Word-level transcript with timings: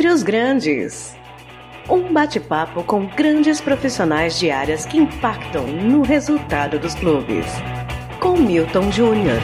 Dentre 0.00 0.14
os 0.14 0.22
Grandes. 0.22 1.14
Um 1.86 2.10
bate-papo 2.10 2.82
com 2.84 3.06
grandes 3.06 3.60
profissionais 3.60 4.38
de 4.38 4.50
áreas 4.50 4.86
que 4.86 4.96
impactam 4.96 5.66
no 5.66 6.00
resultado 6.00 6.78
dos 6.78 6.94
clubes. 6.94 7.44
Com 8.18 8.34
Milton 8.38 8.90
Júnior. 8.90 9.38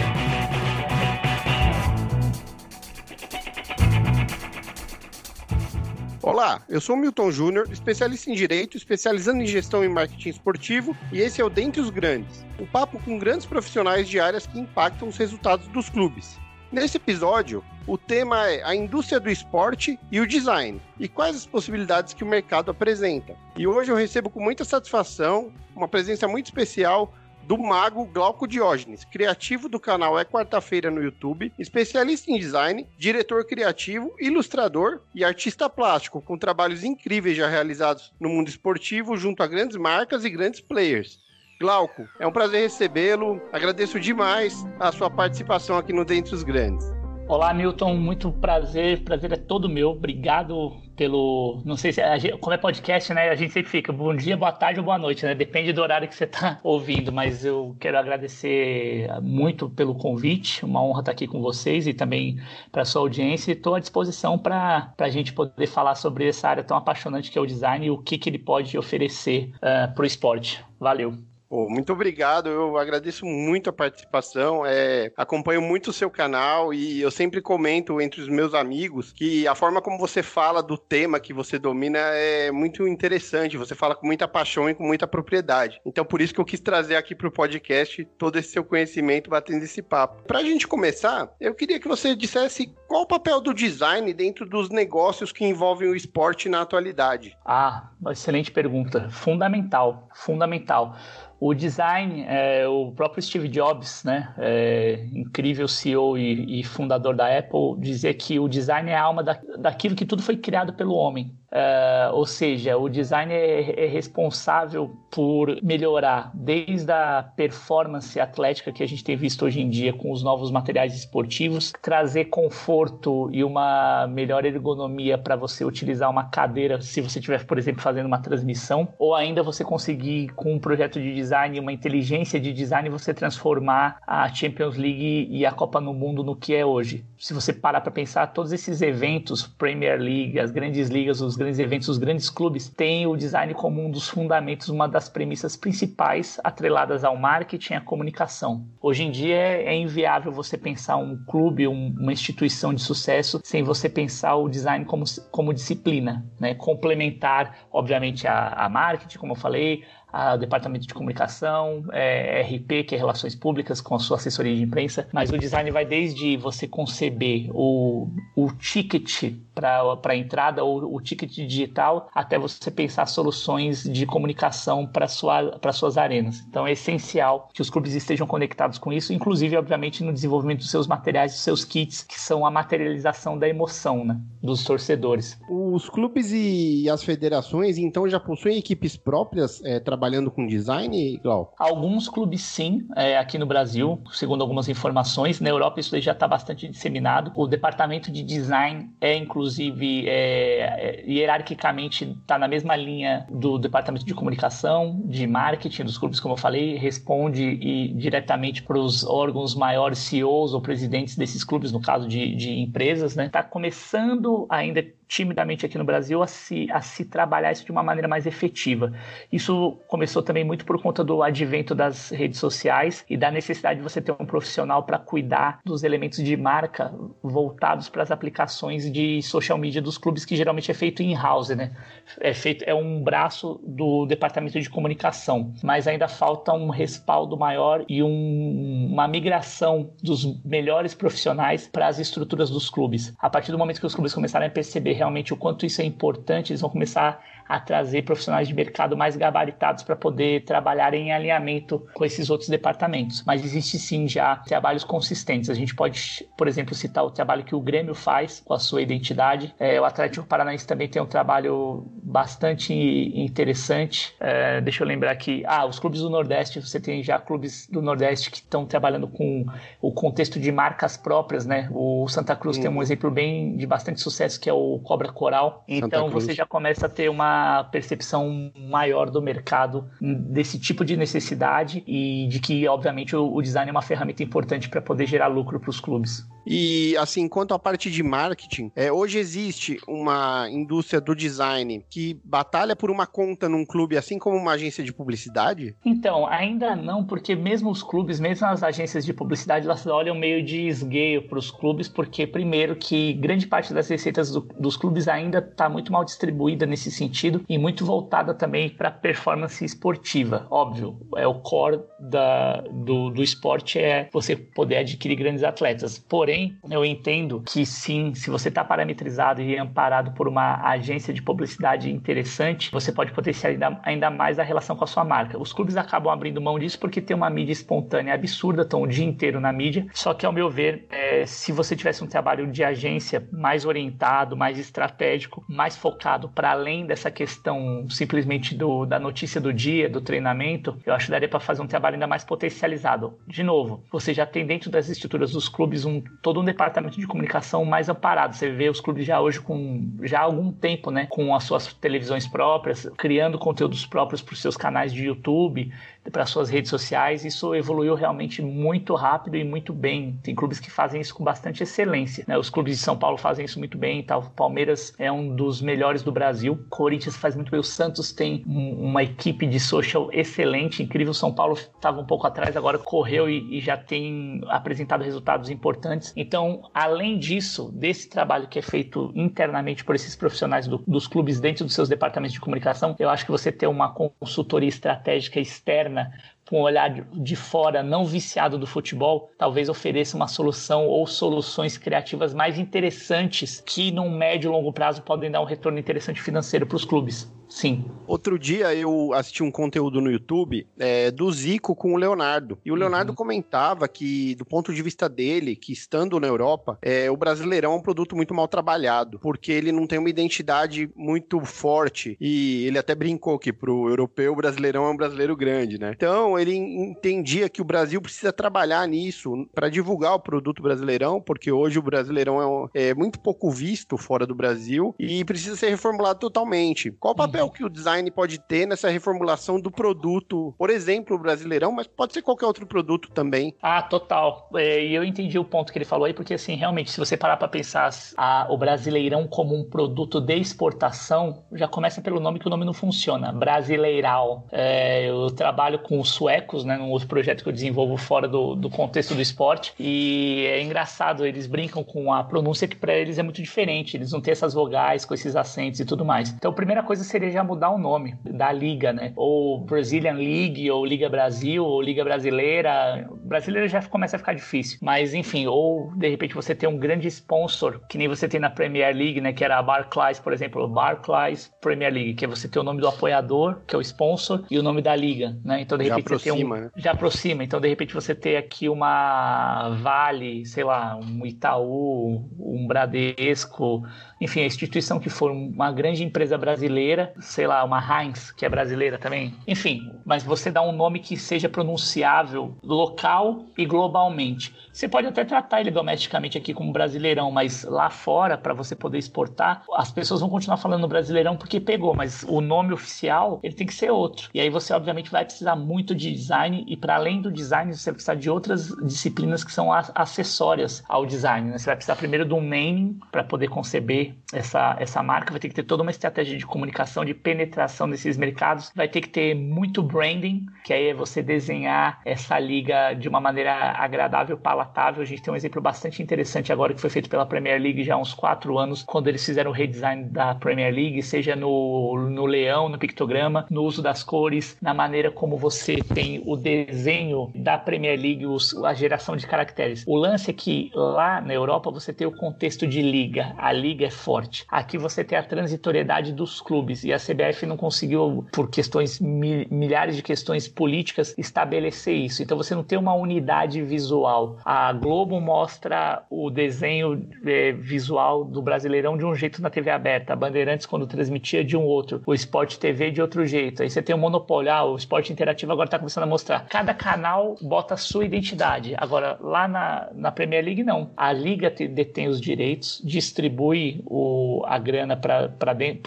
Olá, 6.23 6.63
eu 6.71 6.81
sou 6.81 6.97
Milton 6.97 7.31
Júnior, 7.31 7.69
especialista 7.71 8.31
em 8.31 8.35
Direito, 8.35 8.79
especializando 8.79 9.43
em 9.43 9.47
Gestão 9.47 9.85
e 9.85 9.89
Marketing 9.91 10.31
Esportivo, 10.31 10.97
e 11.13 11.21
esse 11.21 11.39
é 11.39 11.45
o 11.45 11.51
Dentre 11.51 11.83
os 11.83 11.91
Grandes, 11.91 12.47
um 12.59 12.65
papo 12.65 12.99
com 13.05 13.19
grandes 13.19 13.45
profissionais 13.45 14.09
de 14.09 14.19
áreas 14.19 14.47
que 14.47 14.59
impactam 14.59 15.07
os 15.07 15.19
resultados 15.19 15.69
dos 15.69 15.91
clubes. 15.91 16.41
Nesse 16.73 16.97
episódio, 16.97 17.63
o 17.87 17.97
tema 17.97 18.49
é 18.49 18.63
a 18.65 18.75
indústria 18.75 19.21
do 19.21 19.31
esporte 19.31 19.99
e 20.11 20.21
o 20.21 20.27
design, 20.27 20.81
e 20.99 21.09
quais 21.09 21.37
as 21.37 21.47
possibilidades 21.47 22.13
que 22.13 22.25
o 22.25 22.27
mercado 22.27 22.71
apresenta. 22.71 23.37
E 23.57 23.67
hoje 23.67 23.91
eu 23.91 23.97
recebo 23.97 24.29
com 24.29 24.41
muita 24.41 24.65
satisfação 24.65 25.53
uma 25.75 25.87
presença 25.87 26.27
muito 26.27 26.47
especial 26.47 27.15
do 27.45 27.57
mago 27.57 28.05
Glauco 28.07 28.49
Diógenes, 28.49 29.05
criativo 29.05 29.69
do 29.69 29.79
canal 29.79 30.19
É 30.19 30.25
Quarta-feira 30.25 30.91
no 30.91 31.01
YouTube, 31.01 31.53
especialista 31.57 32.29
em 32.29 32.39
design, 32.39 32.89
diretor 32.99 33.45
criativo, 33.45 34.13
ilustrador 34.19 35.01
e 35.15 35.25
artista 35.25 35.71
plástico, 35.71 36.21
com 36.21 36.37
trabalhos 36.37 36.83
incríveis 36.83 37.37
já 37.37 37.47
realizados 37.47 38.13
no 38.19 38.29
mundo 38.29 38.49
esportivo 38.49 39.17
junto 39.17 39.45
a 39.45 39.47
grandes 39.47 39.77
marcas 39.77 40.25
e 40.25 40.31
grandes 40.31 40.61
players. 40.61 41.21
Glauco, 41.61 42.07
é 42.19 42.27
um 42.27 42.33
prazer 42.33 42.63
recebê-lo. 42.63 43.41
Agradeço 43.53 44.01
demais 44.01 44.67
a 44.81 44.91
sua 44.91 45.09
participação 45.09 45.79
aqui 45.79 45.93
no 45.93 46.05
Dentre 46.05 46.35
os 46.35 46.43
Grandes. 46.43 46.96
Olá, 47.29 47.53
Milton, 47.53 47.97
muito 47.97 48.31
prazer, 48.31 49.03
prazer 49.03 49.33
é 49.33 49.37
todo 49.37 49.69
meu. 49.69 49.91
Obrigado 49.91 50.77
pelo, 50.97 51.61
não 51.65 51.77
sei 51.77 51.93
se 51.93 52.19
gente, 52.19 52.39
como 52.39 52.55
é 52.55 52.57
podcast, 52.57 53.13
né? 53.13 53.31
A 53.31 53.35
gente 53.35 53.53
sempre 53.53 53.69
fica 53.69 53.93
bom 53.93 54.15
dia, 54.15 54.37
boa 54.37 54.53
tarde 54.53 54.79
ou 54.79 54.85
boa 54.85 54.97
noite, 54.97 55.27
né? 55.27 55.35
Depende 55.35 55.73
do 55.73 55.83
horário 55.83 56.07
que 56.07 56.15
você 56.15 56.23
está 56.23 56.61
ouvindo, 56.63 57.11
mas 57.11 57.45
eu 57.45 57.77
quero 57.81 57.99
agradecer 57.99 59.09
muito 59.23 59.69
pelo 59.69 59.97
convite. 59.97 60.65
Uma 60.65 60.81
honra 60.81 61.01
estar 61.01 61.13
aqui 61.13 61.27
com 61.27 61.41
vocês 61.41 61.89
e 61.89 61.93
também 61.93 62.41
para 62.71 62.85
sua 62.85 63.03
audiência. 63.03 63.51
Estou 63.51 63.75
à 63.75 63.81
disposição 63.81 64.39
para 64.39 64.95
a 64.97 65.09
gente 65.09 65.33
poder 65.33 65.67
falar 65.67 65.97
sobre 65.97 66.29
essa 66.29 66.49
área 66.49 66.63
tão 66.63 66.77
apaixonante 66.77 67.29
que 67.29 67.37
é 67.37 67.41
o 67.41 67.47
design 67.47 67.87
e 67.87 67.91
o 67.91 67.99
que, 67.99 68.19
que 68.19 68.31
ele 68.31 68.39
pode 68.39 68.79
oferecer 68.79 69.51
uh, 69.57 69.93
para 69.93 70.03
o 70.05 70.07
esporte. 70.07 70.65
Valeu. 70.79 71.19
Pô, 71.49 71.69
muito 71.69 71.93
obrigado, 71.93 72.49
eu 72.49 72.77
agradeço 72.77 73.25
muito 73.25 73.71
a 73.71 73.73
participação, 73.73 74.67
é, 74.67 75.13
acompanho 75.17 75.63
muito 75.63 75.91
o 75.91 75.93
seu 75.93 76.11
canal 76.11 76.75
e 76.75 77.01
eu 77.01 77.11
sempre 77.11 77.41
comento 77.41 78.01
entre 78.01 78.21
os 78.21 78.29
meus 78.29 78.53
amigos 78.53 79.13
que 79.13 79.47
a 79.47 79.55
forma 79.55 79.81
como 79.81 79.97
você 79.97 80.25
fala 80.25 80.61
do 80.61 80.77
tema 80.77 81.21
que 81.21 81.33
você 81.33 81.57
domina 81.57 81.99
é 81.99 82.51
muito 82.51 82.89
interessante, 82.89 83.57
você 83.57 83.77
fala 83.77 83.95
com 83.95 84.07
muita 84.07 84.27
paixão 84.27 84.69
e 84.69 84.75
com 84.75 84.85
muita 84.85 85.07
propriedade. 85.07 85.81
Então 85.87 86.05
por 86.05 86.21
isso 86.21 86.35
que 86.35 86.41
eu 86.41 86.45
quis 86.45 86.59
trazer 86.59 86.97
aqui 86.97 87.15
para 87.15 87.29
o 87.29 87.33
podcast 87.33 88.05
todo 88.19 88.39
esse 88.39 88.49
seu 88.49 88.65
conhecimento 88.65 89.31
batendo 89.31 89.63
esse 89.63 89.81
papo. 89.81 90.25
Para 90.25 90.41
a 90.41 90.45
gente 90.45 90.67
começar, 90.67 91.31
eu 91.41 91.55
queria 91.55 91.79
que 91.79 91.87
você 91.87 92.17
dissesse 92.17 92.75
qual 92.89 93.03
o 93.03 93.07
papel 93.07 93.41
do 93.41 93.55
design 93.55 94.13
dentro 94.13 94.47
dos 94.47 94.69
negócios 94.69 95.31
que 95.31 95.45
envolvem 95.45 95.89
o 95.89 95.95
esporte 95.95 96.49
na 96.49 96.63
atualidade. 96.63 97.37
Ah, 97.45 97.91
excelente 98.11 98.51
pergunta, 98.51 99.09
fundamental, 99.11 100.09
fundamental. 100.13 100.97
O 101.39 101.53
design, 101.53 102.25
é, 102.27 102.67
o 102.67 102.93
próprio 102.93 103.23
Steve 103.23 103.47
Jobs, 103.49 104.03
né, 104.05 104.35
é, 104.39 105.07
incrível 105.13 105.69
CEO 105.69 106.17
e, 106.17 106.61
e, 106.61 106.65
fundador 106.65 107.15
da 107.15 107.27
Apple, 107.39 107.79
dizia 107.79 108.15
que 108.15 108.39
o 108.39 108.49
design 108.49 108.91
é 108.91 108.97
a 108.97 109.03
alma 109.03 109.23
da, 109.23 109.39
daquilo 109.59 109.95
que 109.95 110.07
tudo 110.07 110.23
foi 110.23 110.39
criado 110.39 110.73
pelo 110.73 110.95
homem. 110.95 111.37
Uh, 111.57 112.13
ou 112.13 112.27
seja, 112.27 112.77
o 112.77 112.87
design 112.87 113.33
é, 113.33 113.85
é, 113.85 113.87
responsável 113.87 114.95
por 115.11 115.57
melhorar 115.63 116.31
desde 116.35 116.93
a 116.93 117.23
performance 117.35 118.21
atlética 118.21 118.71
que 118.71 118.83
a 118.83 118.87
gente 118.87 119.03
tem 119.03 119.17
visto 119.17 119.47
hoje 119.47 119.63
em 119.63 119.71
dia 119.71 119.95
com 119.95 120.13
os 120.13 120.23
novos 120.23 120.51
materiais 120.51 120.95
esportivos, 120.95 121.73
trazer 121.81 122.27
conforto 122.27 123.31
e 123.33 123.43
uma 123.43 124.07
melhor 124.07 124.45
ergonomia 124.45 125.17
para 125.17 125.35
você 125.35 125.65
utilizar 125.65 126.11
uma 126.11 126.25
cadeira 126.25 126.79
se 126.83 127.01
você 127.01 127.21
estiver, 127.21 127.47
por 127.47 127.57
exemplo, 127.57 127.81
fazendo 127.81 128.05
uma 128.05 128.19
transmissão, 128.19 128.89
ou 128.99 129.15
ainda 129.15 129.43
você 129.43 129.65
conseguir, 129.65 130.29
com 130.35 130.53
um 130.53 130.59
projeto 130.59 131.01
de 131.01 131.15
design, 131.15 131.59
uma 131.59 131.73
inteligência 131.73 132.39
de 132.39 132.53
design, 132.53 132.91
você 132.91 133.15
transformar 133.15 133.99
a 134.07 134.29
Champions 134.29 134.77
League 134.77 135.29
e 135.31 135.47
a 135.47 135.53
Copa 135.53 135.81
no 135.81 135.95
Mundo 135.95 136.23
no 136.23 136.37
que 136.37 136.55
é 136.55 136.67
hoje. 136.67 137.03
Se 137.19 137.33
você 137.33 137.51
parar 137.51 137.81
para 137.81 137.91
pensar, 137.91 138.27
todos 138.27 138.53
esses 138.53 138.83
eventos, 138.83 139.47
Premier 139.47 139.99
League, 139.99 140.39
as 140.39 140.51
grandes 140.51 140.91
ligas, 140.91 141.23
os 141.23 141.35
grandes 141.35 141.46
eventos, 141.59 141.89
os 141.89 141.99
grandes 141.99 142.29
clubes, 142.29 142.69
têm 142.69 143.07
o 143.07 143.17
design 143.17 143.55
como 143.55 143.85
um 143.85 143.91
dos 143.91 144.09
fundamentos, 144.09 144.69
uma 144.69 144.89
das 144.89 145.09
premissas 145.09 145.57
principais 145.57 146.39
atreladas 146.43 147.05
ao 147.05 147.17
marketing 147.17 147.75
e 147.75 147.77
à 147.77 147.81
comunicação. 147.81 148.67
Hoje 148.81 149.05
em 149.05 149.11
dia 149.11 149.37
é 149.37 149.75
inviável 149.75 150.33
você 150.33 150.59
pensar 150.59 150.97
um 150.97 151.17
clube, 151.27 151.67
um, 151.67 151.95
uma 151.99 152.13
instituição 152.13 152.75
de 152.75 152.83
sucesso, 152.83 153.41
sem 153.45 153.63
você 153.63 153.89
pensar 153.89 154.37
o 154.37 154.49
design 154.49 154.85
como, 154.85 155.05
como 155.31 155.55
disciplina, 155.55 156.25
né? 156.39 156.55
complementar, 156.55 157.67
obviamente, 157.73 158.27
a, 158.27 158.49
a 158.49 158.69
marketing, 158.69 159.19
como 159.19 159.33
eu 159.33 159.37
falei, 159.37 159.85
a 160.17 160.35
departamento 160.35 160.87
de 160.87 160.95
comunicação, 160.95 161.85
é, 161.93 162.41
RP, 162.41 162.85
que 162.89 162.95
é 162.95 162.99
relações 162.99 163.35
públicas, 163.35 163.83
com 163.83 163.95
a 163.95 163.99
sua 163.99 164.17
assessoria 164.17 164.57
de 164.57 164.63
imprensa, 164.63 165.07
mas 165.13 165.31
o 165.31 165.37
design 165.37 165.71
vai 165.71 165.85
desde 165.85 166.39
você 166.39 166.67
conceber 166.67 167.51
o, 167.53 168.09
o 168.35 168.51
ticket 168.53 169.35
para 169.55 169.99
a 170.05 170.17
entrada 170.17 170.65
ou 170.65 170.95
o 170.95 171.01
ticket 171.01 171.31
digital 171.31 172.09
até 172.15 172.39
você 172.39 172.71
pensar 172.71 173.07
soluções 173.07 173.83
de 173.83 174.07
comunicação 174.07 174.87
para 174.87 175.07
sua, 175.07 175.59
suas 175.73 175.99
arenas. 175.99 176.43
Então 176.49 176.67
é 176.67 176.73
essencial 176.73 177.49
que 177.53 177.61
os 177.61 177.69
clubes 177.69 177.95
estejam 177.95 178.27
conectados 178.27 178.79
com 178.79 178.93
isso, 178.93 179.13
inclusive, 179.13 179.57
obviamente, 179.57 180.03
no 180.03 180.13
desenvolvimento 180.13 180.61
dos 180.61 180.71
seus 180.71 180.87
materiais, 180.87 181.33
dos 181.33 181.41
seus 181.43 181.65
kits, 181.65 182.03
que 182.03 182.19
são 182.19 182.47
a 182.47 182.51
materialização 182.51 183.39
da 183.39 183.49
emoção 183.49 184.05
né, 184.05 184.19
dos 184.43 184.65
torcedores. 184.65 185.39
Os 185.49 185.89
clubes 185.89 186.33
e 186.33 186.89
as 186.89 187.03
federações, 187.03 187.77
então, 187.77 188.09
já 188.09 188.19
possuem 188.19 188.59
equipes 188.59 188.97
próprias 188.97 189.63
é, 189.65 189.79
trabalhando 189.81 190.06
com 190.31 190.47
design, 190.47 191.19
Glauco? 191.23 191.55
Alguns 191.59 192.09
clubes 192.09 192.43
sim, 192.43 192.87
é, 192.97 193.19
aqui 193.19 193.39
no 193.39 193.47
Brasil, 193.47 194.01
segundo 194.13 194.43
algumas 194.43 194.69
informações. 194.69 195.41
Na 195.41 195.49
Europa 195.49 195.81
isso 195.81 195.99
já 196.01 196.13
está 196.13 196.27
bastante 196.27 196.69
disseminado. 196.69 197.33
O 197.35 197.47
departamento 197.47 198.11
de 198.11 198.23
design 198.23 198.91
é, 199.01 199.17
inclusive, 199.17 200.09
é, 200.09 201.03
é, 201.05 201.05
hierarquicamente 201.07 202.05
está 202.05 202.39
na 202.39 202.49
mesma 202.49 202.77
linha 202.77 203.27
do 203.31 203.59
departamento 203.59 204.05
de 204.05 204.15
comunicação, 204.15 205.03
de 205.05 205.27
marketing 205.27 205.85
dos 205.85 205.99
clubes, 205.99 206.21
como 206.21 206.35
eu 206.35 206.39
falei, 206.39 206.77
responde 206.77 207.43
e, 207.43 207.93
diretamente 207.95 208.63
para 208.63 208.79
os 208.79 209.05
órgãos 209.05 209.55
maiores, 209.55 209.99
CEOs 209.99 210.55
ou 210.55 210.61
presidentes 210.61 211.17
desses 211.17 211.45
clubes, 211.45 211.73
no 211.73 211.81
caso 211.81 212.09
de, 212.09 212.35
de 212.35 212.51
empresas, 212.51 213.15
né? 213.17 213.27
Está 213.27 213.43
começando 213.43 214.47
ainda 214.49 214.85
timidamente 215.09 215.65
aqui 215.65 215.79
no 215.79 215.85
Brasil 215.85 216.23
a 216.23 216.27
se, 216.27 216.71
a 216.71 216.81
se 216.81 217.05
trabalhar 217.05 217.53
isso 217.53 217.65
de 217.65 217.71
uma 217.71 217.83
maneira 217.83 218.09
mais 218.09 218.27
efetiva. 218.27 218.93
Isso 219.33 219.79
começou 219.87 220.23
também 220.23 220.45
muito 220.45 220.65
por 220.65 220.81
conta 220.81 221.05
do 221.05 221.23
advento 221.23 221.75
das 221.75 222.11
redes 222.11 222.39
sociais 222.39 223.05
e 223.09 223.17
da 223.17 223.31
necessidade 223.31 223.79
de 223.79 223.83
você 223.83 224.01
ter 224.01 224.13
um 224.13 224.27
profissional 224.27 224.83
para 224.83 224.99
cuidar 224.99 225.61
dos 225.65 225.85
elementos 225.85 226.23
de 226.23 226.37
marca 226.37 226.93
voltados 227.23 227.89
para 227.89 228.03
as 228.03 228.11
aplicações 228.11 228.91
de 228.91 229.23
social 229.23 229.59
media 229.59 229.81
dos 229.81 229.97
clubes, 229.97 230.25
que 230.25 230.37
geralmente 230.37 230.71
é 230.71 230.75
feito 230.75 231.03
in-house, 231.03 231.51
né? 231.51 231.73
É, 232.21 232.35
feito, 232.35 232.65
é 232.67 232.75
um 232.75 233.03
braço 233.03 233.61
do 233.65 234.07
departamento 234.07 234.61
de 234.61 234.71
comunicação, 234.71 235.53
mas 235.63 235.87
ainda 235.87 236.09
falta 236.09 236.53
um 236.53 236.71
respaldo 236.71 237.37
maior 237.37 237.85
e 237.89 238.03
um, 238.03 238.89
uma 238.93 239.07
migração 239.07 239.91
dos 240.03 240.43
melhores 240.45 240.95
profissionais 240.95 241.69
para 241.69 241.87
as 241.87 241.99
estruturas 241.99 242.51
dos 242.51 242.69
clubes. 242.69 243.15
A 243.19 243.31
partir 243.31 243.53
do 243.53 243.59
momento 243.59 243.81
que 243.81 243.87
os 243.87 243.95
clubes 243.95 244.15
começarem 244.15 244.49
a 244.49 244.51
perceber 244.51 244.96
realmente 244.97 245.33
o 245.33 245.37
quanto 245.37 245.65
isso 245.65 245.81
é 245.81 245.85
importante, 245.85 246.53
eles 246.53 246.61
vão 246.61 246.71
começar 246.71 247.23
trazer 247.65 248.03
profissionais 248.03 248.49
de 248.49 248.55
mercado 248.55 248.97
mais 248.97 249.17
gabaritados 249.17 249.83
para 249.83 249.95
poder 249.95 250.45
trabalhar 250.45 250.95
em 250.95 251.13
alinhamento 251.13 251.87
com 251.95 252.05
esses 252.05 252.31
outros 252.31 252.49
departamentos. 252.49 253.23
Mas 253.25 253.45
existe 253.45 253.79
sim 253.79 254.09
já 254.09 254.37
trabalhos 254.37 254.85
consistentes. 254.85 255.49
A 255.51 255.55
gente 255.55 255.75
pode, 255.75 256.27
por 256.37 256.49
exemplo, 256.49 256.75
citar 256.75 257.05
o 257.05 257.11
trabalho 257.11 257.45
que 257.45 257.55
o 257.55 257.61
Grêmio 257.61 257.95
faz 257.95 258.43
com 258.45 258.55
a 258.55 258.59
sua 258.59 258.83
identidade. 258.83 259.55
É, 259.59 259.81
o 259.81 259.85
Atlético 259.85 260.27
Paranaense 260.27 260.67
também 260.67 260.89
tem 260.89 261.01
um 261.01 261.07
trabalho 261.07 261.87
bastante 262.03 262.73
interessante. 262.75 264.15
É, 264.19 264.61
deixa 264.61 264.83
eu 264.83 264.89
lembrar 264.89 265.15
que, 265.17 265.45
ah, 265.47 265.67
os 265.67 265.79
clubes 265.79 266.01
do 266.01 266.11
Nordeste, 266.11 266.61
você 266.61 266.81
tem 266.81 267.03
já 267.03 267.19
clubes 267.19 267.69
do 267.71 267.81
Nordeste 267.81 268.31
que 268.31 268.39
estão 268.39 268.65
trabalhando 268.65 269.09
com 269.09 269.45
o 269.81 269.93
contexto 269.93 270.41
de 270.41 270.51
marcas 270.51 270.97
próprias, 270.97 271.47
né? 271.47 271.69
O 271.73 272.09
Santa 272.09 272.35
Cruz 272.35 272.57
uhum. 272.57 272.63
tem 272.63 272.71
um 272.71 272.75
uhum. 272.77 272.83
exemplo 272.83 273.11
bem 273.11 273.57
de 273.57 273.67
bastante 273.67 274.01
sucesso 274.01 274.41
que 274.41 274.49
é 274.49 274.53
o 274.53 274.81
Cobra 274.81 275.13
Coral. 275.13 275.65
Então 275.69 276.09
você 276.09 276.33
já 276.33 276.47
começa 276.47 276.87
a 276.87 276.89
ter 276.89 277.09
uma 277.09 277.36
percepção 277.71 278.51
maior 278.69 279.11
do 279.11 279.21
mercado 279.21 279.89
desse 280.01 280.59
tipo 280.59 280.85
de 280.85 280.97
necessidade 280.97 281.83
e 281.87 282.27
de 282.29 282.41
que, 282.41 282.67
obviamente, 282.69 283.15
o, 283.15 283.35
o 283.35 283.43
design 283.43 283.69
é 283.69 283.73
uma 283.73 283.83
ferramenta 283.83 284.23
importante 284.23 284.69
para 284.69 284.81
poder 284.81 285.07
gerar 285.07 285.29
lucro 285.29 285.59
para 285.61 285.71
os 285.71 285.81
clubes. 285.81 286.27
E 286.47 286.97
assim, 286.97 287.29
quanto 287.29 287.53
à 287.53 287.59
parte 287.59 287.91
de 287.91 288.03
marketing, 288.05 288.71
é, 288.77 288.93
hoje 288.93 289.19
existe 289.19 289.81
uma 289.89 290.49
indústria 290.49 291.01
do 291.01 291.15
design 291.15 291.85
que 291.91 292.21
batalha 292.25 292.77
por 292.77 292.89
uma 292.89 293.05
conta 293.05 293.49
num 293.49 293.67
clube, 293.67 293.97
assim 293.97 294.17
como 294.17 294.37
uma 294.37 294.53
agência 294.53 294.85
de 294.85 294.93
publicidade? 294.93 295.75
Então, 295.85 296.25
ainda 296.25 296.77
não, 296.77 297.05
porque 297.05 297.35
mesmo 297.35 297.69
os 297.69 297.83
clubes, 297.83 298.21
mesmo 298.21 298.47
as 298.47 298.63
agências 298.63 299.05
de 299.05 299.13
publicidade, 299.13 299.67
elas 299.67 299.85
olham 299.89 300.15
meio 300.15 300.45
de 300.45 300.69
esgueio 300.69 301.27
para 301.29 301.39
os 301.39 301.51
clubes, 301.51 301.89
porque 301.89 302.27
primeiro 302.27 302.77
que 302.77 303.15
grande 303.15 303.49
parte 303.49 303.75
das 303.75 303.89
receitas 303.89 304.31
do, 304.31 304.43
dos 304.59 304.77
clubes 304.77 305.09
ainda 305.09 305.39
está 305.39 305.69
muito 305.69 305.91
mal 305.91 306.05
distribuída 306.05 306.65
nesse 306.65 306.93
sentido 306.93 307.26
e 307.49 307.59
muito 307.59 307.85
voltada 307.85 308.35
também 308.35 308.69
para 308.69 308.91
performance 308.91 309.65
esportiva. 309.65 310.47
Óbvio, 310.51 310.99
é 311.17 311.27
o 311.27 311.35
core 311.35 311.81
da, 311.99 312.63
do, 312.71 313.11
do 313.11 313.23
esporte 313.23 313.79
é 313.79 314.09
você 314.13 314.37
poder 314.37 314.79
adquirir 314.79 315.17
grandes 315.17 315.43
atletas. 315.43 315.99
Porém 315.99 316.27
Porém, 316.27 316.59
eu 316.69 316.85
entendo 316.85 317.41
que 317.47 317.65
sim, 317.65 318.13
se 318.13 318.29
você 318.31 318.49
está 318.49 318.65
parametrizado 318.65 319.41
e 319.41 319.57
amparado 319.57 320.11
por 320.11 320.27
uma 320.27 320.61
agência 320.69 321.15
de 321.15 321.23
publicidade 321.23 321.89
interessante, 321.89 322.69
você 322.73 322.91
pode 322.91 323.13
potencializar 323.13 323.81
ainda 323.85 324.11
mais 324.11 324.41
a 324.41 324.43
relação 324.43 324.75
com 324.75 324.83
a 324.83 324.89
sua 324.89 325.05
marca. 325.05 325.41
Os 325.41 325.53
clubes 325.53 325.77
acabam 325.77 326.13
abrindo 326.13 326.41
mão 326.41 326.59
disso 326.59 326.81
porque 326.81 327.01
tem 327.01 327.17
uma 327.17 327.31
mídia 327.31 327.53
espontânea 327.53 328.13
absurda, 328.13 328.63
estão 328.63 328.83
o 328.83 328.89
dia 328.89 329.05
inteiro 329.05 329.39
na 329.39 329.53
mídia. 329.53 329.87
Só 329.95 330.15
que, 330.15 330.27
ao 330.27 330.33
meu 330.33 330.51
ver, 330.51 330.85
é, 330.91 331.25
se 331.27 331.53
você 331.53 331.77
tivesse 331.77 332.03
um 332.03 332.09
trabalho 332.09 332.51
de 332.51 332.65
agência 332.65 333.27
mais 333.33 333.65
orientado, 333.65 334.37
mais 334.37 334.59
estratégico, 334.59 335.45
mais 335.49 335.77
focado 335.77 336.29
para 336.29 336.51
além 336.51 336.87
dessa 336.87 337.09
questão 337.17 337.87
simplesmente 337.89 338.55
do, 338.55 338.85
da 338.85 338.99
notícia 338.99 339.41
do 339.41 339.51
dia, 339.51 339.89
do 339.89 340.03
treinamento, 340.03 340.77
eu 340.85 340.93
acho 340.93 341.07
que 341.07 341.11
daria 341.11 341.29
para 341.29 341.41
fazer 341.41 341.63
um 341.63 341.67
trabalho 341.67 341.95
ainda 341.95 342.07
mais 342.07 342.23
potencializado. 342.23 343.19
De 343.27 343.43
novo, 343.43 343.83
você 343.91 344.13
já 344.13 344.27
tem 344.27 344.47
dentro 344.47 344.71
das 344.71 344.91
estruturas 344.91 345.33
dos 345.33 345.49
clubes 345.49 345.87
um 345.87 346.03
todo 346.21 346.41
um 346.41 346.45
departamento 346.45 347.01
de 347.01 347.07
comunicação 347.07 347.65
mais 347.65 347.89
amparado. 347.89 348.37
Você 348.37 348.51
vê 348.51 348.69
os 348.69 348.81
clubes 348.81 349.07
já 349.07 349.19
hoje 349.19 349.41
com 349.41 349.97
já 350.03 350.21
há 350.21 350.25
algum 350.25 350.53
tempo, 350.53 350.91
né, 350.91 351.07
com 351.07 351.35
as 351.35 351.45
suas 351.45 351.73
televisões 351.73 352.27
próprias, 352.27 352.87
criando 352.99 353.39
conteúdos 353.39 353.87
próprios 353.87 354.21
para 354.21 354.35
os 354.35 354.43
seus 354.43 354.57
canais 354.57 354.93
de 354.93 355.07
YouTube, 355.07 355.73
para 356.11 356.27
suas 356.27 356.49
redes 356.49 356.71
sociais. 356.71 357.25
Isso 357.25 357.55
evoluiu 357.55 357.95
realmente 357.95 358.43
muito 358.43 358.95
rápido 358.95 359.37
e 359.37 359.45
muito 359.45 359.73
bem. 359.73 360.19
Tem 360.23 360.35
clubes 360.35 360.61
que 360.61 360.71
fazem 360.71 361.01
isso 361.01 361.15
com 361.15 361.25
bastante 361.25 361.63
excelência. 361.63 362.25
Né? 362.27 362.39
Os 362.39 362.51
clubes 362.51 362.77
de 362.77 362.83
São 362.83 362.97
Paulo 362.97 363.17
fazem 363.17 363.45
isso 363.45 363.59
muito 363.59 363.79
bem. 363.79 364.05
O 364.11 364.31
Palmeiras 364.31 364.95
é 364.99 365.11
um 365.11 365.35
dos 365.35 365.61
melhores 365.61 366.03
do 366.03 366.13
Brasil. 366.13 366.65
Corinthians 366.71 367.17
faz 367.17 367.35
muito 367.35 367.51
bem. 367.51 367.61
O 367.61 367.65
Santos 367.65 368.13
tem 368.13 368.43
um, 368.47 368.89
uma 368.89 369.03
equipe 369.03 369.47
de 369.47 369.59
social 369.61 370.09
excelente, 370.13 370.83
incrível. 370.83 371.13
São 371.13 371.33
Paulo 371.33 371.55
estava 371.55 372.01
um 372.01 372.05
pouco 372.05 372.27
atrás, 372.27 372.57
agora 372.57 372.79
correu 372.79 373.29
e, 373.29 373.59
e 373.59 373.61
já 373.61 373.77
tem 373.77 374.41
apresentado 374.49 375.03
resultados 375.03 375.51
importantes. 375.51 376.13
Então, 376.17 376.71
além 376.73 377.19
disso, 377.19 377.71
desse 377.73 378.09
trabalho 378.09 378.49
que 378.49 378.59
é 378.59 378.63
feito 378.63 379.13
internamente 379.15 379.85
por 379.85 379.95
esses 379.95 380.15
profissionais 380.15 380.67
do, 380.67 380.83
dos 380.87 381.07
clubes 381.07 381.41
dentro 381.41 381.65
dos 381.65 381.75
seus 381.75 381.89
departamentos 381.89 382.35
de 382.35 382.41
comunicação, 382.41 382.95
eu 382.99 383.09
acho 383.09 383.25
que 383.25 383.31
você 383.31 383.51
ter 383.51 383.67
uma 383.67 383.93
consultoria 383.93 384.69
estratégica 384.69 385.41
externa 385.41 385.96
externa, 385.97 386.13
com 386.49 386.61
um 386.61 386.63
olhar 386.63 386.91
de 386.91 387.35
fora, 387.35 387.83
não 387.83 388.05
viciado 388.05 388.59
do 388.59 388.67
futebol, 388.67 389.31
talvez 389.39 389.69
ofereça 389.69 390.17
uma 390.17 390.29
solução 390.29 390.87
ou 390.87 391.07
soluções 391.07 391.77
criativas 391.79 392.35
mais 392.35 392.59
interessantes 392.59 393.61
que, 393.61 393.91
num 393.91 394.11
médio 394.11 394.49
e 394.49 394.53
longo 394.53 394.73
prazo, 394.73 395.03
podem 395.03 395.31
dar 395.31 395.41
um 395.41 395.45
retorno 395.45 395.79
interessante 395.79 396.21
financeiro 396.21 396.67
para 396.67 396.77
os 396.77 396.85
clubes. 396.85 397.33
Sim. 397.49 397.85
Outro 398.07 398.39
dia 398.39 398.75
eu 398.75 399.13
assisti 399.13 399.43
um 399.43 399.51
conteúdo 399.51 400.01
no 400.01 400.11
YouTube 400.11 400.67
é, 400.79 401.11
do 401.11 401.31
Zico 401.33 401.75
com 401.75 401.95
o 401.95 401.97
Leonardo. 401.97 402.59
E 402.65 402.71
o 402.71 402.75
Leonardo 402.75 403.11
uhum. 403.11 403.17
comentava 403.17 403.89
que, 403.89 404.35
do 404.37 404.45
ponto 404.45 404.73
de 404.73 404.83
vista 404.83 405.09
dele, 405.09 405.57
que 405.57 405.73
estando 405.73 406.21
na 406.21 406.27
Europa, 406.27 406.79
é, 406.83 407.11
o 407.11 407.17
Brasileirão 407.17 407.73
é 407.73 407.77
um 407.77 407.83
produto 407.83 408.15
muito 408.15 408.35
mal 408.35 408.49
trabalhado, 408.49 409.19
porque 409.19 409.53
ele 409.53 409.73
não 409.73 409.87
tem 409.87 409.99
uma 409.99 410.11
identidade 410.11 410.91
muito 410.95 411.41
forte. 411.45 412.17
E 412.21 412.65
ele 412.67 412.79
até 412.79 412.95
brincou 412.95 413.39
que 413.39 413.53
pro 413.53 413.89
europeu 413.89 414.33
o 414.33 414.37
Brasileirão 414.37 414.87
é 414.87 414.91
um 414.91 414.97
brasileiro 414.97 415.37
grande, 415.37 415.79
né? 415.79 415.93
Então 415.95 416.39
ele 416.39 416.55
entendia 416.55 417.49
que 417.49 417.61
o 417.61 417.65
Brasil 417.65 418.01
precisa 418.01 418.33
trabalhar 418.33 418.87
nisso 418.87 419.49
para 419.55 419.69
divulgar 419.69 420.15
o 420.15 420.21
produto 420.21 420.63
brasileirão, 420.63 421.21
porque 421.21 421.51
hoje 421.51 421.79
o 421.79 421.83
Brasileirão 421.83 422.41
é, 422.41 422.47
um, 422.47 422.69
é, 422.75 422.95
muito 422.95 423.19
pouco 423.21 423.51
visto 423.51 423.97
fora 423.97 424.27
do 424.27 424.35
Brasil 424.35 424.95
e 424.99 425.25
precisa 425.25 425.57
ser 425.57 425.71
reformulado 425.71 426.19
totalmente. 426.19 426.91
Qual 426.91 427.13
o 427.13 427.17
papel 427.17 427.36
papel 427.37 427.51
que 427.51 427.65
o 427.65 427.69
design 427.69 428.11
pode 428.11 428.39
ter 428.39 428.67
nessa 428.67 428.89
reformulação 428.89 429.61
do 429.61 429.71
produto, 429.71 430.55
por 430.59 430.71
exemplo, 430.71 431.17
o 431.17 431.19
Brasileirão, 431.19 431.73
mas 431.73 431.87
pode 431.87 432.15
ser 432.15 432.23
qualquer 432.23 432.47
outro 432.47 432.67
produto 432.67 433.11
também. 433.13 433.55
Ah, 433.63 433.83
total. 433.83 434.49
É, 434.55 434.85
e 434.85 434.95
eu 434.95 435.05
entendi 435.05 435.39
o 435.39 435.45
ponto 435.45 435.73
que 435.73 435.79
ele 435.79 435.85
falou 435.85 436.07
aí, 436.07 436.15
porque 436.15 436.35
assim, 436.35 436.55
realmente, 436.55 436.91
se 436.91 436.99
você 436.99 437.17
parar 437.17 437.37
para 437.37 437.49
pensar 437.49 437.91
a, 438.17 438.47
o 438.51 438.57
Brasileirão 438.57 439.27
como 439.27 439.55
um 439.55 439.65
produto 439.65 440.21
de 440.21 440.37
exportação, 440.37 441.45
já 441.53 441.69
começa 441.69 442.01
pelo 442.01 442.21
nome 442.21 442.39
que 442.39 442.47
o 442.47 442.51
nome 442.51 442.65
não 442.65 442.73
funciona. 442.73 443.33
Brasileiral. 443.33 444.47
É, 444.51 445.09
eu 445.09 445.31
trabalho 445.31 445.79
com 445.81 446.01
os 446.01 446.11
suecos, 446.11 446.65
né, 446.65 446.77
num 446.77 446.91
outro 446.91 447.09
projeto 447.09 447.43
que 447.43 447.49
eu 447.49 447.53
desenvolvo 447.53 447.97
fora 447.97 448.27
do, 448.27 448.55
do 448.55 448.71
contexto 448.71 449.15
do 449.15 449.21
esporte, 449.21 449.75
e 449.79 450.47
é 450.47 450.63
engraçado, 450.63 451.27
eles 451.27 451.47
brincam 451.47 451.85
com 451.85 452.13
a 452.13 452.25
pronúncia 452.25 452.67
que 452.67 452.77
para 452.77 452.95
eles 452.95 453.19
é 453.19 453.23
muito 453.23 453.43
diferente, 453.43 453.97
eles 453.97 454.13
não 454.13 454.21
têm 454.21 454.33
essas 454.33 454.55
vogais 454.55 455.05
com 455.05 455.15
esses 455.15 455.37
acentos 455.37 455.81
e 455.81 455.85
tudo 455.85 456.05
mais. 456.05 456.31
Então, 456.31 456.51
a 456.51 456.55
primeira 456.55 456.83
coisa 456.83 457.05
seria 457.05 457.26
já 457.31 457.43
mudar 457.43 457.71
o 457.71 457.79
nome 457.79 458.17
da 458.25 458.53
liga, 458.53 458.93
né? 458.93 459.13
Ou 459.17 459.61
Brazilian 459.61 460.15
League, 460.15 460.71
ou 460.71 460.85
Liga 460.85 461.09
Brasil, 461.09 461.65
ou 461.65 461.81
Liga 461.81 462.05
Brasileira. 462.05 463.09
Brasileira 463.25 463.69
já 463.69 463.83
começa 463.83 464.17
a 464.17 464.19
ficar 464.19 464.35
difícil. 464.35 464.79
Mas, 464.83 465.15
enfim, 465.15 465.47
ou 465.47 465.93
de 465.97 466.09
repente 466.09 466.35
você 466.35 466.55
tem 466.55 466.69
um 466.69 466.77
grande 466.77 467.09
sponsor, 467.09 467.81
que 467.89 467.99
nem 467.99 468.09
você 468.09 468.29
tem 468.29 468.41
na 468.41 468.51
Premier 468.51 468.95
League, 468.95 469.21
né? 469.21 469.33
Que 469.33 469.45
era 469.45 469.59
a 469.59 469.63
Barclays, 469.63 470.19
por 470.19 470.33
exemplo, 470.33 470.67
Barclays 470.69 471.51
Premier 471.61 471.93
League, 471.93 472.15
que 472.15 472.25
é 472.25 472.29
você 472.29 472.49
ter 472.49 472.59
o 472.59 472.63
nome 472.63 472.81
do 472.81 472.89
apoiador, 472.89 473.61
que 473.67 473.75
é 473.75 473.79
o 473.79 473.83
sponsor, 473.83 474.45
e 474.51 474.59
o 474.59 474.63
nome 474.63 474.83
da 474.83 474.95
liga, 474.95 475.37
né? 475.45 475.61
Então, 475.61 475.77
de 475.77 475.85
repente 475.85 476.09
já 476.09 476.17
aproxima, 476.17 476.35
você 476.35 476.45
tem 476.45 476.45
um. 476.45 476.61
Né? 476.61 476.71
Já 476.77 476.93
aproxima. 476.93 477.45
Então, 477.45 477.61
de 477.61 477.69
repente 477.69 477.95
você 477.95 478.15
tem 478.15 478.37
aqui 478.37 478.69
uma 478.69 479.71
Vale, 479.81 480.45
sei 480.47 480.65
lá, 480.65 480.97
um 480.97 481.25
Itaú, 481.27 482.29
um 482.39 482.67
Bradesco, 482.67 483.83
enfim, 484.21 484.41
a 484.41 484.47
instituição 484.47 484.99
que 484.99 485.11
for 485.11 485.31
uma 485.31 485.71
grande 485.73 486.03
empresa 486.05 486.39
brasileira, 486.39 487.13
sei 487.21 487.47
lá, 487.47 487.65
uma 487.65 487.81
Heinz, 487.81 488.31
que 488.31 488.45
é 488.45 488.49
brasileira 488.49 488.99
também, 488.99 489.35
enfim, 489.47 489.93
mas 490.05 490.23
você 490.23 490.51
dá 490.51 490.63
um 490.63 490.73
nome 490.73 491.01
que 491.01 491.17
seja 491.17 491.49
pronunciável 491.49 492.57
local 492.63 493.47
e 493.57 493.65
globalmente. 493.65 494.55
Você 494.73 494.89
pode 494.89 495.07
até 495.07 495.25
tratar 495.25 495.61
ele 495.61 495.71
domesticamente 495.71 496.37
aqui 496.37 496.53
como 496.53 496.73
brasileirão, 496.73 497.31
mas 497.31 497.65
lá 497.65 497.89
fora, 497.89 498.37
para 498.37 498.53
você 498.53 498.77
poder 498.77 498.99
exportar, 498.99 499.65
as 499.75 499.91
pessoas 499.91 500.21
vão 500.21 500.29
continuar 500.29 500.59
falando 500.59 500.87
brasileirão 500.87 501.37
porque 501.37 501.59
pegou, 501.59 501.95
mas 501.95 502.25
o 502.29 502.41
nome 502.41 502.73
oficial 502.73 503.41
ele 503.43 503.55
tem 503.55 503.67
que 503.67 503.75
ser 503.75 503.91
outro. 503.91 504.29
E 504.35 504.41
aí 504.41 504.51
você, 504.51 504.75
obviamente, 504.75 505.11
vai 505.11 505.25
precisar 505.25 505.57
muito 505.57 505.95
de 505.95 506.13
design, 506.13 506.65
e 506.69 506.77
para 506.77 506.97
além 506.97 507.23
do 507.23 507.33
design, 507.33 507.75
você 507.75 507.91
vai 507.91 507.95
precisar 507.95 508.15
de 508.15 508.29
outras 508.29 508.69
disciplinas 508.85 509.43
que 509.43 509.53
são 509.53 509.73
acessórias 509.73 510.85
ao 510.89 511.07
design. 511.07 511.51
Né? 511.51 511.59
Você 511.59 511.67
vai 511.67 511.77
precisar 511.77 511.97
primeiro 511.97 512.25
de 512.25 512.35
um 512.35 512.41
naming 512.41 512.99
para 513.11 513.25
poder 513.25 513.49
conceber 513.49 514.15
essa, 514.33 514.77
essa 514.79 515.03
marca, 515.03 515.31
vai 515.31 515.41
ter 515.41 515.49
que 515.49 515.55
ter 515.55 515.63
toda 515.63 515.83
uma 515.83 515.91
estratégia 515.91 516.37
de 516.37 516.45
comunicação, 516.45 517.05
de 517.07 517.15
penetração 517.15 517.87
nesses 517.87 518.19
mercados, 518.19 518.71
vai 518.75 518.89
ter 518.89 519.01
que 519.01 519.09
ter 519.09 519.35
muito 519.35 519.83
branding, 519.83 520.45
que 520.65 520.73
aí 520.73 520.89
é 520.89 520.95
você 520.95 521.23
desenhar 521.23 522.01
essa 522.05 522.39
liga 522.39 522.93
de 522.93 523.09
uma 523.09 523.21
maneira 523.21 523.53
agradável, 523.79 524.37
palatável. 524.37 525.03
A 525.03 525.07
gente 525.07 525.23
tem 525.23 525.33
um 525.33 525.37
exemplo 525.37 525.63
bastante 525.63 526.03
interessante 526.03 526.53
agora 526.53 526.75
que 526.75 526.81
foi 526.81 526.91
feito 526.91 527.09
pela 527.09 527.25
Premier 527.25 527.61
League 527.61 527.83
já 527.85 527.95
há 527.95 527.99
uns 527.99 528.13
quatro 528.13 528.59
anos, 528.59 528.83
quando 528.83 529.09
eles 529.09 529.25
fizeram 529.25 529.51
o 529.51 529.55
redesign 529.55 530.05
da 530.05 530.35
Premier 530.35 530.75
League, 530.75 531.03
seja 531.03 531.37
no, 531.37 532.09
no 532.11 532.27
leão, 532.27 532.69
no 532.69 532.79
pictograma, 532.79 533.47
no 533.51 533.63
uso 533.63 533.83
das 533.83 534.03
cores, 534.03 534.57
na 534.61 534.75
maneira 534.75 535.11
como 535.11 535.37
você 535.37 535.77
tem 535.77 536.23
o 536.27 536.37
desenho 536.37 537.31
da 537.35 537.57
Premier 537.57 537.99
League, 537.99 538.27
os, 538.27 538.55
a 538.65 538.75
geração 538.75 539.17
de 539.17 539.27
caracteres. 539.27 539.85
O 539.87 539.97
lance 539.97 540.31
é 540.31 540.35
que 540.35 540.71
lá 540.75 541.21
na 541.21 541.33
Europa 541.33 541.71
você 541.71 541.93
tem 541.93 542.07
o 542.07 542.13
contexto 542.13 542.67
de 542.67 542.83
liga. 542.83 543.35
A 543.39 543.53
liga 543.53 543.87
é 543.87 543.91
forte. 543.91 544.45
Aqui 544.49 544.77
você 544.77 545.05
tem 545.05 545.17
a 545.17 545.23
transitoriedade 545.23 546.13
dos 546.13 546.41
clubes 546.41 546.85
e 546.85 546.93
a 546.97 546.99
CBF 546.99 547.47
não 547.47 547.57
conseguiu, 547.57 548.27
por 548.33 548.51
questões 548.51 549.01
milhares 549.01 549.97
de 549.97 550.03
questões 550.03 550.49
políticas, 550.49 551.15
estabelecer 551.17 551.95
isso. 551.95 552.23
Então 552.23 552.37
você 552.37 552.55
não 552.55 552.65
tem 552.65 552.79
uma 552.79 552.95
unidade 552.95 553.63
visual. 553.63 554.39
A 554.45 554.73
Globo 554.73 555.21
mostra 555.21 556.05
o 556.11 556.31
desenho 556.31 557.07
é, 557.25 557.53
visual 557.53 558.25
do 558.25 558.43
Brasileirão 558.43 558.97
de 558.97 559.05
um 559.05 559.15
jeito 559.15 559.41
na 559.41 559.51
TV 559.51 559.71
aberta, 559.71 560.13
a 560.13 560.17
Bandeirantes 560.17 560.67
quando 560.67 560.87
transmitia 560.87 561.45
de 561.45 561.57
um 561.57 561.63
outro, 561.63 562.03
o 562.07 562.15
Sport 562.15 562.57
TV 562.57 562.91
de 562.91 563.01
outro 563.01 563.27
jeito. 563.27 563.63
Aí 563.63 563.71
você 563.71 563.83
tem 563.83 563.95
o 563.95 563.99
monopólio, 563.99 564.53
ah, 564.53 564.65
o 564.65 564.77
Esporte 564.77 565.13
Interativo 565.13 565.53
agora 565.53 565.67
está 565.67 565.79
começando 565.79 566.05
a 566.05 566.07
mostrar. 566.07 566.47
Cada 566.49 566.75
canal 566.75 567.37
bota 567.41 567.75
a 567.75 567.77
sua 567.77 568.05
identidade. 568.05 568.75
Agora, 568.79 569.19
lá 569.21 569.47
na, 569.47 569.89
na 569.95 570.13
Premier 570.13 570.45
League, 570.45 570.65
não. 570.65 570.91
A 570.97 571.13
Liga 571.13 571.51
te, 571.51 571.69
detém 571.69 572.09
os 572.09 572.21
direitos, 572.21 572.81
distribui 572.85 573.83
o, 573.85 574.43
a 574.47 574.59
grana 574.59 574.97
para 574.97 575.31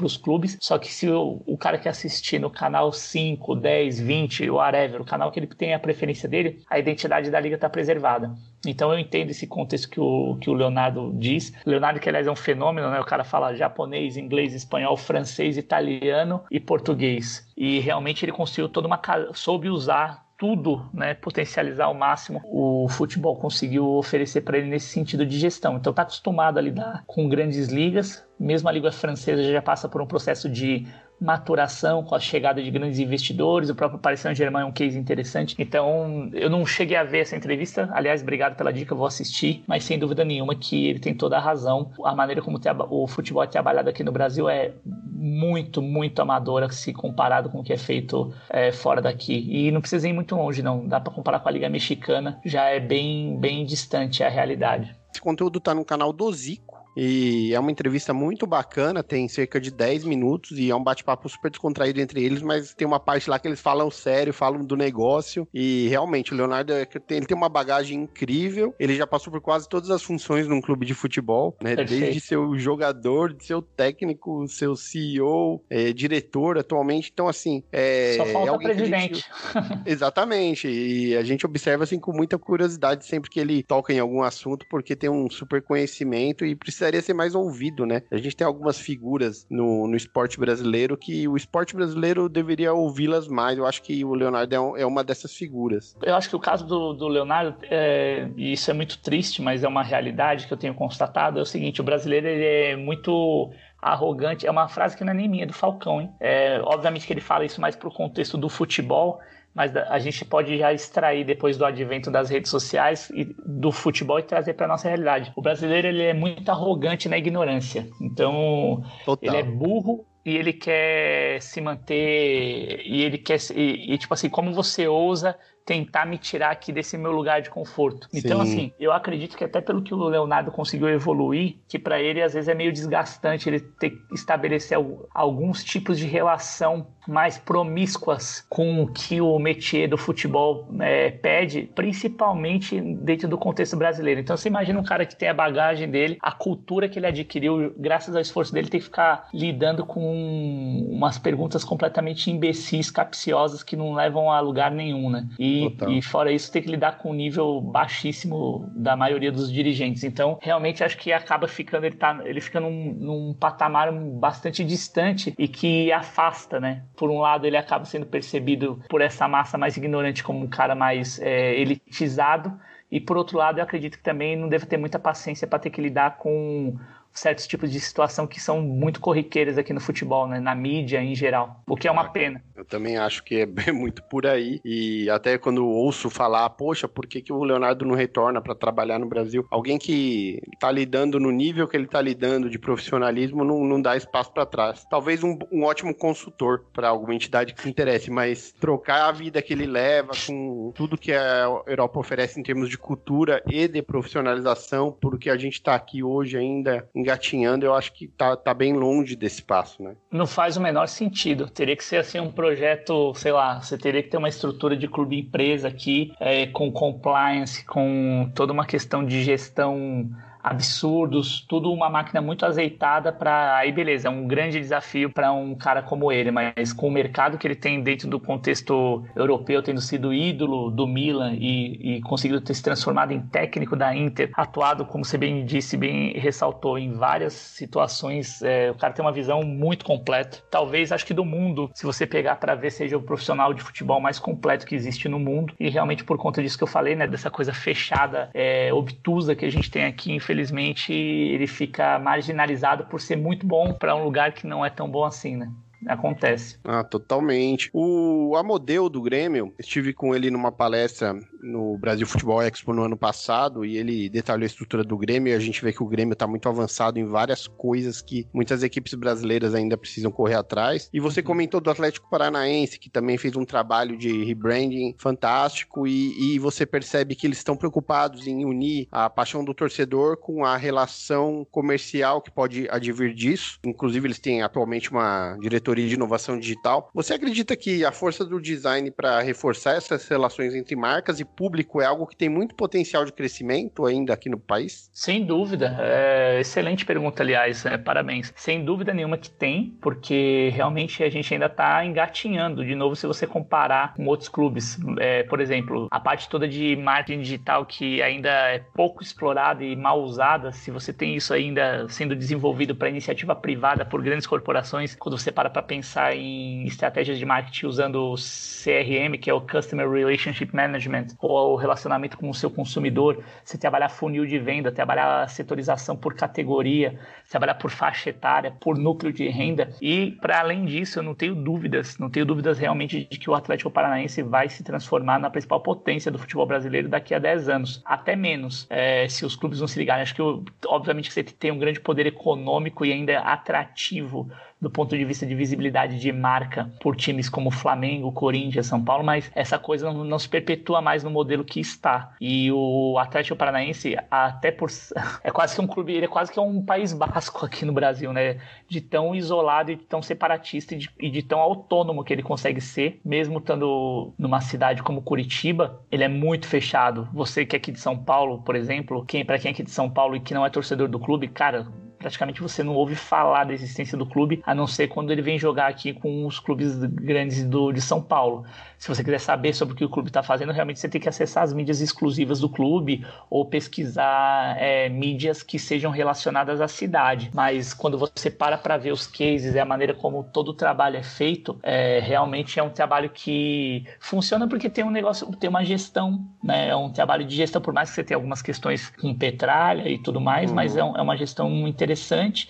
os 0.04 0.18
clubes, 0.18 0.58
só 0.62 0.78
que 0.78 0.92
se 1.00 1.10
o, 1.10 1.42
o 1.46 1.58
cara 1.58 1.78
quer 1.78 1.90
assistir 1.90 2.40
no 2.40 2.50
canal 2.50 2.92
5, 2.92 3.56
10, 3.56 4.02
20, 4.02 4.50
whatever, 4.50 5.02
o 5.02 5.06
canal 5.06 5.32
que 5.32 5.40
ele 5.40 5.48
tem 5.48 5.74
a 5.74 5.80
preferência 5.80 6.28
dele, 6.28 6.62
a 6.70 6.78
identidade 6.78 7.32
da 7.32 7.40
Liga 7.40 7.56
está 7.56 7.70
preservada. 7.70 8.36
Então 8.68 8.92
eu 8.92 9.00
entendo 9.00 9.30
esse 9.30 9.48
contexto 9.48 9.90
que 9.90 10.02
o, 10.02 10.38
que 10.42 10.50
o 10.50 10.54
Leonardo 10.54 11.14
diz. 11.18 11.54
Leonardo, 11.66 12.02
que 12.02 12.10
aliás 12.10 12.28
é 12.28 12.32
um 12.32 12.36
fenômeno, 12.36 12.92
né? 12.92 13.00
O 13.00 13.06
cara 13.06 13.24
fala 13.24 13.56
japonês, 13.56 14.18
inglês, 14.18 14.54
espanhol, 14.54 14.98
francês, 14.98 15.58
italiano 15.58 16.44
e 16.52 16.60
português. 16.60 17.50
E 17.56 17.80
realmente 17.80 18.26
ele 18.26 18.34
construiu 18.34 18.68
toda 18.68 18.86
uma. 18.86 19.00
soube 19.34 19.70
usar 19.70 20.29
tudo, 20.40 20.90
né, 20.94 21.14
potencializar 21.14 21.86
ao 21.86 21.94
máximo 21.94 22.42
o 22.46 22.88
futebol 22.88 23.36
conseguiu 23.36 23.86
oferecer 23.86 24.40
para 24.40 24.58
ele 24.58 24.70
nesse 24.70 24.88
sentido 24.88 25.26
de 25.26 25.38
gestão. 25.38 25.76
Então 25.76 25.92
está 25.92 26.04
acostumado 26.04 26.58
a 26.58 26.62
lidar 26.62 27.04
com 27.06 27.28
grandes 27.28 27.68
ligas, 27.68 28.26
mesmo 28.40 28.70
a 28.70 28.72
liga 28.72 28.90
francesa 28.90 29.44
já 29.44 29.62
passa 29.62 29.90
por 29.90 30.02
um 30.02 30.08
processo 30.08 30.48
de 30.50 30.88
maturação 31.20 32.04
com 32.04 32.16
a 32.16 32.20
chegada 32.20 32.62
de 32.62 32.72
grandes 32.72 33.00
investidores, 33.00 33.70
o 33.70 33.76
próprio 33.76 34.00
Paris 34.00 34.20
Saint-Germain 34.22 34.64
é 34.64 34.66
um 34.66 34.72
case 34.72 34.98
interessante. 34.98 35.56
Então, 35.60 36.30
eu 36.34 36.50
não 36.50 36.66
cheguei 36.66 36.98
a 36.98 37.04
ver 37.04 37.20
essa 37.20 37.36
entrevista, 37.36 37.90
aliás, 37.94 38.22
obrigado 38.22 38.56
pela 38.56 38.72
dica, 38.72 38.96
vou 38.96 39.06
assistir, 39.06 39.64
mas 39.68 39.84
sem 39.84 40.00
dúvida 40.00 40.24
nenhuma 40.24 40.56
que 40.56 40.88
ele 40.88 41.00
tem 41.00 41.14
toda 41.14 41.38
a 41.38 41.40
razão. 41.40 41.92
A 42.04 42.16
maneira 42.16 42.42
como 42.42 42.60
o 42.90 43.08
futebol 43.08 43.44
é 43.44 43.48
trabalhado 43.48 43.90
aqui 43.90 44.04
no 44.04 44.12
Brasil 44.12 44.50
é 44.50 44.72
muito, 44.86 45.82
muito 45.82 46.22
amadora 46.22 46.70
se 46.72 46.94
comparado 46.94 47.50
com 47.50 47.60
o 47.60 47.64
que 47.64 47.74
é 47.74 47.78
feito 47.78 48.34
é, 48.50 48.72
fora 48.72 49.02
daqui. 49.02 49.46
E 49.50 49.72
não 49.72 49.82
precisa 49.82 50.08
ir 50.08 50.14
muito 50.14 50.36
longe, 50.36 50.62
não. 50.62 50.88
Dá 50.88 51.00
para 51.00 51.14
comparar 51.14 51.40
com 51.40 51.50
a 51.50 51.52
Liga 51.52 51.70
Mexicana, 51.70 52.40
já 52.46 52.66
é 52.66 52.80
bem, 52.80 53.38
bem 53.38 53.66
distante 53.66 54.24
a 54.24 54.30
realidade. 54.30 54.96
Esse 55.12 55.22
conteúdo 55.22 55.58
está 55.58 55.74
no 55.74 55.84
canal 55.84 56.14
do 56.14 56.32
Zico 56.32 56.69
e 56.96 57.54
é 57.54 57.60
uma 57.60 57.72
entrevista 57.72 58.14
muito 58.14 58.46
bacana, 58.46 59.04
tem 59.04 59.28
cerca 59.28 59.60
de 59.60 59.72
10 59.72 60.04
minutos 60.04 60.58
e 60.58 60.70
é 60.70 60.76
um 60.76 60.84
bate-papo 60.84 61.30
super 61.30 61.50
descontraído 61.50 62.02
entre 62.02 62.24
eles, 62.24 62.42
mas 62.42 62.74
tem 62.74 62.88
uma 62.88 63.00
parte 63.00 63.30
lá 63.30 63.40
que 63.40 63.48
eles 63.48 63.60
falam 63.60 63.90
sério, 63.92 64.34
falam 64.34 64.64
do 64.64 64.76
negócio. 64.76 65.48
E 65.54 65.88
realmente, 65.90 66.34
o 66.34 66.38
Leonardo 66.38 66.74
é 66.74 66.88
ele 67.10 67.26
tem 67.26 67.38
uma 67.38 67.50
bagagem 67.50 68.02
incrível. 68.02 68.74
Ele 68.80 68.96
já 68.96 69.06
passou 69.06 69.32
por 69.32 69.42
quase 69.42 69.68
todas 69.68 69.90
as 69.90 70.04
funções 70.04 70.48
num 70.48 70.62
clube 70.62 70.86
de 70.86 70.94
futebol, 70.94 71.56
né? 71.62 71.76
Perfeito. 71.76 72.00
Desde 72.00 72.22
seu 72.22 72.58
jogador, 72.58 73.36
seu 73.40 73.62
técnico, 73.62 74.48
seu 74.48 74.76
CEO, 74.76 75.64
é, 75.70 75.94
diretor 75.94 76.58
atualmente. 76.58 77.10
Então, 77.14 77.28
assim. 77.28 77.64
É, 77.72 78.16
Só 78.18 78.26
falta 78.26 78.56
é 78.56 78.58
presidente. 78.58 79.16
Gente... 79.16 79.30
Exatamente. 79.86 80.68
E 80.68 81.16
a 81.16 81.24
gente 81.24 81.46
observa 81.46 81.84
assim 81.84 82.00
com 82.00 82.12
muita 82.12 82.38
curiosidade 82.38 83.06
sempre 83.06 83.30
que 83.30 83.40
ele 83.40 83.64
toca 83.64 83.94
em 83.94 84.00
algum 84.00 84.22
assunto, 84.22 84.66
porque 84.70 84.96
tem 84.96 85.10
um 85.10 85.30
super 85.30 85.62
conhecimento 85.62 86.46
e 86.46 86.56
precisa 86.56 86.79
precisaria 86.80 87.02
ser 87.02 87.14
mais 87.14 87.36
ouvido, 87.36 87.86
né? 87.86 88.04
A 88.10 88.18
gente 88.18 88.36
tem 88.36 88.48
algumas 88.48 88.80
figuras 88.80 89.46
no, 89.50 89.86
no 89.86 89.98
esporte 89.98 90.40
brasileiro 90.40 90.96
que 90.96 91.28
o 91.28 91.36
esporte 91.36 91.76
brasileiro 91.76 92.30
deveria 92.30 92.74
ouvi-las 92.74 93.28
mais. 93.28 93.58
Eu 93.58 93.66
acho 93.66 93.82
que 93.82 94.06
o 94.06 94.14
Leonardo 94.14 94.56
é, 94.56 94.60
um, 94.60 94.78
é, 94.78 94.86
uma 94.86 95.04
dessas 95.04 95.36
figuras. 95.36 95.96
Eu 96.02 96.16
acho 96.16 96.30
que 96.30 96.36
o 96.36 96.40
caso 96.40 96.66
do, 96.66 96.94
do 96.94 97.08
Leonardo, 97.08 97.58
é, 97.64 98.30
e 98.38 98.54
isso 98.54 98.72
é 98.72 98.74
muito 98.74 98.98
triste, 99.00 99.42
mas 99.42 99.64
é 99.64 99.68
uma 99.68 99.84
realidade 99.84 100.48
que 100.48 100.54
eu 100.54 100.58
tenho 100.58 100.74
constatado, 100.74 101.40
é 101.40 101.42
o 101.42 101.46
seguinte, 101.46 101.82
o 101.82 101.84
brasileiro 101.84 102.28
ele 102.28 102.46
é 102.46 102.76
muito 102.78 103.52
arrogante. 103.82 104.48
É 104.48 104.52
uma 104.52 104.70
frase 104.70 104.96
que 104.96 105.04
não 105.04 105.12
é 105.12 105.16
nem 105.16 105.28
minha, 105.28 105.44
é 105.44 105.48
do 105.48 105.54
Falcão, 105.54 106.00
hein? 106.00 106.10
É, 106.20 106.62
obviamente 106.64 107.06
que 107.06 107.12
ele 107.12 107.22
fala 107.22 107.44
isso 107.44 107.60
mais 107.60 107.76
pro 107.76 107.92
contexto 107.92 108.38
do 108.38 108.48
futebol, 108.48 109.20
mas 109.54 109.76
a 109.76 110.00
gente 110.00 110.24
pode 110.24 110.58
já 110.58 110.74
extrair 110.74 111.24
depois 111.24 111.58
do 111.58 111.66
advento 111.66 112.12
das 112.12 112.30
redes 112.30 112.50
sociais 112.50 113.10
e 113.14 113.26
do 113.46 113.72
futebol 113.72 114.20
e 114.20 114.24
trazer 114.24 114.54
para 114.54 114.68
nossa 114.68 114.88
realidade. 114.88 115.32
O 115.36 115.42
brasileiro 115.42 115.88
ele 115.88 116.04
é 116.04 116.14
muito 116.14 116.50
arrogante 116.50 117.10
na 117.10 117.18
ignorância. 117.18 117.88
Então, 118.00 118.84
Total. 119.06 119.30
ele 119.30 119.38
é 119.38 119.44
burro 119.44 120.06
e 120.26 120.36
ele 120.36 120.54
quer 120.54 121.42
se 121.42 121.60
manter 121.62 122.82
e 122.86 123.02
ele 123.04 123.18
quer 123.18 123.40
e, 123.56 123.94
e 123.94 123.98
tipo 123.98 124.14
assim, 124.14 124.30
como 124.30 124.54
você 124.54 124.88
ousa 124.88 125.36
tentar 125.70 126.04
me 126.04 126.18
tirar 126.18 126.50
aqui 126.50 126.72
desse 126.72 126.98
meu 126.98 127.12
lugar 127.12 127.44
de 127.44 127.50
conforto. 127.52 128.10
Então, 128.12 128.44
Sim. 128.44 128.52
assim, 128.52 128.72
eu 128.80 128.92
acredito 128.92 129.38
que 129.38 129.44
até 129.44 129.62
pelo 129.62 129.84
que 129.84 129.94
o 129.94 130.04
Leonardo 130.08 130.50
conseguiu 130.50 130.90
evoluir, 130.90 131.58
que 131.68 131.78
para 131.78 132.02
ele 132.02 132.24
às 132.24 132.34
vezes 132.34 132.48
é 132.48 132.56
meio 132.56 132.74
desgastante 132.74 133.48
ele 133.48 133.60
ter 133.60 133.92
que 133.92 134.00
estabelecer 134.12 134.80
alguns 135.14 135.64
tipos 135.64 136.00
de 136.00 136.08
relação 136.08 136.88
mais 137.08 137.38
promíscuas 137.38 138.46
com 138.50 138.82
o 138.84 138.88
que 138.88 139.22
o 139.22 139.38
métier 139.38 139.88
do 139.88 139.98
futebol 139.98 140.68
é, 140.80 141.12
pede, 141.12 141.70
principalmente 141.76 142.80
dentro 142.80 143.28
do 143.28 143.38
contexto 143.38 143.78
brasileiro. 143.78 144.20
Então, 144.20 144.36
você 144.36 144.48
imagina 144.48 144.80
um 144.80 144.84
cara 144.84 145.06
que 145.06 145.16
tem 145.16 145.30
a 145.30 145.34
bagagem 145.34 145.90
dele, 145.90 146.18
a 146.20 146.32
cultura 146.32 146.90
que 146.90 146.98
ele 146.98 147.08
adquiriu, 147.08 147.74
graças 147.78 148.16
ao 148.16 148.22
esforço 148.22 148.52
dele, 148.54 148.70
tem 148.70 148.80
que 148.80 148.86
ficar 148.86 149.28
lidando 149.34 149.86
com 149.86 150.88
umas 150.90 151.20
perguntas 151.20 151.64
completamente 151.64 152.32
imbecis, 152.32 152.90
capciosas, 152.90 153.62
que 153.62 153.76
não 153.76 153.94
levam 153.94 154.32
a 154.32 154.40
lugar 154.40 154.72
nenhum, 154.72 155.10
né? 155.10 155.28
E 155.38 155.59
e, 155.90 156.02
fora 156.02 156.32
isso, 156.32 156.52
tem 156.52 156.62
que 156.62 156.70
lidar 156.70 156.98
com 156.98 157.12
o 157.12 157.14
nível 157.14 157.62
baixíssimo 157.62 158.70
da 158.76 158.96
maioria 158.96 159.32
dos 159.32 159.52
dirigentes. 159.52 160.04
Então, 160.04 160.38
realmente 160.42 160.84
acho 160.84 160.98
que 160.98 161.12
acaba 161.12 161.48
ficando, 161.48 161.86
ele, 161.86 161.96
tá, 161.96 162.20
ele 162.24 162.42
fica 162.42 162.60
num, 162.60 162.94
num 162.94 163.34
patamar 163.34 163.92
bastante 163.92 164.64
distante 164.64 165.34
e 165.38 165.48
que 165.48 165.92
afasta, 165.92 166.60
né? 166.60 166.84
Por 166.96 167.10
um 167.10 167.20
lado, 167.20 167.46
ele 167.46 167.58
acaba 167.58 167.86
sendo 167.86 168.06
percebido 168.06 168.82
por 168.90 169.02
essa 169.02 169.28
massa 169.28 169.58
mais 169.58 169.78
ignorante 169.78 170.24
como 170.24 170.40
um 170.40 170.48
cara 170.48 170.76
mais 170.76 171.20
é, 171.20 171.60
elitizado. 171.60 172.60
E 172.92 173.00
por 173.00 173.18
outro 173.18 173.38
lado, 173.38 173.60
eu 173.60 173.64
acredito 173.64 173.98
que 173.98 174.04
também 174.04 174.36
não 174.36 174.50
deve 174.50 174.66
ter 174.66 174.78
muita 174.78 174.98
paciência 174.98 175.48
para 175.48 175.60
ter 175.60 175.70
que 175.70 175.80
lidar 175.80 176.18
com 176.18 176.76
certos 177.20 177.46
tipos 177.46 177.72
de 177.72 177.80
situação 177.80 178.26
que 178.26 178.40
são 178.40 178.62
muito 178.62 179.00
corriqueiras 179.00 179.58
aqui 179.58 179.74
no 179.74 179.80
futebol, 179.80 180.28
né? 180.28 180.40
na 180.40 180.56
mídia 180.56 181.02
em 181.02 181.14
geral, 181.14 181.62
o 181.68 181.76
que 181.76 181.88
é 181.88 181.92
uma 181.92 182.04
ah, 182.04 182.10
pena. 182.10 182.42
Eu 182.56 182.66
também 182.66 182.98
acho 182.98 183.24
que 183.24 183.42
é 183.42 183.46
muito 183.72 184.02
por 184.04 184.26
aí 184.26 184.60
e 184.64 185.10
até 185.10 185.38
quando 185.38 185.68
ouço 185.68 186.10
falar, 186.10 186.50
poxa, 186.52 186.88
por 186.88 187.06
que, 187.06 187.22
que 187.22 187.34
o 187.34 187.44
Leonardo 187.44 187.86
não 187.86 187.96
retorna 187.96 188.42
para 188.42 188.56
trabalhar 188.56 189.00
no 189.00 189.08
Brasil? 189.08 189.46
Alguém 189.52 189.78
que 189.78 190.42
tá 190.60 190.72
lidando 190.72 191.20
no 191.20 191.32
nível 191.32 191.68
que 191.68 191.76
ele 191.76 191.88
tá 191.88 192.02
lidando 192.02 192.50
de 192.50 192.58
profissionalismo 192.58 193.44
não, 193.44 193.64
não 193.64 193.82
dá 193.82 193.98
espaço 193.98 194.32
para 194.32 194.46
trás. 194.46 194.86
Talvez 194.90 195.24
um, 195.24 195.38
um 195.52 195.64
ótimo 195.64 195.94
consultor 195.94 196.66
para 196.74 196.90
alguma 196.90 197.14
entidade 197.14 197.54
que 197.54 197.62
se 197.62 197.70
interesse, 197.70 198.10
mas 198.10 198.54
trocar 198.54 199.10
a 199.10 199.12
vida 199.12 199.42
que 199.42 199.54
ele 199.54 199.66
leva 199.66 200.12
com 200.26 200.72
tudo 200.74 200.98
que 200.98 201.12
a 201.12 201.64
Europa 201.68 202.00
oferece 202.00 202.40
em 202.40 202.44
termos 202.44 202.70
de 202.70 202.78
cultura 202.78 203.44
e 203.48 203.68
de 203.68 203.82
profissionalização, 203.82 204.96
porque 205.00 205.30
a 205.30 205.38
gente 205.38 205.62
tá 205.62 205.76
aqui 205.76 206.04
hoje 206.04 206.38
ainda 206.38 206.88
engatinhando, 207.10 207.66
eu 207.66 207.74
acho 207.74 207.92
que 207.94 208.08
tá, 208.08 208.36
tá 208.36 208.54
bem 208.54 208.74
longe 208.74 209.16
desse 209.16 209.42
passo, 209.42 209.82
né? 209.82 209.96
Não 210.12 210.28
faz 210.28 210.56
o 210.56 210.62
menor 210.62 210.88
sentido. 210.88 211.50
Teria 211.50 211.76
que 211.76 211.84
ser 211.84 211.98
assim 211.98 212.20
um 212.20 212.32
projeto, 212.32 213.14
sei 213.16 213.32
lá, 213.32 213.60
você 213.60 213.78
teria 213.78 214.04
que 214.04 214.10
ter 214.10 214.18
uma 214.18 214.30
estrutura 214.30 214.78
de 214.78 214.88
clube 214.88 215.20
empresa 215.20 215.68
aqui, 215.68 216.14
é, 216.20 216.48
com 216.48 216.72
compliance, 216.72 217.66
com 217.66 218.32
toda 218.36 218.54
uma 218.54 218.66
questão 218.66 219.06
de 219.06 219.24
gestão 219.24 220.10
absurdos, 220.50 221.46
tudo 221.48 221.72
uma 221.72 221.90
máquina 221.90 222.22
muito 222.22 222.44
azeitada 222.46 223.12
para 223.12 223.56
aí 223.56 223.72
beleza, 223.72 224.08
é 224.08 224.12
um 224.12 224.28
grande 224.28 224.60
desafio 224.60 225.10
para 225.12 225.32
um 225.32 225.54
cara 225.54 225.84
como 225.84 226.12
ele, 226.12 226.32
mas 226.32 226.74
com 226.74 226.88
o 226.88 226.92
mercado 226.92 227.38
que 227.38 227.46
ele 227.46 227.56
tem 227.56 227.82
dentro 227.82 228.10
do 228.10 228.20
contexto 228.20 229.04
europeu, 229.16 229.62
tendo 229.62 229.80
sido 229.80 230.12
ídolo 230.12 230.72
do 230.72 230.88
Milan 230.88 231.34
e, 231.34 231.98
e 231.98 232.02
conseguido 232.02 232.42
ter 232.42 232.56
se 232.56 232.64
transformado 232.64 233.12
em 233.12 233.22
técnico 233.22 233.76
da 233.76 233.96
Inter, 233.96 234.32
atuado 234.34 234.86
como 234.86 235.06
você 235.06 235.18
bem 235.18 235.46
disse, 235.46 235.78
bem 235.78 236.14
ressaltou 236.14 236.80
em 236.80 236.94
várias 236.94 237.34
situações, 237.34 238.42
é, 238.42 238.72
o 238.72 238.76
cara 238.76 238.92
tem 238.92 239.06
uma 239.06 239.12
visão 239.12 239.44
muito 239.44 239.86
completa. 239.86 240.40
Talvez 240.50 240.92
acho 240.92 241.06
que 241.06 241.14
do 241.14 241.24
mundo, 241.24 241.70
se 241.76 241.86
você 241.86 242.08
pegar 242.08 242.38
para 242.38 242.56
ver, 242.56 242.72
seja 242.72 242.98
o 242.98 243.02
profissional 243.02 243.54
de 243.54 243.62
futebol 243.62 244.02
mais 244.02 244.18
completo 244.18 244.66
que 244.66 244.74
existe 244.74 245.08
no 245.08 245.20
mundo 245.20 245.54
e 245.60 245.70
realmente 245.70 246.04
por 246.04 246.18
conta 246.18 246.42
disso 246.42 246.58
que 246.58 246.64
eu 246.64 246.68
falei, 246.68 246.96
né, 246.96 247.06
dessa 247.06 247.30
coisa 247.30 247.54
fechada, 247.54 248.32
é, 248.34 248.74
obtusa 248.74 249.36
que 249.36 249.46
a 249.46 249.52
gente 249.52 249.70
tem 249.70 249.86
aqui, 249.86 250.12
infelizmente 250.12 250.39
infelizmente, 250.40 250.94
ele 250.94 251.48
fica 251.48 252.00
marginalizado 252.00 252.86
por 252.86 253.02
ser 253.02 253.18
muito 253.18 253.46
bom 253.46 253.74
para 253.74 253.96
um 253.96 254.04
lugar 254.04 254.34
que 254.34 254.48
não 254.48 254.66
é 254.66 254.70
tão 254.70 254.90
bom 254.90 255.04
assim, 255.04 255.36
né? 255.36 255.52
Acontece. 255.88 256.58
Ah, 256.64 256.84
totalmente. 256.84 257.70
O 257.74 258.36
Amodeu 258.36 258.90
do 258.90 259.02
Grêmio, 259.02 259.54
estive 259.58 259.94
com 259.94 260.14
ele 260.14 260.30
numa 260.30 260.52
palestra 260.52 261.18
no 261.42 261.78
Brasil 261.78 262.06
Futebol 262.06 262.42
Expo 262.42 262.74
no 262.74 262.84
ano 262.84 262.98
passado 262.98 263.66
e 263.66 263.78
ele 263.78 264.10
detalhou 264.10 264.44
a 264.44 264.48
estrutura 264.48 264.84
do 264.84 264.98
Grêmio 264.98 265.32
e 265.32 265.36
a 265.36 265.40
gente 265.40 265.62
vê 265.62 265.72
que 265.72 265.84
o 265.84 265.88
Grêmio 265.88 266.14
está 266.14 266.28
muito 266.28 266.48
avançado 266.48 267.00
em 267.00 267.06
várias 267.06 267.48
coisas 267.48 268.02
que 268.02 268.28
muitas 268.34 268.64
equipes 268.64 268.94
brasileiras 268.94 269.54
ainda 269.54 269.78
precisam 269.78 270.12
correr 270.12 270.36
atrás. 270.36 270.90
E 270.94 271.00
você 271.00 271.22
uhum. 271.22 271.28
comentou 271.28 271.62
do 271.62 271.70
Atlético 271.70 272.10
Paranaense, 272.10 272.80
que 272.80 272.90
também 272.90 273.18
fez 273.18 273.36
um 273.36 273.46
trabalho 273.46 273.98
de 273.98 274.24
rebranding 274.24 274.96
fantástico 274.98 275.88
e, 275.88 276.36
e 276.36 276.40
você 276.40 276.66
percebe 276.66 277.16
que 277.16 277.28
eles 277.28 277.38
estão 277.38 277.56
preocupados 277.56 278.28
em 278.28 278.46
unir 278.46 278.88
a 278.92 279.10
paixão 279.10 279.44
do 279.44 279.54
torcedor 279.54 280.18
com 280.18 280.46
a 280.46 280.58
relação 280.58 281.46
comercial 281.52 282.22
que 282.22 282.32
pode 282.32 282.68
advir 282.70 283.14
disso. 283.14 283.60
Inclusive, 283.66 284.08
eles 284.08 284.20
têm 284.20 284.42
atualmente 284.42 284.92
uma 284.92 285.38
diretoria 285.40 285.88
de 285.88 285.94
inovação 285.94 286.40
digital. 286.40 286.90
Você 286.94 287.14
acredita 287.14 287.56
que 287.56 287.86
a 287.86 287.92
força 287.92 288.26
do 288.26 288.42
design 288.42 288.92
para 288.92 289.22
reforçar 289.22 289.76
essas 289.76 290.08
relações 290.08 290.54
entre 290.56 290.76
marcas 290.76 291.20
e 291.20 291.26
público 291.36 291.82
é 291.82 291.86
algo 291.86 292.06
que 292.06 292.16
tem 292.16 292.30
muito 292.30 292.56
potencial 292.56 293.06
de 293.06 293.12
crescimento 293.12 293.86
ainda 293.86 294.14
aqui 294.14 294.30
no 294.30 294.40
país? 294.40 294.90
Sem 294.94 295.26
dúvida. 295.26 295.78
É, 295.80 296.40
excelente 296.40 296.86
pergunta, 296.86 297.24
aliás. 297.24 297.66
É, 297.66 297.78
parabéns. 297.78 298.34
Sem 298.36 298.64
dúvida 298.64 298.94
nenhuma 298.94 299.18
que 299.18 299.30
tem, 299.30 299.78
porque 299.82 300.52
realmente 300.54 301.04
a 301.04 301.10
gente 301.10 301.34
ainda 301.34 301.46
está 301.46 301.86
engatinhando. 301.86 302.66
De 302.66 302.76
novo, 302.76 302.96
se 302.96 303.08
você 303.08 303.26
comparar 303.26 303.94
com 303.94 304.06
outros 304.06 304.30
clubes, 304.30 304.78
é, 305.00 305.24
por 305.24 305.40
exemplo, 305.40 305.88
a 305.92 306.00
parte 306.00 306.28
toda 306.30 306.48
de 306.48 306.76
marketing 306.76 307.22
digital 307.22 307.66
que 307.66 308.02
ainda 308.02 308.30
é 308.30 308.60
pouco 308.60 309.04
explorada 309.04 309.64
e 309.64 309.76
mal 309.76 310.02
usada, 310.02 310.52
se 310.52 310.72
você 310.72 310.92
tem 310.92 311.16
isso 311.16 311.34
ainda 311.34 311.88
sendo 311.90 312.16
desenvolvido 312.16 312.76
para 312.76 312.90
iniciativa 312.90 313.36
privada 313.36 313.86
por 313.86 314.02
grandes 314.02 314.28
corporações, 314.28 314.96
quando 314.96 315.18
você 315.18 315.32
para 315.32 315.50
para 315.50 315.62
pensar 315.62 316.16
em 316.16 316.66
estratégias 316.66 317.18
de 317.18 317.26
marketing 317.26 317.66
usando 317.66 318.14
o 318.14 318.16
CRM, 318.16 319.18
que 319.20 319.30
é 319.30 319.34
o 319.34 319.42
Customer 319.42 319.90
Relationship 319.90 320.50
Management, 320.54 321.08
o 321.28 321.56
relacionamento 321.56 322.18
com 322.18 322.30
o 322.30 322.34
seu 322.34 322.50
consumidor, 322.50 323.24
você 323.44 323.58
trabalhar 323.58 323.90
funil 323.90 324.26
de 324.26 324.40
venda, 324.40 324.72
trabalhar 324.72 325.28
setorização 325.30 325.96
por 325.96 326.14
categoria, 326.14 326.98
trabalhar 327.30 327.56
por 327.56 327.70
faixa 327.70 328.10
etária, 328.10 328.52
por 328.60 328.78
núcleo 328.78 329.12
de 329.12 329.28
renda. 329.28 329.70
E, 329.82 330.12
para 330.22 330.40
além 330.40 330.66
disso, 330.66 331.00
eu 331.00 331.04
não 331.04 331.14
tenho 331.14 331.36
dúvidas, 331.36 331.98
não 331.98 332.10
tenho 332.10 332.26
dúvidas 332.26 332.58
realmente 332.58 333.06
de 333.10 333.20
que 333.20 333.30
o 333.30 333.36
Atlético 333.36 333.70
Paranaense 333.70 334.24
vai 334.24 334.48
se 334.50 334.64
transformar 334.64 335.20
na 335.20 335.30
principal 335.30 335.60
potência 335.60 336.12
do 336.12 336.18
futebol 336.18 336.46
brasileiro 336.46 336.88
daqui 336.88 337.14
a 337.14 337.20
10 337.20 337.50
anos. 337.50 337.82
Até 337.84 338.16
menos, 338.16 338.66
é, 338.70 339.08
se 339.10 339.26
os 339.26 339.36
clubes 339.36 339.60
não 339.60 339.68
se 339.68 339.78
ligarem. 339.78 340.04
Acho 340.04 340.16
que, 340.16 340.22
obviamente, 340.66 341.12
você 341.12 341.24
tem 341.24 341.52
um 341.52 341.60
grande 341.60 341.80
poder 341.82 342.06
econômico 342.06 342.86
e 342.86 342.94
ainda 342.94 343.20
atrativo 343.20 344.30
do 344.62 344.70
ponto 344.70 344.98
de 344.98 345.06
vista 345.06 345.26
de 345.26 345.36
visibilidade 345.36 346.00
de 346.00 346.12
marca 346.12 346.72
por 346.82 346.96
times 346.96 347.30
como 347.30 347.52
Flamengo, 347.52 348.12
Corinthians, 348.12 348.68
São 348.68 348.84
Paulo, 348.84 349.04
mas 349.04 349.32
essa 349.34 349.58
coisa 349.58 349.92
não, 349.92 350.04
não 350.04 350.20
se 350.20 350.28
perpetua 350.28 350.82
mais 350.82 351.04
no 351.04 351.10
modelo 351.10 351.44
que 351.44 351.60
está. 351.60 352.14
E 352.20 352.52
o 352.52 352.98
Atlético 352.98 353.38
Paranaense, 353.38 353.96
até 354.10 354.52
por. 354.52 354.70
É 355.24 355.32
quase 355.32 355.56
que 355.56 355.62
um 355.62 355.68
clube, 355.68 355.94
ele 355.94 356.06
é 356.06 356.08
quase 356.08 356.32
que 356.32 356.40
um 356.40 356.64
país 356.64 356.94
basco 356.94 357.46
aqui 357.46 357.66
no 357.66 357.74
Brasil, 357.74 358.12
né? 358.14 358.40
De 358.68 358.80
tão 358.82 359.16
isolado 359.16 359.72
e 359.72 359.76
de 359.76 359.84
tão 359.84 360.02
separatista 360.02 360.74
e 360.74 360.78
de, 360.78 360.90
e 361.00 361.10
de 361.10 361.22
tão 361.22 361.40
autônomo 361.40 362.04
que 362.04 362.14
ele 362.14 362.24
consegue 362.24 362.62
ser, 362.62 363.00
mesmo 363.04 363.40
estando 363.40 364.14
numa 364.18 364.42
cidade 364.42 364.82
como 364.82 365.02
Curitiba, 365.02 365.82
ele 365.92 366.04
é 366.04 366.08
muito 366.08 366.48
fechado. 366.48 367.08
Você 367.14 367.46
que 367.46 367.56
é 367.56 367.58
aqui 367.58 367.72
de 367.72 367.80
São 367.80 367.98
Paulo, 367.98 368.42
por 368.42 368.56
exemplo, 368.56 369.06
quem 369.06 369.26
para 369.26 369.40
quem 369.40 369.50
é 369.50 369.52
aqui 369.52 369.64
de 369.64 369.72
São 369.72 369.90
Paulo 369.90 370.16
e 370.16 370.20
que 370.20 370.34
não 370.34 370.46
é 370.46 370.50
torcedor 370.50 370.88
do 370.88 371.00
clube, 371.00 371.28
cara, 371.28 371.68
praticamente 372.00 372.42
você 372.42 372.64
não 372.64 372.74
ouve 372.74 372.96
falar 372.96 373.44
da 373.44 373.54
existência 373.54 373.98
do 373.98 374.06
clube, 374.06 374.42
a 374.46 374.56
não 374.56 374.66
ser 374.66 374.88
quando 374.88 375.12
ele 375.12 375.22
vem 375.22 375.38
jogar 375.38 375.68
aqui 375.68 375.94
com 375.94 376.26
os 376.26 376.40
clubes 376.40 376.76
grandes 376.78 377.44
do, 377.44 377.72
de 377.72 377.82
São 377.82 378.02
Paulo. 378.02 378.46
Se 378.78 378.88
você 378.88 379.04
quiser 379.04 379.20
saber 379.20 379.54
sobre 379.54 379.74
o 379.74 379.78
que 379.78 379.84
o 379.84 379.90
clube 379.90 380.10
está 380.10 380.24
fazendo, 380.24 380.54
realmente 380.54 380.80
você 380.80 380.88
tem 380.88 381.02
que 381.02 381.10
acessar 381.10 381.44
as 381.44 381.54
mídias 381.54 381.82
exclusivas 381.82 382.40
do 382.40 382.48
clube 382.48 383.06
ou 383.30 383.44
pesquisar 383.46 384.56
é, 384.58 384.88
mídias 384.88 385.44
que 385.44 385.60
sejam 385.60 385.92
relacionadas 385.92 386.62
à 386.62 386.68
cidade. 386.68 387.30
Mas 387.34 387.74
quando 387.74 387.98
você 387.98 388.32
para 388.32 388.58
para 388.58 388.78
ver 388.78 388.94
os 388.94 389.06
cases 389.06 389.54
e 389.54 389.60
a 389.60 389.66
maneira 389.66 389.94
como 389.94 390.24
todo 390.24 390.50
o 390.50 390.54
trabalho 390.54 390.96
é 390.96 391.04
feito, 391.04 391.60
é, 391.62 392.00
realmente 392.00 392.58
é 392.58 392.64
um 392.64 392.70
trabalho 392.70 393.10
que 393.10 393.84
funciona 394.00 394.48
porque 394.48 394.70
tem 394.70 394.86
um 394.86 394.90
negócio, 394.90 395.28
tem 395.36 395.50
uma 395.50 395.66
gestão, 395.66 396.26
né? 396.42 396.70
É 396.70 396.76
um 396.76 396.90
trabalho 396.90 397.26
de 397.26 397.36
gestão, 397.36 397.62
por 397.62 397.74
mais 397.74 397.90
que 397.90 397.96
você 397.96 398.04
tenha 398.04 398.18
algumas 398.18 398.42
questões 398.42 398.90
com 398.90 399.14
petralha 399.14 399.90
e 399.90 399.98
tudo 399.98 400.22
mais, 400.22 400.50
uhum. 400.50 400.56
mas 400.56 400.78
é, 400.78 400.84
um, 400.84 400.96
é, 400.96 401.02
uma 401.02 401.18
gestão 401.18 401.68
interessante, 401.68 401.89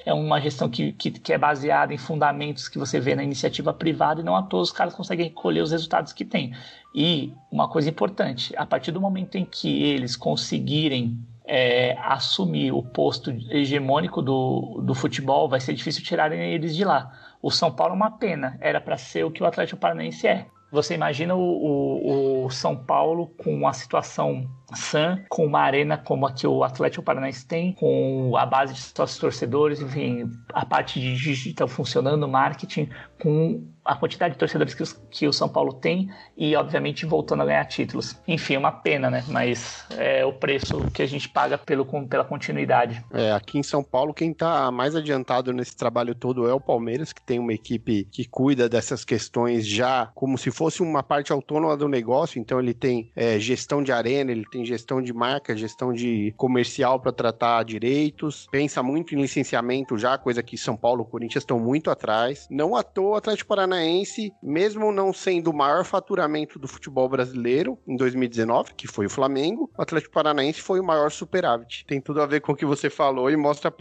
é 0.06 0.14
uma 0.14 0.40
gestão 0.40 0.70
que, 0.70 0.92
que, 0.94 1.12
que 1.12 1.34
é 1.34 1.38
baseada 1.38 1.94
em 1.94 1.98
fundamentos 1.98 2.68
que 2.68 2.78
você 2.78 3.00
vê 3.00 3.16
na 3.16 3.24
iniciativa 3.24 3.74
privada 3.74 4.22
e 4.22 4.24
não 4.24 4.36
a 4.36 4.44
todos 4.44 4.70
os 4.70 4.76
caras 4.76 4.94
conseguem 4.94 5.28
recolher 5.28 5.62
os 5.62 5.72
resultados 5.72 6.14
que 6.14 6.26
tem. 6.26 6.54
E 6.94 7.34
uma 7.52 7.68
coisa 7.70 7.90
importante, 7.90 8.54
a 8.58 8.66
partir 8.66 8.92
do 8.92 9.02
momento 9.02 9.36
em 9.36 9.46
que 9.46 9.84
eles 9.84 10.16
conseguirem 10.16 11.18
é, 11.46 11.98
assumir 12.00 12.72
o 12.72 12.84
posto 12.84 13.32
hegemônico 13.50 14.22
do, 14.22 14.82
do 14.84 14.94
futebol, 14.94 15.50
vai 15.50 15.60
ser 15.60 15.74
difícil 15.74 16.04
tirarem 16.04 16.54
eles 16.54 16.76
de 16.76 16.86
lá. 16.86 17.12
O 17.42 17.50
São 17.50 17.72
Paulo 17.72 17.94
é 17.94 17.96
uma 17.96 18.12
pena, 18.12 18.58
era 18.62 18.80
para 18.80 18.98
ser 18.98 19.24
o 19.24 19.32
que 19.32 19.42
o 19.42 19.46
Atlético 19.46 19.80
Paranaense 19.80 20.28
é. 20.28 20.46
Você 20.72 20.94
imagina 20.94 21.36
o, 21.36 21.40
o, 21.40 22.46
o 22.46 22.50
São 22.52 22.76
Paulo 22.76 23.28
com 23.38 23.68
a 23.68 23.74
situação 23.74 24.48
Sam, 24.76 25.24
com 25.28 25.46
uma 25.46 25.62
arena 25.62 25.98
como 25.98 26.28
a 26.28 26.32
que 26.32 26.46
o 26.46 26.64
Atlético 26.64 27.04
Paranaense 27.04 27.46
tem, 27.48 27.74
com 27.74 28.36
a 28.38 28.46
base 28.46 28.74
de 28.74 28.80
sócios 28.80 29.18
torcedores, 29.18 29.82
enfim, 29.82 30.30
a 30.54 30.66
parte 30.66 31.00
de 31.00 31.16
digital 31.16 31.68
funcionando, 31.68 32.28
marketing, 32.28 32.88
com 33.20 33.62
a 33.84 33.96
quantidade 33.96 34.34
de 34.34 34.40
torcedores 34.40 34.74
que, 34.76 34.84
os, 34.84 34.94
que, 35.10 35.28
o 35.28 35.34
São 35.34 35.50
Paulo 35.50 35.74
tem 35.74 36.12
e, 36.38 36.56
obviamente, 36.56 37.08
voltando 37.08 37.42
a 37.42 37.46
ganhar 37.46 37.66
títulos. 37.66 38.16
Enfim, 38.28 38.54
é 38.54 38.60
uma 38.60 38.72
pena, 38.72 39.10
né? 39.10 39.24
Mas 39.28 39.84
é 39.98 40.24
o 40.24 40.32
preço 40.32 40.90
que 40.94 41.02
a 41.02 41.08
gente 41.08 41.28
paga 41.28 41.58
pelo, 41.58 41.86
pela 42.08 42.24
continuidade. 42.24 43.04
É, 43.12 43.32
aqui 43.32 43.58
em 43.58 43.64
São 43.64 43.84
Paulo, 43.84 44.14
quem 44.14 44.32
está 44.32 44.70
mais 44.70 44.96
adiantado 44.96 45.52
nesse 45.52 45.76
trabalho 45.76 46.14
todo 46.14 46.48
é 46.48 46.54
o 46.54 46.60
Palmeiras, 46.60 47.12
que 47.12 47.22
tem 47.22 47.40
uma 47.40 47.52
equipe 47.52 48.08
que 48.12 48.26
cuida 48.26 48.70
dessas 48.70 49.04
questões 49.04 49.68
já 49.68 50.12
como 50.14 50.38
se 50.38 50.52
fosse 50.52 50.84
uma 50.84 51.02
parte 51.02 51.32
autônoma 51.32 51.76
do 51.76 51.88
negócio. 51.88 52.40
Então, 52.40 52.60
ele 52.60 52.76
tem 52.76 53.12
é, 53.16 53.40
gestão 53.40 53.82
de 53.82 53.92
arena, 53.92 54.32
ele 54.32 54.46
tem 54.52 54.64
gestão 54.64 55.02
de 55.02 55.12
marca, 55.12 55.58
gestão 55.58 55.92
de 55.92 56.32
comercial 56.38 57.00
para 57.00 57.12
tratar 57.12 57.64
direitos, 57.64 58.48
pensa 58.52 58.84
muito 58.84 59.16
em 59.16 59.22
licenciamento 59.22 59.98
já, 59.98 60.16
coisa 60.16 60.44
que 60.44 60.58
São 60.58 60.78
Paulo 60.78 61.04
e 61.08 61.12
Corinthians 61.12 61.42
estão 61.42 61.60
muito 61.60 61.90
atrás. 61.90 62.48
Não 62.52 62.76
à 62.76 62.84
toa 62.84 63.09
o 63.10 63.16
Atlético 63.16 63.50
Paranaense, 63.50 64.32
mesmo 64.42 64.92
não 64.92 65.12
sendo 65.14 65.52
o 65.52 65.56
maior 65.56 65.84
faturamento 65.84 66.60
do 66.60 66.68
futebol 66.68 67.08
brasileiro 67.10 67.78
em 67.88 67.96
2019, 67.96 68.74
que 68.74 68.88
foi 68.88 69.06
o 69.06 69.10
Flamengo, 69.10 69.70
o 69.78 69.82
Atlético 69.82 70.14
Paranaense 70.14 70.62
foi 70.62 70.80
o 70.80 70.84
maior 70.84 71.12
superávit. 71.12 71.86
Tem 71.86 72.02
tudo 72.02 72.22
a 72.22 72.26
ver 72.26 72.42
com 72.42 72.52
o 72.52 72.56
que 72.56 72.66
você 72.66 72.90
falou 72.90 73.30
e 73.30 73.38
mostra 73.38 73.74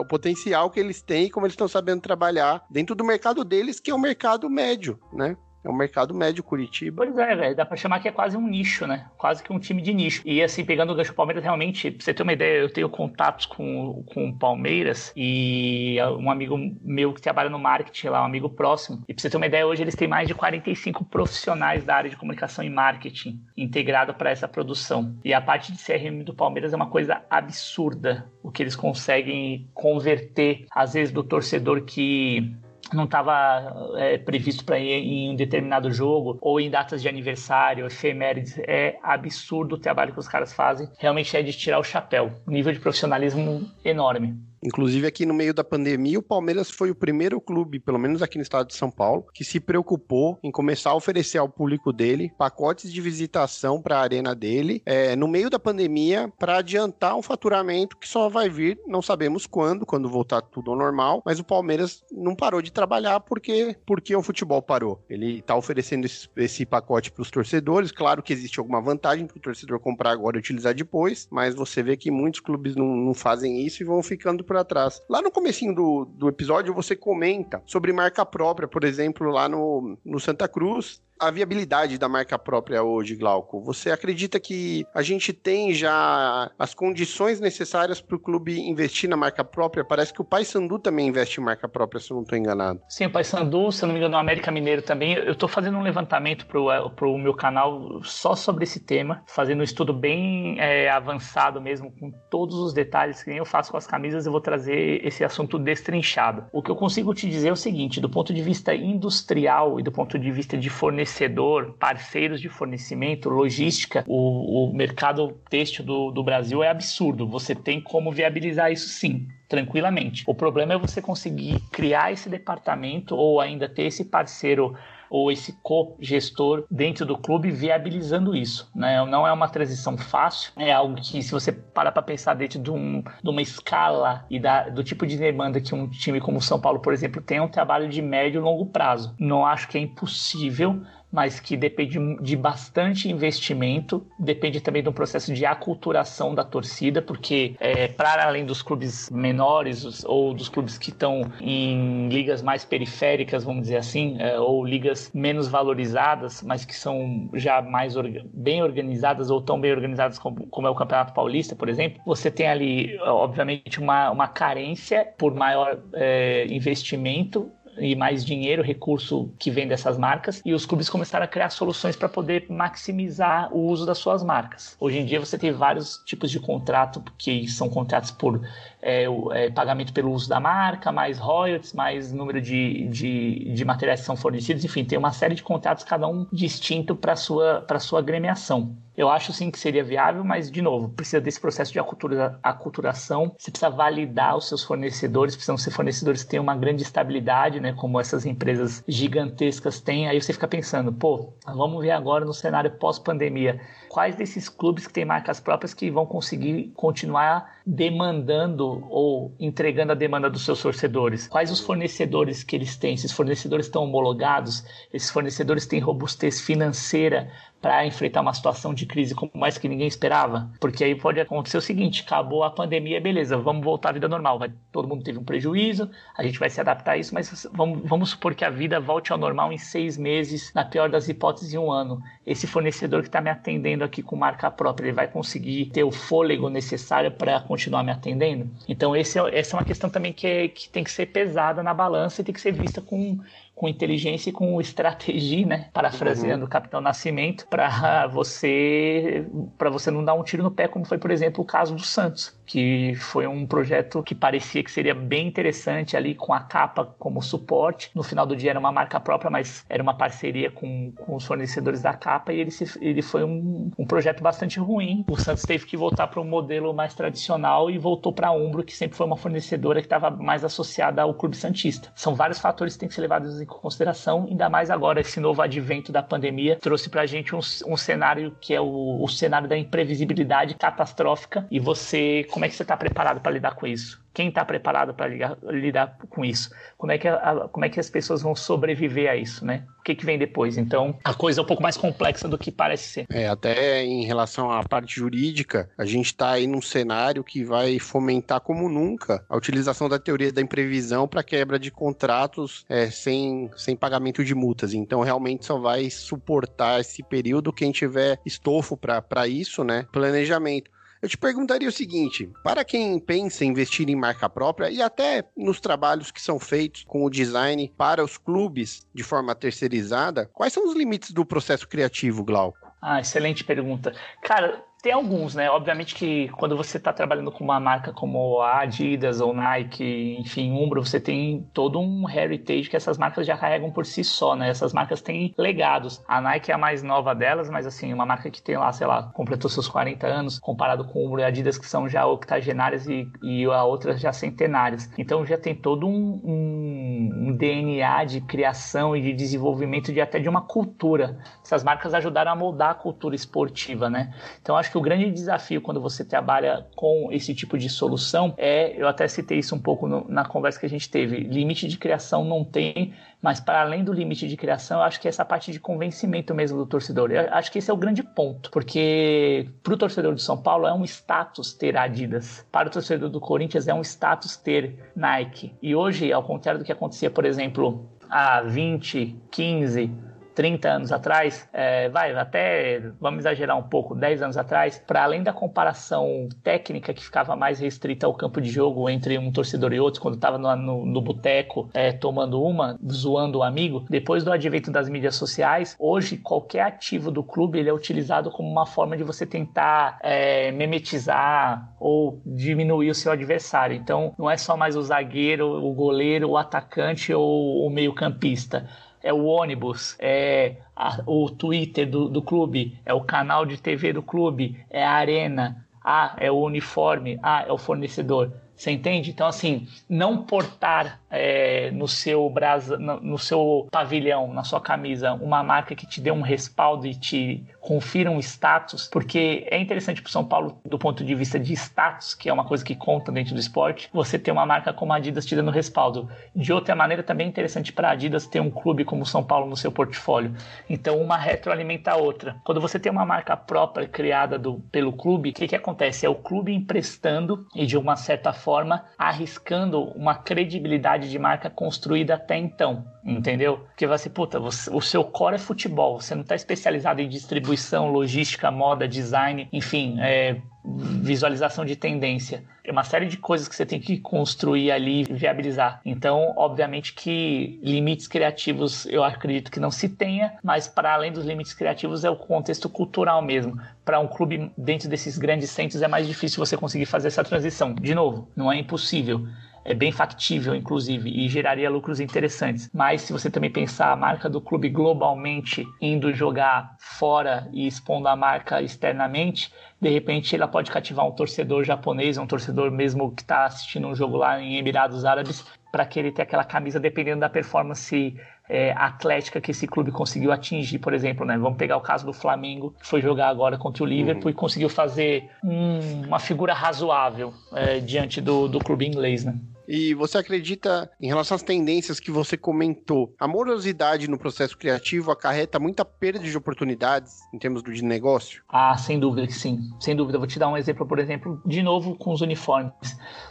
o 0.00 0.04
potencial 0.06 0.70
que 0.70 0.80
eles 0.80 1.02
têm 1.02 1.26
e 1.26 1.30
como 1.30 1.46
eles 1.46 1.54
estão 1.54 1.68
sabendo 1.68 2.00
trabalhar 2.00 2.64
dentro 2.70 2.94
do 2.94 3.04
mercado 3.04 3.44
deles, 3.44 3.80
que 3.80 3.90
é 3.90 3.94
o 3.94 3.98
mercado 3.98 4.48
médio, 4.50 4.98
né? 5.12 5.36
É 5.66 5.68
um 5.68 5.74
mercado 5.74 6.14
médio 6.14 6.44
Curitiba. 6.44 7.04
Pois 7.04 7.18
é, 7.18 7.34
velho. 7.34 7.56
Dá 7.56 7.66
pra 7.66 7.76
chamar 7.76 7.98
que 7.98 8.06
é 8.06 8.12
quase 8.12 8.36
um 8.36 8.46
nicho, 8.46 8.86
né? 8.86 9.06
Quase 9.18 9.42
que 9.42 9.52
um 9.52 9.58
time 9.58 9.82
de 9.82 9.92
nicho. 9.92 10.22
E 10.24 10.40
assim, 10.40 10.64
pegando 10.64 10.92
o 10.92 10.94
gancho 10.94 11.12
Palmeiras, 11.12 11.42
realmente, 11.42 11.90
pra 11.90 12.04
você 12.04 12.14
ter 12.14 12.22
uma 12.22 12.32
ideia, 12.32 12.60
eu 12.60 12.72
tenho 12.72 12.88
contatos 12.88 13.46
com, 13.46 14.04
com 14.06 14.28
o 14.28 14.38
Palmeiras 14.38 15.12
e 15.16 15.96
um 16.20 16.30
amigo 16.30 16.56
meu 16.80 17.12
que 17.12 17.20
trabalha 17.20 17.50
no 17.50 17.58
marketing 17.58 18.08
lá, 18.08 18.22
um 18.22 18.26
amigo 18.26 18.48
próximo. 18.48 19.02
E 19.08 19.12
pra 19.12 19.20
você 19.20 19.28
ter 19.28 19.36
uma 19.36 19.46
ideia, 19.46 19.66
hoje 19.66 19.82
eles 19.82 19.96
têm 19.96 20.06
mais 20.06 20.28
de 20.28 20.34
45 20.34 21.04
profissionais 21.04 21.82
da 21.82 21.96
área 21.96 22.10
de 22.10 22.16
comunicação 22.16 22.64
e 22.64 22.70
marketing 22.70 23.42
integrado 23.56 24.14
para 24.14 24.30
essa 24.30 24.46
produção. 24.46 25.16
E 25.24 25.34
a 25.34 25.40
parte 25.40 25.72
de 25.72 25.78
CRM 25.82 26.22
do 26.22 26.32
Palmeiras 26.34 26.72
é 26.72 26.76
uma 26.76 26.90
coisa 26.90 27.22
absurda 27.28 28.30
o 28.40 28.52
que 28.52 28.62
eles 28.62 28.76
conseguem 28.76 29.68
converter, 29.74 30.66
às 30.70 30.94
vezes, 30.94 31.12
do 31.12 31.24
torcedor 31.24 31.82
que 31.82 32.54
não 32.92 33.04
estava 33.04 33.94
é, 33.96 34.18
previsto 34.18 34.64
para 34.64 34.78
ir 34.78 34.92
em 34.92 35.30
um 35.30 35.36
determinado 35.36 35.92
jogo 35.92 36.38
ou 36.40 36.60
em 36.60 36.70
datas 36.70 37.02
de 37.02 37.08
aniversário, 37.08 37.86
efemérides. 37.86 38.58
É 38.58 38.98
absurdo 39.02 39.74
o 39.74 39.78
trabalho 39.78 40.12
que 40.12 40.20
os 40.20 40.28
caras 40.28 40.52
fazem. 40.52 40.88
Realmente 40.98 41.36
é 41.36 41.42
de 41.42 41.52
tirar 41.52 41.78
o 41.78 41.84
chapéu. 41.84 42.32
Nível 42.46 42.72
de 42.72 42.80
profissionalismo 42.80 43.68
enorme. 43.84 44.36
Inclusive, 44.62 45.06
aqui 45.06 45.26
no 45.26 45.34
meio 45.34 45.54
da 45.54 45.64
pandemia, 45.64 46.18
o 46.18 46.22
Palmeiras 46.22 46.70
foi 46.70 46.90
o 46.90 46.94
primeiro 46.94 47.40
clube, 47.40 47.78
pelo 47.78 47.98
menos 47.98 48.22
aqui 48.22 48.38
no 48.38 48.42
estado 48.42 48.68
de 48.68 48.74
São 48.74 48.90
Paulo, 48.90 49.26
que 49.32 49.44
se 49.44 49.60
preocupou 49.60 50.38
em 50.42 50.50
começar 50.50 50.90
a 50.90 50.94
oferecer 50.94 51.38
ao 51.38 51.48
público 51.48 51.92
dele 51.92 52.32
pacotes 52.38 52.92
de 52.92 53.00
visitação 53.00 53.80
para 53.80 53.98
a 53.98 54.02
arena 54.02 54.34
dele 54.34 54.82
é, 54.84 55.14
no 55.16 55.28
meio 55.28 55.50
da 55.50 55.58
pandemia 55.58 56.32
para 56.38 56.58
adiantar 56.58 57.16
um 57.16 57.22
faturamento 57.22 57.96
que 57.96 58.08
só 58.08 58.28
vai 58.28 58.48
vir, 58.48 58.78
não 58.86 59.02
sabemos 59.02 59.46
quando, 59.46 59.86
quando 59.86 60.08
voltar 60.08 60.40
tudo 60.42 60.70
ao 60.70 60.76
normal, 60.76 61.22
mas 61.24 61.38
o 61.38 61.44
Palmeiras 61.44 62.04
não 62.10 62.34
parou 62.34 62.62
de 62.62 62.72
trabalhar 62.72 63.20
porque, 63.20 63.76
porque 63.86 64.14
o 64.14 64.22
futebol 64.22 64.62
parou. 64.62 65.04
Ele 65.08 65.38
está 65.38 65.56
oferecendo 65.56 66.06
esse, 66.06 66.28
esse 66.36 66.66
pacote 66.66 67.10
para 67.10 67.22
os 67.22 67.30
torcedores. 67.30 67.92
Claro 67.92 68.22
que 68.22 68.32
existe 68.32 68.58
alguma 68.58 68.80
vantagem 68.80 69.26
para 69.26 69.36
o 69.36 69.40
torcedor 69.40 69.80
comprar 69.80 70.10
agora 70.10 70.36
e 70.36 70.40
utilizar 70.40 70.74
depois, 70.74 71.28
mas 71.30 71.54
você 71.54 71.82
vê 71.82 71.96
que 71.96 72.10
muitos 72.10 72.40
clubes 72.40 72.74
não, 72.74 72.96
não 72.96 73.14
fazem 73.14 73.64
isso 73.64 73.82
e 73.82 73.86
vão 73.86 74.02
ficando 74.02 74.44
por 74.46 74.56
atrás. 74.56 75.02
Lá 75.08 75.20
no 75.20 75.30
comecinho 75.30 75.74
do, 75.74 76.04
do 76.04 76.28
episódio, 76.28 76.72
você 76.72 76.96
comenta 76.96 77.62
sobre 77.66 77.92
marca 77.92 78.24
própria, 78.24 78.68
por 78.68 78.84
exemplo, 78.84 79.30
lá 79.30 79.48
no, 79.48 79.98
no 80.04 80.20
Santa 80.20 80.48
Cruz, 80.48 81.02
a 81.18 81.30
viabilidade 81.30 81.98
da 81.98 82.08
marca 82.08 82.38
própria 82.38 82.82
hoje, 82.82 83.16
Glauco? 83.16 83.62
Você 83.62 83.90
acredita 83.90 84.38
que 84.38 84.84
a 84.94 85.02
gente 85.02 85.32
tem 85.32 85.72
já 85.72 86.50
as 86.58 86.74
condições 86.74 87.40
necessárias 87.40 88.00
para 88.00 88.16
o 88.16 88.18
clube 88.18 88.58
investir 88.58 89.08
na 89.08 89.16
marca 89.16 89.44
própria? 89.44 89.84
Parece 89.84 90.12
que 90.12 90.20
o 90.20 90.24
Paysandu 90.24 90.78
também 90.78 91.08
investe 91.08 91.40
em 91.40 91.44
marca 91.44 91.68
própria, 91.68 92.00
se 92.00 92.10
eu 92.10 92.16
não 92.16 92.22
estou 92.22 92.38
enganado. 92.38 92.80
Sim, 92.88 93.06
o 93.06 93.10
Paysandu, 93.10 93.72
se 93.72 93.82
eu 93.82 93.86
não 93.86 93.94
me 93.94 94.00
engano, 94.00 94.16
o 94.16 94.18
América 94.18 94.50
Mineiro 94.50 94.82
também. 94.82 95.14
Eu 95.14 95.32
estou 95.32 95.48
fazendo 95.48 95.78
um 95.78 95.82
levantamento 95.82 96.46
para 96.46 97.08
o 97.08 97.18
meu 97.18 97.34
canal 97.34 98.02
só 98.02 98.34
sobre 98.34 98.64
esse 98.64 98.80
tema, 98.80 99.22
fazendo 99.26 99.60
um 99.60 99.64
estudo 99.64 99.92
bem 99.92 100.60
é, 100.60 100.90
avançado 100.90 101.60
mesmo, 101.60 101.90
com 101.98 102.10
todos 102.30 102.56
os 102.56 102.72
detalhes 102.72 103.22
que 103.22 103.30
nem 103.30 103.38
eu 103.38 103.46
faço 103.46 103.70
com 103.70 103.76
as 103.76 103.86
camisas, 103.86 104.26
eu 104.26 104.32
vou 104.32 104.40
trazer 104.40 105.04
esse 105.04 105.24
assunto 105.24 105.58
destrinchado. 105.58 106.44
O 106.52 106.62
que 106.62 106.70
eu 106.70 106.76
consigo 106.76 107.14
te 107.14 107.28
dizer 107.28 107.48
é 107.48 107.52
o 107.52 107.56
seguinte, 107.56 108.00
do 108.00 108.10
ponto 108.10 108.34
de 108.34 108.42
vista 108.42 108.74
industrial 108.74 109.80
e 109.80 109.82
do 109.82 109.90
ponto 109.90 110.18
de 110.18 110.30
vista 110.30 110.56
de 110.56 110.68
fornecimento, 110.68 111.05
fornecedor, 111.06 111.76
parceiros 111.78 112.40
de 112.40 112.48
fornecimento, 112.48 113.28
logística, 113.30 114.04
o, 114.06 114.70
o 114.70 114.74
mercado 114.74 115.32
têxtil 115.48 115.84
do, 115.84 116.10
do 116.10 116.22
Brasil 116.22 116.62
é 116.62 116.68
absurdo. 116.68 117.26
Você 117.28 117.54
tem 117.54 117.80
como 117.80 118.10
viabilizar 118.10 118.72
isso 118.72 118.88
sim 118.88 119.28
tranquilamente. 119.48 120.24
O 120.26 120.34
problema 120.34 120.74
é 120.74 120.78
você 120.78 121.00
conseguir 121.00 121.60
criar 121.72 122.12
esse 122.12 122.28
departamento 122.28 123.14
ou 123.14 123.40
ainda 123.40 123.68
ter 123.68 123.84
esse 123.84 124.04
parceiro 124.04 124.76
ou 125.10 125.30
esse 125.30 125.52
co-gestor 125.62 126.64
dentro 126.70 127.06
do 127.06 127.16
clube 127.16 127.50
viabilizando 127.50 128.34
isso. 128.34 128.70
Né? 128.74 129.04
Não 129.06 129.26
é 129.26 129.32
uma 129.32 129.48
transição 129.48 129.96
fácil, 129.96 130.52
é 130.56 130.72
algo 130.72 130.96
que, 130.96 131.22
se 131.22 131.30
você 131.30 131.52
parar 131.52 131.92
para 131.92 132.02
pensar 132.02 132.34
dentro 132.34 132.58
de, 132.58 132.70
um, 132.70 133.02
de, 133.22 133.30
uma 133.30 133.42
escala 133.42 134.24
e 134.30 134.38
da, 134.38 134.68
do 134.68 134.82
tipo 134.82 135.06
de 135.06 135.16
demanda 135.16 135.60
que 135.60 135.74
um 135.74 135.88
time 135.88 136.20
como 136.20 136.38
o 136.38 136.42
São 136.42 136.60
Paulo, 136.60 136.80
por 136.80 136.92
exemplo, 136.92 137.22
tem, 137.22 137.38
é 137.38 137.42
um 137.42 137.48
trabalho 137.48 137.88
de 137.88 138.02
médio 138.02 138.40
e 138.40 138.42
longo 138.42 138.66
prazo. 138.66 139.14
Não 139.18 139.46
acho 139.46 139.68
que 139.68 139.78
é 139.78 139.80
impossível, 139.80 140.82
mas 141.16 141.40
que 141.40 141.56
depende 141.56 141.98
de 142.20 142.36
bastante 142.36 143.10
investimento, 143.10 144.06
depende 144.18 144.60
também 144.60 144.82
de 144.82 144.90
um 144.90 144.92
processo 144.92 145.32
de 145.32 145.46
aculturação 145.46 146.34
da 146.34 146.44
torcida, 146.44 147.00
porque 147.00 147.54
é, 147.58 147.88
para 147.88 148.26
além 148.26 148.44
dos 148.44 148.60
clubes 148.60 149.08
menores 149.08 150.04
ou 150.04 150.34
dos 150.34 150.50
clubes 150.50 150.76
que 150.76 150.90
estão 150.90 151.22
em 151.40 152.10
ligas 152.10 152.42
mais 152.42 152.66
periféricas, 152.66 153.44
vamos 153.44 153.62
dizer 153.62 153.78
assim, 153.78 154.20
é, 154.20 154.38
ou 154.38 154.62
ligas 154.62 155.10
menos 155.14 155.48
valorizadas, 155.48 156.42
mas 156.42 156.66
que 156.66 156.76
são 156.76 157.30
já 157.32 157.62
mais 157.62 157.96
orga 157.96 158.22
bem 158.34 158.62
organizadas 158.62 159.30
ou 159.30 159.40
tão 159.40 159.58
bem 159.58 159.72
organizadas 159.72 160.18
como, 160.18 160.46
como, 160.48 160.66
é 160.66 160.70
o 160.70 160.74
Campeonato 160.74 161.14
Paulista, 161.14 161.56
por 161.56 161.70
exemplo, 161.70 161.98
você 162.04 162.30
tem 162.30 162.46
ali, 162.46 162.98
obviamente, 163.00 163.80
uma, 163.80 164.10
uma 164.10 164.28
carência 164.28 165.08
por 165.16 165.34
maior 165.34 165.78
é, 165.94 166.46
investimento 166.50 167.50
e 167.78 167.94
mais 167.94 168.24
dinheiro, 168.24 168.62
recurso 168.62 169.30
que 169.38 169.50
vem 169.50 169.66
dessas 169.66 169.98
marcas, 169.98 170.40
e 170.44 170.52
os 170.52 170.66
clubes 170.66 170.88
começaram 170.88 171.24
a 171.24 171.28
criar 171.28 171.50
soluções 171.50 171.96
para 171.96 172.08
poder 172.08 172.46
maximizar 172.48 173.52
o 173.52 173.66
uso 173.66 173.84
das 173.86 173.98
suas 173.98 174.22
marcas. 174.22 174.76
Hoje 174.80 174.98
em 174.98 175.04
dia 175.04 175.20
você 175.20 175.38
tem 175.38 175.52
vários 175.52 176.02
tipos 176.04 176.30
de 176.30 176.40
contrato, 176.40 177.02
que 177.18 177.48
são 177.48 177.68
contratos 177.68 178.10
por 178.10 178.40
é, 178.86 179.04
é, 179.32 179.50
pagamento 179.50 179.92
pelo 179.92 180.12
uso 180.12 180.28
da 180.28 180.38
marca, 180.38 180.92
mais 180.92 181.18
royalties, 181.18 181.72
mais 181.72 182.12
número 182.12 182.40
de, 182.40 182.86
de, 182.86 183.52
de 183.52 183.64
materiais 183.64 183.98
que 183.98 184.06
são 184.06 184.16
fornecidos, 184.16 184.64
enfim, 184.64 184.84
tem 184.84 184.96
uma 184.96 185.10
série 185.10 185.34
de 185.34 185.42
contratos, 185.42 185.82
cada 185.82 186.06
um 186.06 186.24
distinto 186.32 186.94
para 186.94 187.14
a 187.14 187.16
sua, 187.16 187.66
sua 187.80 187.98
agremiação. 187.98 188.76
Eu 188.96 189.10
acho 189.10 189.32
sim 189.32 189.50
que 189.50 189.58
seria 189.58 189.84
viável, 189.84 190.24
mas, 190.24 190.50
de 190.50 190.62
novo, 190.62 190.88
precisa 190.88 191.20
desse 191.20 191.38
processo 191.38 191.70
de 191.70 191.78
acultura, 191.78 192.38
aculturação, 192.42 193.34
você 193.36 193.50
precisa 193.50 193.68
validar 193.68 194.36
os 194.36 194.48
seus 194.48 194.64
fornecedores, 194.64 195.34
precisam 195.34 195.58
ser 195.58 195.70
fornecedores 195.70 196.22
que 196.22 196.30
tenham 196.30 196.42
uma 196.42 196.56
grande 196.56 196.82
estabilidade, 196.82 197.60
né, 197.60 197.74
como 197.74 198.00
essas 198.00 198.24
empresas 198.24 198.82
gigantescas 198.88 199.80
têm. 199.80 200.08
Aí 200.08 200.18
você 200.20 200.32
fica 200.32 200.48
pensando, 200.48 200.92
pô, 200.92 201.34
vamos 201.44 201.82
ver 201.82 201.90
agora 201.90 202.24
no 202.24 202.32
cenário 202.32 202.70
pós-pandemia 202.70 203.60
quais 203.88 204.16
desses 204.16 204.48
clubes 204.48 204.86
que 204.86 204.92
têm 204.92 205.04
marcas 205.04 205.40
próprias 205.40 205.74
que 205.74 205.90
vão 205.90 206.06
conseguir 206.06 206.70
continuar 206.74 207.56
demandando 207.66 208.75
ou 208.88 209.34
entregando 209.38 209.92
a 209.92 209.94
demanda 209.94 210.28
dos 210.30 210.44
seus 210.44 210.60
torcedores? 210.60 211.28
Quais 211.28 211.50
os 211.50 211.60
fornecedores 211.60 212.42
que 212.42 212.56
eles 212.56 212.76
têm? 212.76 212.94
Esses 212.94 213.12
fornecedores 213.12 213.66
estão 213.66 213.84
homologados? 213.84 214.64
Esses 214.92 215.10
fornecedores 215.10 215.66
têm 215.66 215.80
robustez 215.80 216.40
financeira 216.40 217.30
para 217.60 217.86
enfrentar 217.86 218.20
uma 218.20 218.32
situação 218.32 218.72
de 218.72 218.86
crise 218.86 219.14
como 219.14 219.30
mais 219.34 219.58
que 219.58 219.68
ninguém 219.68 219.86
esperava? 219.88 220.50
Porque 220.60 220.84
aí 220.84 220.94
pode 220.94 221.20
acontecer 221.20 221.56
o 221.56 221.60
seguinte: 221.60 222.02
acabou 222.06 222.44
a 222.44 222.50
pandemia, 222.50 223.00
beleza, 223.00 223.36
vamos 223.36 223.64
voltar 223.64 223.90
à 223.90 223.92
vida 223.92 224.08
normal. 224.08 224.38
Vai, 224.38 224.52
todo 224.70 224.88
mundo 224.88 225.02
teve 225.02 225.18
um 225.18 225.24
prejuízo, 225.24 225.90
a 226.16 226.22
gente 226.22 226.38
vai 226.38 226.50
se 226.50 226.60
adaptar 226.60 226.92
a 226.92 226.96
isso, 226.96 227.14
mas 227.14 227.46
vamos, 227.52 227.80
vamos 227.84 228.10
supor 228.10 228.34
que 228.34 228.44
a 228.44 228.50
vida 228.50 228.78
volte 228.78 229.12
ao 229.12 229.18
normal 229.18 229.52
em 229.52 229.58
seis 229.58 229.96
meses, 229.96 230.52
na 230.54 230.64
pior 230.64 230.88
das 230.88 231.08
hipóteses, 231.08 231.54
em 231.54 231.58
um 231.58 231.70
ano. 231.70 232.02
Esse 232.26 232.46
fornecedor 232.46 233.02
que 233.02 233.08
está 233.08 233.20
me 233.20 233.30
atendendo 233.30 233.84
aqui 233.84 234.02
com 234.02 234.16
marca 234.16 234.50
própria, 234.50 234.86
ele 234.86 234.94
vai 234.94 235.08
conseguir 235.08 235.66
ter 235.66 235.84
o 235.84 235.92
fôlego 235.92 236.48
necessário 236.48 237.10
para 237.10 237.40
continuar 237.40 237.82
me 237.82 237.90
atendendo? 237.90 238.50
Então, 238.68 238.94
esse 238.94 239.18
é, 239.18 239.38
essa 239.38 239.56
é 239.56 239.58
uma 239.58 239.64
questão 239.64 239.88
também 239.88 240.12
que, 240.12 240.26
é, 240.26 240.48
que 240.48 240.68
tem 240.68 240.84
que 240.84 240.90
ser 240.90 241.06
pesada 241.06 241.62
na 241.62 241.72
balança 241.72 242.20
e 242.20 242.24
tem 242.24 242.34
que 242.34 242.40
ser 242.40 242.52
vista 242.52 242.80
com 242.80 243.18
com 243.56 243.66
inteligência 243.66 244.28
e 244.28 244.32
com 244.32 244.60
estratégia, 244.60 245.46
né? 245.46 245.70
Parafraseando 245.72 246.42
uhum. 246.42 246.46
o 246.46 246.50
Capitão 246.50 246.80
Nascimento, 246.80 247.48
para 247.48 248.06
você 248.12 249.26
para 249.56 249.70
você 249.70 249.90
não 249.90 250.04
dar 250.04 250.14
um 250.14 250.22
tiro 250.22 250.42
no 250.42 250.50
pé, 250.50 250.68
como 250.68 250.84
foi, 250.84 250.98
por 250.98 251.10
exemplo, 251.10 251.42
o 251.42 251.46
caso 251.46 251.74
do 251.74 251.82
Santos, 251.82 252.35
que 252.46 252.94
foi 252.96 253.26
um 253.26 253.46
projeto 253.46 254.02
que 254.02 254.14
parecia 254.14 254.62
que 254.62 254.70
seria 254.70 254.94
bem 254.94 255.26
interessante 255.26 255.96
ali 255.96 256.14
com 256.14 256.32
a 256.32 256.40
capa 256.40 256.84
como 256.98 257.22
suporte. 257.22 257.90
No 257.94 258.02
final 258.02 258.26
do 258.26 258.36
dia 258.36 258.50
era 258.50 258.58
uma 258.58 258.72
marca 258.72 259.00
própria, 259.00 259.30
mas 259.30 259.64
era 259.68 259.82
uma 259.82 259.94
parceria 259.94 260.50
com, 260.50 260.92
com 260.92 261.16
os 261.16 261.24
fornecedores 261.24 261.82
da 261.82 261.94
capa 261.94 262.32
e 262.32 262.40
ele, 262.40 262.50
se, 262.50 262.78
ele 262.80 263.02
foi 263.02 263.24
um, 263.24 263.70
um 263.76 263.86
projeto 263.86 264.22
bastante 264.22 264.58
ruim. 264.58 265.04
O 265.08 265.16
Santos 265.16 265.42
teve 265.42 265.66
que 265.66 265.76
voltar 265.76 266.06
para 266.06 266.20
um 266.20 266.24
modelo 266.24 266.72
mais 266.72 266.94
tradicional 266.94 267.70
e 267.70 267.78
voltou 267.78 268.12
para 268.12 268.28
a 268.28 268.32
Umbro, 268.32 268.62
que 268.62 268.74
sempre 268.74 268.96
foi 268.96 269.06
uma 269.06 269.16
fornecedora 269.16 269.80
que 269.80 269.86
estava 269.86 270.10
mais 270.10 270.44
associada 270.44 271.02
ao 271.02 271.14
Clube 271.14 271.36
Santista. 271.36 271.90
São 271.94 272.14
vários 272.14 272.38
fatores 272.38 272.74
que 272.74 272.80
têm 272.80 272.88
que 272.88 272.94
ser 272.94 273.00
levados 273.00 273.40
em 273.40 273.46
consideração, 273.46 274.26
ainda 274.30 274.48
mais 274.48 274.70
agora 274.70 275.00
esse 275.00 275.20
novo 275.20 275.42
advento 275.42 275.90
da 275.90 276.02
pandemia 276.02 276.56
trouxe 276.56 276.88
para 276.88 277.02
a 277.02 277.06
gente 277.06 277.34
um, 277.34 277.40
um, 277.66 277.76
cenário 277.76 278.36
que 278.40 278.54
é 278.54 278.60
o, 278.60 279.02
o 279.02 279.08
cenário 279.08 279.48
da 279.48 279.56
imprevisibilidade 279.56 280.54
catastrófica 280.54 281.46
e 281.50 281.58
você, 281.58 282.24
como 282.36 282.44
é 282.44 282.50
que 282.50 282.54
você 282.54 282.64
está 282.64 282.76
preparado 282.76 283.18
para 283.18 283.32
lidar 283.32 283.54
com 283.54 283.66
isso? 283.66 283.98
Quem 284.12 284.28
está 284.28 284.44
preparado 284.44 284.92
para 284.92 285.08
lidar 285.50 285.96
com 286.10 286.22
isso? 286.22 286.50
Como 286.76 286.92
é, 286.92 286.98
que 286.98 287.08
a, 287.08 287.48
como 287.50 287.64
é 287.64 287.70
que 287.70 287.80
as 287.80 287.88
pessoas 287.88 288.20
vão 288.20 288.34
sobreviver 288.34 289.10
a 289.10 289.16
isso, 289.16 289.42
né? 289.42 289.64
O 289.80 289.82
que, 289.82 289.94
que 289.94 290.04
vem 290.04 290.18
depois? 290.18 290.58
Então, 290.58 290.98
a 291.02 291.14
coisa 291.14 291.40
é 291.40 291.42
um 291.42 291.46
pouco 291.46 291.62
mais 291.62 291.78
complexa 291.78 292.28
do 292.28 292.36
que 292.36 292.52
parece 292.52 292.88
ser. 292.88 293.06
É, 293.10 293.26
até 293.26 293.82
em 293.82 294.04
relação 294.04 294.50
à 294.50 294.62
parte 294.62 294.96
jurídica, 294.96 295.70
a 295.78 295.86
gente 295.86 296.06
está 296.06 296.32
aí 296.32 296.46
num 296.46 296.60
cenário 296.60 297.24
que 297.24 297.42
vai 297.42 297.78
fomentar 297.78 298.40
como 298.42 298.68
nunca 298.68 299.24
a 299.30 299.36
utilização 299.36 299.88
da 299.88 299.98
teoria 299.98 300.30
da 300.30 300.42
imprevisão 300.42 301.08
para 301.08 301.22
quebra 301.22 301.58
de 301.58 301.70
contratos 301.70 302.66
é, 302.68 302.90
sem, 302.90 303.50
sem 303.56 303.74
pagamento 303.74 304.22
de 304.22 304.34
multas. 304.34 304.74
Então, 304.74 305.00
realmente 305.00 305.46
só 305.46 305.58
vai 305.58 305.88
suportar 305.88 306.80
esse 306.80 307.02
período 307.02 307.50
quem 307.50 307.72
tiver 307.72 308.18
estofo 308.26 308.76
para 308.76 309.26
isso, 309.26 309.64
né? 309.64 309.86
Planejamento. 309.90 310.75
Eu 311.02 311.08
te 311.08 311.16
perguntaria 311.16 311.68
o 311.68 311.72
seguinte: 311.72 312.30
para 312.42 312.64
quem 312.64 312.98
pensa 312.98 313.44
em 313.44 313.48
investir 313.48 313.88
em 313.88 313.96
marca 313.96 314.28
própria 314.28 314.70
e 314.70 314.80
até 314.80 315.24
nos 315.36 315.60
trabalhos 315.60 316.10
que 316.10 316.20
são 316.20 316.38
feitos 316.38 316.84
com 316.84 317.04
o 317.04 317.10
design 317.10 317.72
para 317.76 318.02
os 318.02 318.16
clubes 318.16 318.86
de 318.94 319.02
forma 319.02 319.34
terceirizada, 319.34 320.26
quais 320.32 320.52
são 320.52 320.66
os 320.66 320.74
limites 320.74 321.12
do 321.12 321.24
processo 321.24 321.68
criativo, 321.68 322.24
Glauco? 322.24 322.58
Ah, 322.80 323.00
excelente 323.00 323.42
pergunta. 323.42 323.94
Cara, 324.22 324.62
tem 324.86 324.92
alguns, 324.92 325.34
né? 325.34 325.50
Obviamente 325.50 325.96
que 325.96 326.28
quando 326.28 326.56
você 326.56 326.76
está 326.76 326.92
trabalhando 326.92 327.32
com 327.32 327.42
uma 327.42 327.58
marca 327.58 327.92
como 327.92 328.40
a 328.40 328.60
Adidas 328.60 329.20
ou 329.20 329.34
Nike, 329.34 330.16
enfim, 330.20 330.52
Umbro, 330.52 330.86
você 330.86 331.00
tem 331.00 331.44
todo 331.52 331.80
um 331.80 332.08
heritage 332.08 332.70
que 332.70 332.76
essas 332.76 332.96
marcas 332.96 333.26
já 333.26 333.36
carregam 333.36 333.72
por 333.72 333.84
si 333.84 334.04
só, 334.04 334.36
né? 334.36 334.48
Essas 334.48 334.72
marcas 334.72 335.02
têm 335.02 335.34
legados. 335.36 336.00
A 336.06 336.20
Nike 336.20 336.52
é 336.52 336.54
a 336.54 336.58
mais 336.58 336.84
nova 336.84 337.16
delas, 337.16 337.50
mas 337.50 337.66
assim, 337.66 337.92
uma 337.92 338.06
marca 338.06 338.30
que 338.30 338.40
tem 338.40 338.56
lá, 338.56 338.70
sei 338.70 338.86
lá, 338.86 339.10
completou 339.12 339.50
seus 339.50 339.66
40 339.66 340.06
anos, 340.06 340.38
comparado 340.38 340.84
com 340.84 341.04
Umbro 341.04 341.20
e 341.20 341.24
Adidas, 341.24 341.58
que 341.58 341.66
são 341.66 341.88
já 341.88 342.06
octogenárias 342.06 342.86
e, 342.86 343.10
e 343.24 343.44
a 343.46 343.64
outra 343.64 343.96
já 343.96 344.12
centenárias. 344.12 344.88
Então 344.96 345.26
já 345.26 345.36
tem 345.36 345.52
todo 345.52 345.88
um, 345.88 346.20
um, 346.22 347.10
um 347.26 347.36
DNA 347.36 348.04
de 348.04 348.20
criação 348.20 348.96
e 348.96 349.02
de 349.02 349.12
desenvolvimento 349.12 349.92
de 349.92 350.00
até 350.00 350.20
de 350.20 350.28
uma 350.28 350.42
cultura. 350.42 351.18
Essas 351.44 351.64
marcas 351.64 351.92
ajudaram 351.92 352.30
a 352.30 352.36
moldar 352.36 352.70
a 352.70 352.74
cultura 352.74 353.16
esportiva, 353.16 353.90
né? 353.90 354.14
Então 354.40 354.56
acho 354.56 354.70
que 354.70 354.75
que 354.76 354.78
o 354.78 354.80
grande 354.82 355.10
desafio 355.10 355.62
quando 355.62 355.80
você 355.80 356.04
trabalha 356.04 356.66
com 356.76 357.08
esse 357.10 357.34
tipo 357.34 357.56
de 357.56 357.68
solução 357.70 358.34
é, 358.36 358.74
eu 358.76 358.86
até 358.86 359.08
citei 359.08 359.38
isso 359.38 359.54
um 359.54 359.58
pouco 359.58 359.88
no, 359.88 360.06
na 360.06 360.24
conversa 360.24 360.60
que 360.60 360.66
a 360.66 360.68
gente 360.68 360.90
teve, 360.90 361.20
limite 361.20 361.66
de 361.66 361.78
criação 361.78 362.24
não 362.24 362.44
tem, 362.44 362.92
mas 363.22 363.40
para 363.40 363.62
além 363.62 363.82
do 363.82 363.92
limite 363.92 364.28
de 364.28 364.36
criação, 364.36 364.78
eu 364.78 364.84
acho 364.84 365.00
que 365.00 365.08
é 365.08 365.10
essa 365.10 365.24
parte 365.24 365.50
de 365.50 365.58
convencimento 365.58 366.34
mesmo 366.34 366.58
do 366.58 366.66
torcedor. 366.66 367.10
Eu 367.10 367.32
acho 367.32 367.50
que 367.50 367.58
esse 367.58 367.70
é 367.70 367.74
o 367.74 367.76
grande 367.76 368.02
ponto, 368.02 368.50
porque 368.50 369.48
para 369.62 369.72
o 369.72 369.76
torcedor 369.76 370.14
de 370.14 370.22
São 370.22 370.36
Paulo 370.36 370.66
é 370.66 370.74
um 370.74 370.84
status 370.84 371.54
ter 371.54 371.76
Adidas, 371.76 372.46
para 372.52 372.68
o 372.68 372.70
torcedor 372.70 373.08
do 373.08 373.20
Corinthians 373.20 373.66
é 373.66 373.74
um 373.74 373.80
status 373.80 374.36
ter 374.36 374.92
Nike. 374.94 375.54
E 375.62 375.74
hoje, 375.74 376.12
ao 376.12 376.22
contrário 376.22 376.60
do 376.60 376.64
que 376.64 376.72
acontecia, 376.72 377.10
por 377.10 377.24
exemplo, 377.24 377.88
há 378.10 378.42
20, 378.42 379.16
15, 379.30 379.90
30 380.36 380.68
anos 380.68 380.92
atrás, 380.92 381.48
é, 381.50 381.88
vai, 381.88 382.14
até, 382.14 382.78
vamos 383.00 383.20
exagerar 383.20 383.56
um 383.56 383.62
pouco, 383.62 383.94
10 383.94 384.22
anos 384.22 384.36
atrás, 384.36 384.80
para 384.86 385.02
além 385.02 385.22
da 385.22 385.32
comparação 385.32 386.28
técnica 386.44 386.92
que 386.92 387.02
ficava 387.02 387.34
mais 387.34 387.58
restrita 387.58 388.06
ao 388.06 388.12
campo 388.12 388.38
de 388.38 388.50
jogo 388.50 388.88
entre 388.90 389.16
um 389.16 389.32
torcedor 389.32 389.72
e 389.72 389.80
outro, 389.80 390.00
quando 390.00 390.16
estava 390.16 390.36
no, 390.36 390.54
no, 390.54 390.84
no 390.84 391.00
boteco 391.00 391.70
é, 391.72 391.90
tomando 391.90 392.42
uma, 392.42 392.78
zoando 392.86 393.38
o 393.38 393.40
um 393.40 393.44
amigo, 393.44 393.86
depois 393.88 394.22
do 394.22 394.30
advento 394.30 394.70
das 394.70 394.90
mídias 394.90 395.14
sociais, 395.14 395.74
hoje 395.78 396.18
qualquer 396.18 396.60
ativo 396.60 397.10
do 397.10 397.24
clube 397.24 397.58
ele 397.58 397.70
é 397.70 397.72
utilizado 397.72 398.30
como 398.30 398.46
uma 398.46 398.66
forma 398.66 398.94
de 398.94 399.02
você 399.02 399.24
tentar 399.24 399.98
é, 400.02 400.52
memetizar 400.52 401.72
ou 401.80 402.20
diminuir 402.26 402.90
o 402.90 402.94
seu 402.94 403.10
adversário. 403.10 403.74
Então, 403.74 404.14
não 404.18 404.30
é 404.30 404.36
só 404.36 404.54
mais 404.54 404.76
o 404.76 404.82
zagueiro, 404.82 405.64
o 405.64 405.72
goleiro, 405.72 406.28
o 406.28 406.36
atacante 406.36 407.14
ou 407.14 407.66
o 407.66 407.70
meio-campista 407.70 408.68
é 409.06 409.12
o 409.12 409.24
ônibus, 409.24 409.96
é 410.00 410.56
a, 410.74 411.00
o 411.06 411.30
Twitter 411.30 411.88
do, 411.88 412.08
do 412.08 412.20
clube, 412.20 412.76
é 412.84 412.92
o 412.92 413.00
canal 413.00 413.46
de 413.46 413.56
TV 413.56 413.92
do 413.92 414.02
clube, 414.02 414.58
é 414.68 414.84
a 414.84 414.94
arena, 414.94 415.64
ah, 415.84 416.16
é 416.18 416.28
o 416.28 416.40
uniforme, 416.40 417.16
ah, 417.22 417.44
é 417.46 417.52
o 417.52 417.56
fornecedor. 417.56 418.32
Você 418.56 418.72
entende? 418.72 419.10
Então, 419.10 419.28
assim, 419.28 419.68
não 419.88 420.24
portar 420.24 421.00
é, 421.16 421.70
no 421.70 421.88
seu 421.88 422.28
brasa, 422.30 422.76
no, 422.76 423.00
no, 423.00 423.18
seu 423.18 423.66
pavilhão, 423.70 424.32
na 424.32 424.44
sua 424.44 424.60
camisa, 424.60 425.12
uma 425.14 425.42
marca 425.42 425.74
que 425.74 425.86
te 425.86 426.00
dê 426.00 426.10
um 426.10 426.20
respaldo 426.20 426.86
e 426.86 426.94
te 426.94 427.44
confira 427.60 428.10
um 428.10 428.20
status, 428.20 428.88
porque 428.92 429.46
é 429.50 429.58
interessante 429.58 430.00
para 430.00 430.10
São 430.10 430.24
Paulo 430.24 430.58
do 430.64 430.78
ponto 430.78 431.04
de 431.04 431.14
vista 431.14 431.38
de 431.38 431.52
status, 431.54 432.14
que 432.14 432.28
é 432.28 432.32
uma 432.32 432.44
coisa 432.44 432.64
que 432.64 432.74
conta 432.74 433.10
dentro 433.10 433.34
do 433.34 433.40
esporte, 433.40 433.88
você 433.92 434.18
ter 434.18 434.30
uma 434.30 434.46
marca 434.46 434.72
como 434.72 434.92
a 434.92 434.96
Adidas 434.96 435.26
te 435.26 435.34
dando 435.34 435.50
respaldo. 435.50 436.08
De 436.34 436.52
outra 436.52 436.74
maneira, 436.74 437.02
também 437.02 437.26
é 437.26 437.30
interessante 437.30 437.72
para 437.72 437.88
a 437.88 437.92
Adidas 437.92 438.26
ter 438.26 438.40
um 438.40 438.50
clube 438.50 438.84
como 438.84 439.04
São 439.04 439.22
Paulo 439.22 439.48
no 439.48 439.56
seu 439.56 439.72
portfólio. 439.72 440.34
Então, 440.68 441.00
uma 441.00 441.16
retroalimenta 441.16 441.92
a 441.92 441.96
outra. 441.96 442.36
Quando 442.44 442.60
você 442.60 442.78
tem 442.78 442.90
uma 442.90 443.04
marca 443.04 443.36
própria 443.36 443.88
criada 443.88 444.38
do, 444.38 444.60
pelo 444.70 444.92
clube, 444.92 445.30
o 445.30 445.32
que, 445.32 445.48
que 445.48 445.56
acontece? 445.56 446.06
É 446.06 446.08
o 446.08 446.14
clube 446.14 446.54
emprestando 446.54 447.46
e 447.54 447.66
de 447.66 447.76
uma 447.76 447.96
certa 447.96 448.32
forma 448.32 448.84
arriscando 448.98 449.82
uma 449.96 450.14
credibilidade 450.14 451.05
de 451.08 451.18
marca 451.18 451.48
construída 451.48 452.14
até 452.14 452.36
então, 452.36 452.84
entendeu? 453.04 453.58
Porque 453.58 453.86
você, 453.86 454.08
puta, 454.08 454.38
você, 454.38 454.70
o 454.70 454.80
seu 454.80 455.04
core 455.04 455.36
é 455.36 455.38
futebol, 455.38 456.00
você 456.00 456.14
não 456.14 456.22
está 456.22 456.34
especializado 456.34 457.00
em 457.00 457.08
distribuição, 457.08 457.90
logística, 457.90 458.50
moda, 458.50 458.86
design, 458.86 459.48
enfim, 459.52 459.96
é, 460.00 460.40
visualização 460.66 461.64
de 461.64 461.76
tendência. 461.76 462.44
É 462.64 462.72
uma 462.72 462.82
série 462.82 463.06
de 463.06 463.16
coisas 463.16 463.46
que 463.46 463.54
você 463.54 463.64
tem 463.64 463.78
que 463.78 463.98
construir 463.98 464.72
ali 464.72 465.02
e 465.02 465.12
viabilizar. 465.12 465.80
Então, 465.84 466.34
obviamente 466.36 466.92
que 466.92 467.60
limites 467.62 468.08
criativos 468.08 468.86
eu 468.86 469.04
acredito 469.04 469.50
que 469.50 469.60
não 469.60 469.70
se 469.70 469.88
tenha, 469.88 470.36
mas 470.42 470.66
para 470.66 470.92
além 470.92 471.12
dos 471.12 471.24
limites 471.24 471.54
criativos 471.54 472.04
é 472.04 472.10
o 472.10 472.16
contexto 472.16 472.68
cultural 472.68 473.22
mesmo. 473.22 473.56
Para 473.84 474.00
um 474.00 474.08
clube 474.08 474.50
dentro 474.58 474.88
desses 474.88 475.16
grandes 475.16 475.50
centros 475.50 475.80
é 475.80 475.88
mais 475.88 476.08
difícil 476.08 476.44
você 476.44 476.56
conseguir 476.56 476.86
fazer 476.86 477.08
essa 477.08 477.22
transição. 477.22 477.72
De 477.72 477.94
novo, 477.94 478.28
não 478.34 478.50
é 478.50 478.58
impossível 478.58 479.26
é 479.68 479.74
bem 479.74 479.90
factível, 479.90 480.54
inclusive, 480.54 481.10
e 481.10 481.28
geraria 481.28 481.68
lucros 481.68 481.98
interessantes. 481.98 482.70
Mas 482.72 483.02
se 483.02 483.12
você 483.12 483.28
também 483.28 483.50
pensar 483.50 483.90
a 483.90 483.96
marca 483.96 484.30
do 484.30 484.40
clube 484.40 484.68
globalmente 484.68 485.66
indo 485.80 486.12
jogar 486.12 486.76
fora 486.78 487.48
e 487.52 487.66
expondo 487.66 488.06
a 488.06 488.14
marca 488.14 488.62
externamente, 488.62 489.52
de 489.80 489.90
repente 489.90 490.36
ela 490.36 490.46
pode 490.46 490.70
cativar 490.70 491.04
um 491.04 491.10
torcedor 491.10 491.64
japonês, 491.64 492.16
um 492.16 492.26
torcedor 492.26 492.70
mesmo 492.70 493.10
que 493.10 493.22
está 493.22 493.44
assistindo 493.44 493.88
um 493.88 493.94
jogo 493.94 494.16
lá 494.16 494.40
em 494.40 494.56
Emirados 494.56 495.04
Árabes, 495.04 495.44
para 495.72 495.84
que 495.84 495.98
ele 495.98 496.12
tenha 496.12 496.24
aquela 496.24 496.44
camisa 496.44 496.78
dependendo 496.78 497.20
da 497.20 497.28
performance 497.28 498.16
é, 498.48 498.72
atlética 498.72 499.40
que 499.40 499.50
esse 499.50 499.66
clube 499.66 499.90
conseguiu 499.90 500.30
atingir, 500.30 500.78
por 500.78 500.94
exemplo, 500.94 501.26
né? 501.26 501.36
Vamos 501.36 501.58
pegar 501.58 501.76
o 501.76 501.80
caso 501.80 502.06
do 502.06 502.12
Flamengo, 502.12 502.74
que 502.80 502.86
foi 502.86 503.00
jogar 503.00 503.28
agora 503.28 503.58
contra 503.58 503.82
o 503.82 503.86
Liverpool 503.86 504.26
uhum. 504.26 504.30
e 504.30 504.34
conseguiu 504.34 504.68
fazer 504.68 505.28
um, 505.42 506.06
uma 506.06 506.20
figura 506.20 506.54
razoável 506.54 507.34
é, 507.52 507.80
diante 507.80 508.20
do, 508.20 508.46
do 508.48 508.58
clube 508.60 508.86
inglês, 508.86 509.24
né? 509.24 509.36
E 509.68 509.94
você 509.94 510.18
acredita, 510.18 510.90
em 511.00 511.06
relação 511.06 511.34
às 511.34 511.42
tendências 511.42 512.00
que 512.00 512.10
você 512.10 512.36
comentou, 512.36 513.14
a 513.18 513.26
morosidade 513.26 514.08
no 514.08 514.18
processo 514.18 514.56
criativo 514.56 515.10
acarreta 515.10 515.58
muita 515.58 515.84
perda 515.84 516.20
de 516.20 516.36
oportunidades 516.36 517.20
em 517.32 517.38
termos 517.38 517.62
de 517.62 517.82
negócio? 517.82 518.42
Ah, 518.48 518.76
sem 518.76 518.98
dúvida 518.98 519.26
que 519.26 519.34
sim. 519.34 519.70
Sem 519.80 519.96
dúvida. 519.96 520.18
Vou 520.18 520.26
te 520.26 520.38
dar 520.38 520.48
um 520.48 520.56
exemplo, 520.56 520.86
por 520.86 520.98
exemplo, 520.98 521.40
de 521.44 521.62
novo 521.62 521.96
com 521.96 522.12
os 522.12 522.20
uniformes. 522.20 522.72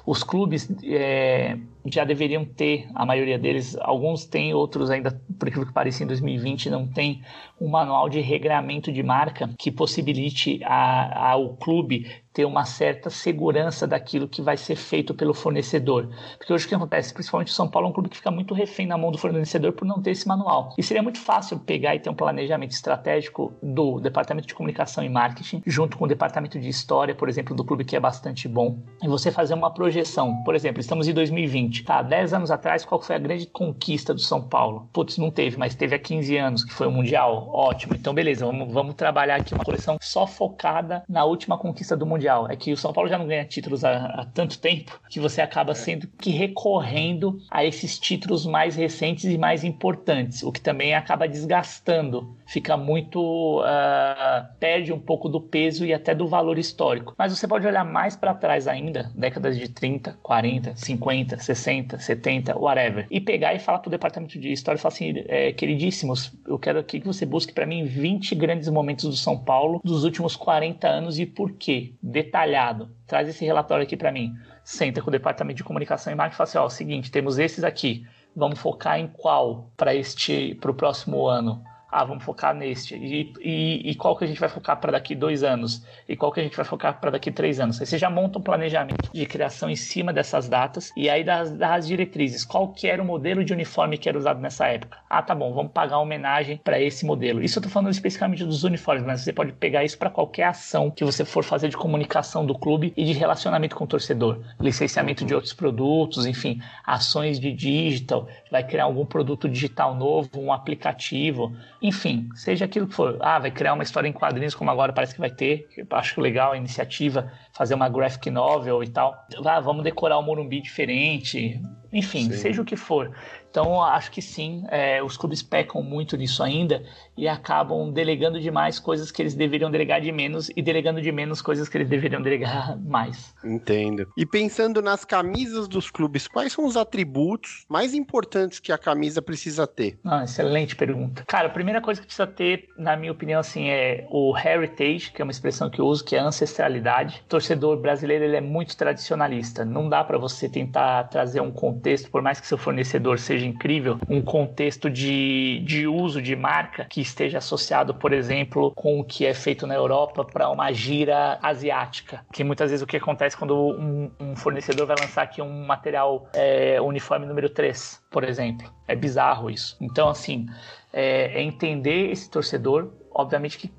Os 0.06 0.24
clubes 0.24 0.70
é, 0.84 1.58
já 1.86 2.04
deveriam 2.04 2.46
ter, 2.46 2.88
a 2.94 3.06
maioria 3.06 3.38
deles, 3.38 3.78
alguns 3.80 4.26
têm, 4.26 4.54
outros 4.54 4.90
ainda, 4.90 5.20
por 5.40 5.48
aquilo 5.48 5.66
que 5.66 5.74
parecia 5.74 6.04
em 6.04 6.08
2020, 6.08 6.70
não 6.70 6.88
tem 6.88 7.22
um 7.60 7.68
manual 7.68 8.10
de 8.10 8.20
regramento 8.20 8.92
de 8.92 9.02
marca 9.02 9.50
que 9.58 9.72
possibilite 9.72 10.60
a, 10.64 11.32
ao 11.32 11.56
clube 11.56 12.06
ter 12.36 12.44
uma 12.44 12.66
certa 12.66 13.10
segurança 13.10 13.88
daquilo 13.88 14.28
que 14.28 14.42
vai 14.42 14.58
ser 14.58 14.76
feito 14.76 15.14
pelo 15.14 15.34
fornecedor. 15.34 16.10
Porque 16.38 16.52
hoje 16.52 16.66
o 16.66 16.68
que 16.68 16.76
acontece, 16.76 17.14
principalmente 17.14 17.48
o 17.48 17.54
São 17.54 17.66
Paulo, 17.66 17.88
é 17.88 17.90
um 17.92 17.94
clube 17.94 18.10
que 18.10 18.18
fica 18.18 18.30
muito 18.30 18.54
refém 18.54 18.86
na 18.86 18.98
mão 18.98 19.10
do 19.10 19.18
fornecedor 19.18 19.72
por 19.72 19.86
não 19.86 20.02
ter 20.02 20.12
esse 20.12 20.28
manual. 20.28 20.74
E 20.78 20.84
seria 20.84 21.02
muito 21.02 21.18
fácil 21.18 21.58
pegar 21.60 21.96
e 21.96 22.00
ter 22.00 22.10
um 22.10 22.14
planejamento 22.14 22.72
estratégico 22.72 23.54
do 23.64 24.02
departamento 24.02 24.48
de 24.48 24.54
comunicação 24.54 25.02
e 25.02 25.08
marketing, 25.08 25.64
junto 25.66 25.98
com 25.98 26.04
o 26.04 26.08
departamento 26.08 26.60
de 26.60 26.68
história, 26.68 27.16
por 27.16 27.30
exemplo, 27.30 27.56
do 27.56 27.64
clube 27.64 27.86
que 27.86 27.96
é 27.96 28.02
bastante 28.02 28.50
bom, 28.50 28.80
e 29.02 29.08
você 29.08 29.32
fazer 29.32 29.54
uma 29.54 29.74
projeção. 29.74 30.44
Por 30.44 30.56
exemplo, 30.56 30.82
estamos 30.82 31.08
em 31.08 31.14
2020, 31.14 31.75
tá? 31.84 32.02
10 32.02 32.34
anos 32.34 32.52
atrás, 32.52 32.84
qual 32.84 33.02
foi 33.02 33.16
a 33.16 33.20
grande 33.20 33.46
conquista 33.48 34.14
do 34.14 34.22
São 34.22 34.42
Paulo? 34.42 34.90
Putz, 34.92 35.18
não 35.18 35.32
teve, 35.32 35.58
mas 35.58 35.76
teve 35.76 35.96
há 35.96 36.00
15 36.00 36.38
anos, 36.38 36.64
que 36.64 36.74
foi 36.74 36.88
o 36.88 36.92
Mundial. 36.92 37.50
Ótimo. 37.52 37.96
Então, 37.96 38.14
beleza, 38.14 38.46
vamos, 38.46 38.74
vamos 38.74 38.96
trabalhar 38.96 39.36
aqui 39.36 39.54
uma 39.54 39.64
coleção 39.64 39.98
só 40.02 40.26
focada 40.26 41.04
na 41.08 41.24
última 41.24 41.58
conquista 41.58 41.96
do 41.96 42.06
Mundial 42.06 42.16
Mundial. 42.16 42.48
É 42.50 42.56
que 42.56 42.72
o 42.72 42.78
São 42.78 42.92
Paulo 42.92 43.10
já 43.10 43.18
não 43.18 43.28
ganha 43.28 43.46
títulos 43.46 43.84
há, 43.84 44.06
há 44.08 44.26
tanto 44.26 44.58
tempo 44.60 45.00
que 45.10 45.20
você 45.20 45.42
acaba 45.42 45.72
é. 45.72 45.76
sendo 45.76 46.08
que 46.20 46.32
recorrendo 46.32 47.38
a 47.52 47.64
esses 47.64 48.00
títulos 48.00 48.46
mais 48.46 48.76
recentes 48.76 49.26
e 49.26 49.38
mais 49.38 49.64
importantes, 49.64 50.42
o 50.44 50.52
que 50.52 50.62
também 50.62 50.96
acaba 50.96 51.28
desgastando. 51.28 52.36
Fica 52.48 52.78
muito. 52.78 53.62
Uh, 53.62 54.46
perde 54.60 54.94
um 54.94 55.00
pouco 55.00 55.28
do 55.28 55.42
peso 55.42 55.86
e 55.86 55.94
até 55.94 56.16
do 56.16 56.28
valor 56.28 56.58
histórico. 56.58 57.14
Mas 57.18 57.38
você 57.38 57.48
pode 57.48 57.68
olhar 57.68 57.84
mais 57.84 58.16
para 58.16 58.34
trás 58.34 58.68
ainda, 58.68 59.12
décadas 59.16 59.58
de 59.58 59.68
30, 59.68 60.18
40, 60.22 60.76
50, 60.76 61.38
60, 61.38 61.65
70, 62.00 62.58
whatever, 62.58 63.08
e 63.10 63.20
pegar 63.20 63.54
e 63.54 63.60
falar 63.60 63.80
para 63.80 63.90
o 63.90 63.92
departamento 63.92 64.40
de 64.40 64.52
história 64.52 64.78
e 64.78 64.82
falar 64.82 64.94
assim: 64.94 65.14
é, 65.28 65.52
queridíssimos, 65.52 66.34
eu 66.48 66.60
quero 66.60 66.80
aqui 66.80 67.00
que 67.00 67.08
você 67.08 67.26
busque 67.26 67.54
para 67.54 67.66
mim 67.66 67.86
20 67.86 68.36
grandes 68.36 68.70
momentos 68.70 69.06
do 69.06 69.16
São 69.16 69.38
Paulo 69.38 69.82
dos 69.84 70.04
últimos 70.04 70.36
40 70.36 70.88
anos 70.88 71.20
e 71.20 71.26
por 71.26 71.54
quê 71.54 71.94
detalhado. 72.02 72.90
Traz 73.08 73.28
esse 73.28 73.46
relatório 73.46 73.84
aqui 73.84 73.98
para 73.98 74.12
mim. 74.12 74.34
Senta 74.64 75.02
com 75.02 75.10
o 75.10 75.12
departamento 75.12 75.58
de 75.58 75.64
comunicação 75.64 76.12
e 76.12 76.16
marketing 76.16 76.36
e 76.36 76.38
fala 76.38 76.48
assim: 76.50 76.58
ó, 76.58 76.70
seguinte, 76.70 77.12
temos 77.12 77.38
esses 77.38 77.64
aqui. 77.64 78.06
Vamos 78.36 78.60
focar 78.60 79.00
em 79.00 79.08
qual 79.08 79.72
para 79.78 79.96
este 79.96 80.56
para 80.56 80.72
o 80.72 80.74
próximo 80.74 81.26
ano? 81.28 81.64
Ah, 81.96 82.04
vamos 82.04 82.26
focar 82.26 82.54
neste. 82.54 82.94
E, 82.94 83.34
e, 83.40 83.92
e, 83.92 83.96
qual 83.96 84.18
que 84.18 84.26
a 84.26 84.28
gente 84.28 84.38
vai 84.38 84.50
focar 84.50 84.78
para 84.82 84.92
daqui 84.92 85.16
dois 85.16 85.44
anos? 85.44 85.82
E 86.10 86.16
qual 86.18 86.30
que 86.30 86.42
a 86.42 86.44
gente 86.44 86.56
vai 86.58 86.66
focar 86.66 87.00
para 87.00 87.12
daqui 87.12 87.32
três 87.32 87.58
anos? 87.58 87.80
Aí 87.80 87.88
você 87.88 87.98
já 87.98 88.10
monta 88.10 88.38
um 88.38 88.42
planejamento 88.42 89.10
de 89.14 89.26
criação 89.26 89.70
em 89.70 89.78
cima 89.78 90.12
dessas 90.12 90.50
datas 90.50 90.92
e 90.98 91.10
aí 91.10 91.24
das, 91.24 91.52
das 91.52 91.88
diretrizes. 91.88 92.44
Qual 92.44 92.68
que 92.68 92.90
era 92.90 93.02
o 93.02 93.06
modelo 93.06 93.46
de 93.46 93.54
uniforme 93.54 93.98
que 93.98 94.10
era 94.10 94.18
usado 94.18 94.42
nessa 94.42 94.68
época? 94.68 94.98
Ah, 95.10 95.22
tá 95.22 95.34
bom, 95.34 95.54
vamos 95.54 95.72
pagar 95.72 96.00
homenagem 96.00 96.60
para 96.62 96.82
esse 96.82 97.06
modelo. 97.06 97.42
Isso 97.42 97.60
eu 97.60 97.64
tô 97.64 97.70
falando 97.70 97.92
especificamente 97.92 98.44
dos 98.44 98.66
uniformes, 98.66 99.06
mas 99.06 99.22
você 99.22 99.32
pode 99.32 99.54
pegar 99.54 99.86
isso 99.86 99.98
para 99.98 100.10
qualquer 100.10 100.48
ação 100.48 100.92
que 100.92 101.06
você 101.06 101.24
for 101.24 101.46
fazer 101.46 101.70
de 101.70 101.78
comunicação 101.78 102.46
do 102.46 102.56
clube 102.56 102.92
e 102.98 103.06
de 103.06 103.14
relacionamento 103.14 103.74
com 103.74 103.86
o 103.86 103.88
torcedor. 103.88 104.42
Licenciamento 104.60 105.24
de 105.24 105.34
outros 105.34 105.54
produtos, 105.54 106.26
enfim, 106.26 106.60
ações 106.86 107.40
de 107.40 107.54
digital, 107.54 108.28
vai 108.52 108.68
criar 108.68 108.84
algum 108.84 109.06
produto 109.06 109.48
digital 109.48 109.96
novo, 109.96 110.30
um 110.36 110.52
aplicativo 110.52 111.56
enfim, 111.86 112.30
seja 112.34 112.66
aquilo 112.66 112.88
que 112.88 112.96
for. 112.96 113.18
Ah, 113.22 113.38
vai 113.38 113.52
criar 113.52 113.74
uma 113.74 113.84
história 113.84 114.08
em 114.08 114.12
quadrinhos 114.12 114.56
como 114.56 114.72
agora 114.72 114.92
parece 114.92 115.14
que 115.14 115.20
vai 115.20 115.30
ter. 115.30 115.68
Eu 115.78 115.86
acho 115.92 116.20
legal 116.20 116.54
a 116.54 116.58
iniciativa, 116.58 117.32
fazer 117.54 117.76
uma 117.76 117.88
graphic 117.88 118.32
novel 118.32 118.84
e 118.84 118.88
tal. 118.88 119.16
Ah, 119.46 119.60
vamos 119.60 119.84
decorar 119.84 120.18
o 120.18 120.24
Morumbi 120.24 120.62
diferente. 120.62 121.62
Enfim, 121.94 122.24
sim. 122.24 122.38
seja 122.38 122.62
o 122.62 122.66
que 122.66 122.76
for. 122.76 123.16
Então, 123.56 123.82
acho 123.82 124.12
que 124.12 124.22
sim, 124.22 124.66
é, 124.68 125.02
os 125.02 125.16
clubes 125.16 125.42
pecam 125.42 125.82
muito 125.82 126.18
nisso 126.18 126.44
ainda 126.44 126.84
e 127.16 127.26
acabam 127.26 127.90
delegando 127.90 128.38
demais 128.38 128.80
coisas 128.80 129.12
que 129.12 129.22
eles 129.22 129.34
deveriam 129.34 129.72
delegar 129.72 130.02
de 130.02 130.12
menos 130.12 130.52
e 130.54 130.62
delegando 130.62 131.02
de 131.02 131.10
menos 131.10 131.42
coisas 131.42 131.70
que 131.70 131.78
eles 131.78 131.88
deveriam 131.88 132.22
delegar 132.22 132.78
mais. 132.84 133.34
Entendo. 133.46 134.12
E 134.18 134.26
pensando 134.26 134.82
nas 134.82 135.06
camisas 135.06 135.70
dos 135.70 135.90
clubes, 135.90 136.28
quais 136.28 136.52
são 136.52 136.66
os 136.66 136.76
atributos 136.76 137.64
mais 137.70 137.94
importantes 137.94 138.60
que 138.60 138.74
a 138.74 138.78
camisa 138.78 139.22
precisa 139.22 139.66
ter? 139.66 139.98
Ah, 140.04 140.26
excelente 140.26 140.76
pergunta. 140.76 141.24
Cara, 141.26 141.48
a 141.48 141.52
primeira 141.52 141.80
coisa 141.80 142.02
que 142.02 142.08
precisa 142.08 142.28
ter, 142.28 142.68
na 142.78 142.98
minha 142.98 143.14
opinião, 143.14 143.40
assim, 143.40 143.70
é 143.70 144.06
o 144.12 144.38
heritage, 144.38 145.14
que 145.14 145.22
é 145.22 145.24
uma 145.24 145.32
expressão 145.32 145.70
que 145.70 145.80
eu 145.80 145.86
uso, 145.86 146.04
que 146.04 146.18
é 146.18 146.20
a 146.20 146.26
ancestralidade. 146.26 147.24
O 147.26 147.30
torcedor 147.30 147.78
brasileiro 147.78 148.26
ele 148.26 148.36
é 148.36 148.42
muito 148.42 148.76
tradicionalista. 148.76 149.64
Não 149.64 149.88
dá 149.88 150.04
para 150.04 150.18
você 150.18 150.50
tentar 150.50 151.06
trazer 151.06 151.40
um 151.40 151.52
contexto, 151.52 152.12
por 152.12 152.22
mais 152.22 152.42
que 152.42 152.48
seu 152.48 152.58
fornecedor 152.58 153.18
seja 153.18 153.45
incrível, 153.46 153.98
um 154.10 154.22
contexto 154.22 154.90
de, 154.90 155.62
de 155.66 155.88
uso 155.88 156.22
de 156.22 156.36
marca 156.36 156.86
que 156.86 157.02
esteja 157.02 157.38
associado, 157.38 157.94
por 157.94 158.12
exemplo, 158.12 158.72
com 158.72 159.00
o 159.00 159.04
que 159.04 159.26
é 159.26 159.34
feito 159.34 159.66
na 159.66 159.76
Europa 159.76 160.26
para 160.26 160.50
uma 160.50 160.72
gira 160.72 161.40
asiática. 161.42 162.26
Que 162.34 162.44
muitas 162.44 162.72
vezes 162.72 162.84
o 162.84 162.88
que 162.88 162.98
acontece 162.98 163.38
quando 163.38 163.56
um, 163.56 164.12
um 164.20 164.36
fornecedor 164.36 164.86
vai 164.88 164.96
lançar 165.00 165.24
aqui 165.24 165.42
um 165.42 165.66
material 165.66 166.28
é, 166.34 166.80
uniforme 166.82 167.26
número 167.26 167.50
3, 167.50 168.04
por 168.10 168.24
exemplo. 168.24 168.72
É 168.88 168.96
bizarro 168.96 169.50
isso. 169.50 169.78
Então, 169.82 170.10
assim, 170.10 170.48
é, 170.92 171.40
é 171.40 171.42
entender 171.42 172.12
esse 172.12 172.30
torcedor, 172.30 172.92
obviamente 173.14 173.58
que 173.58 173.72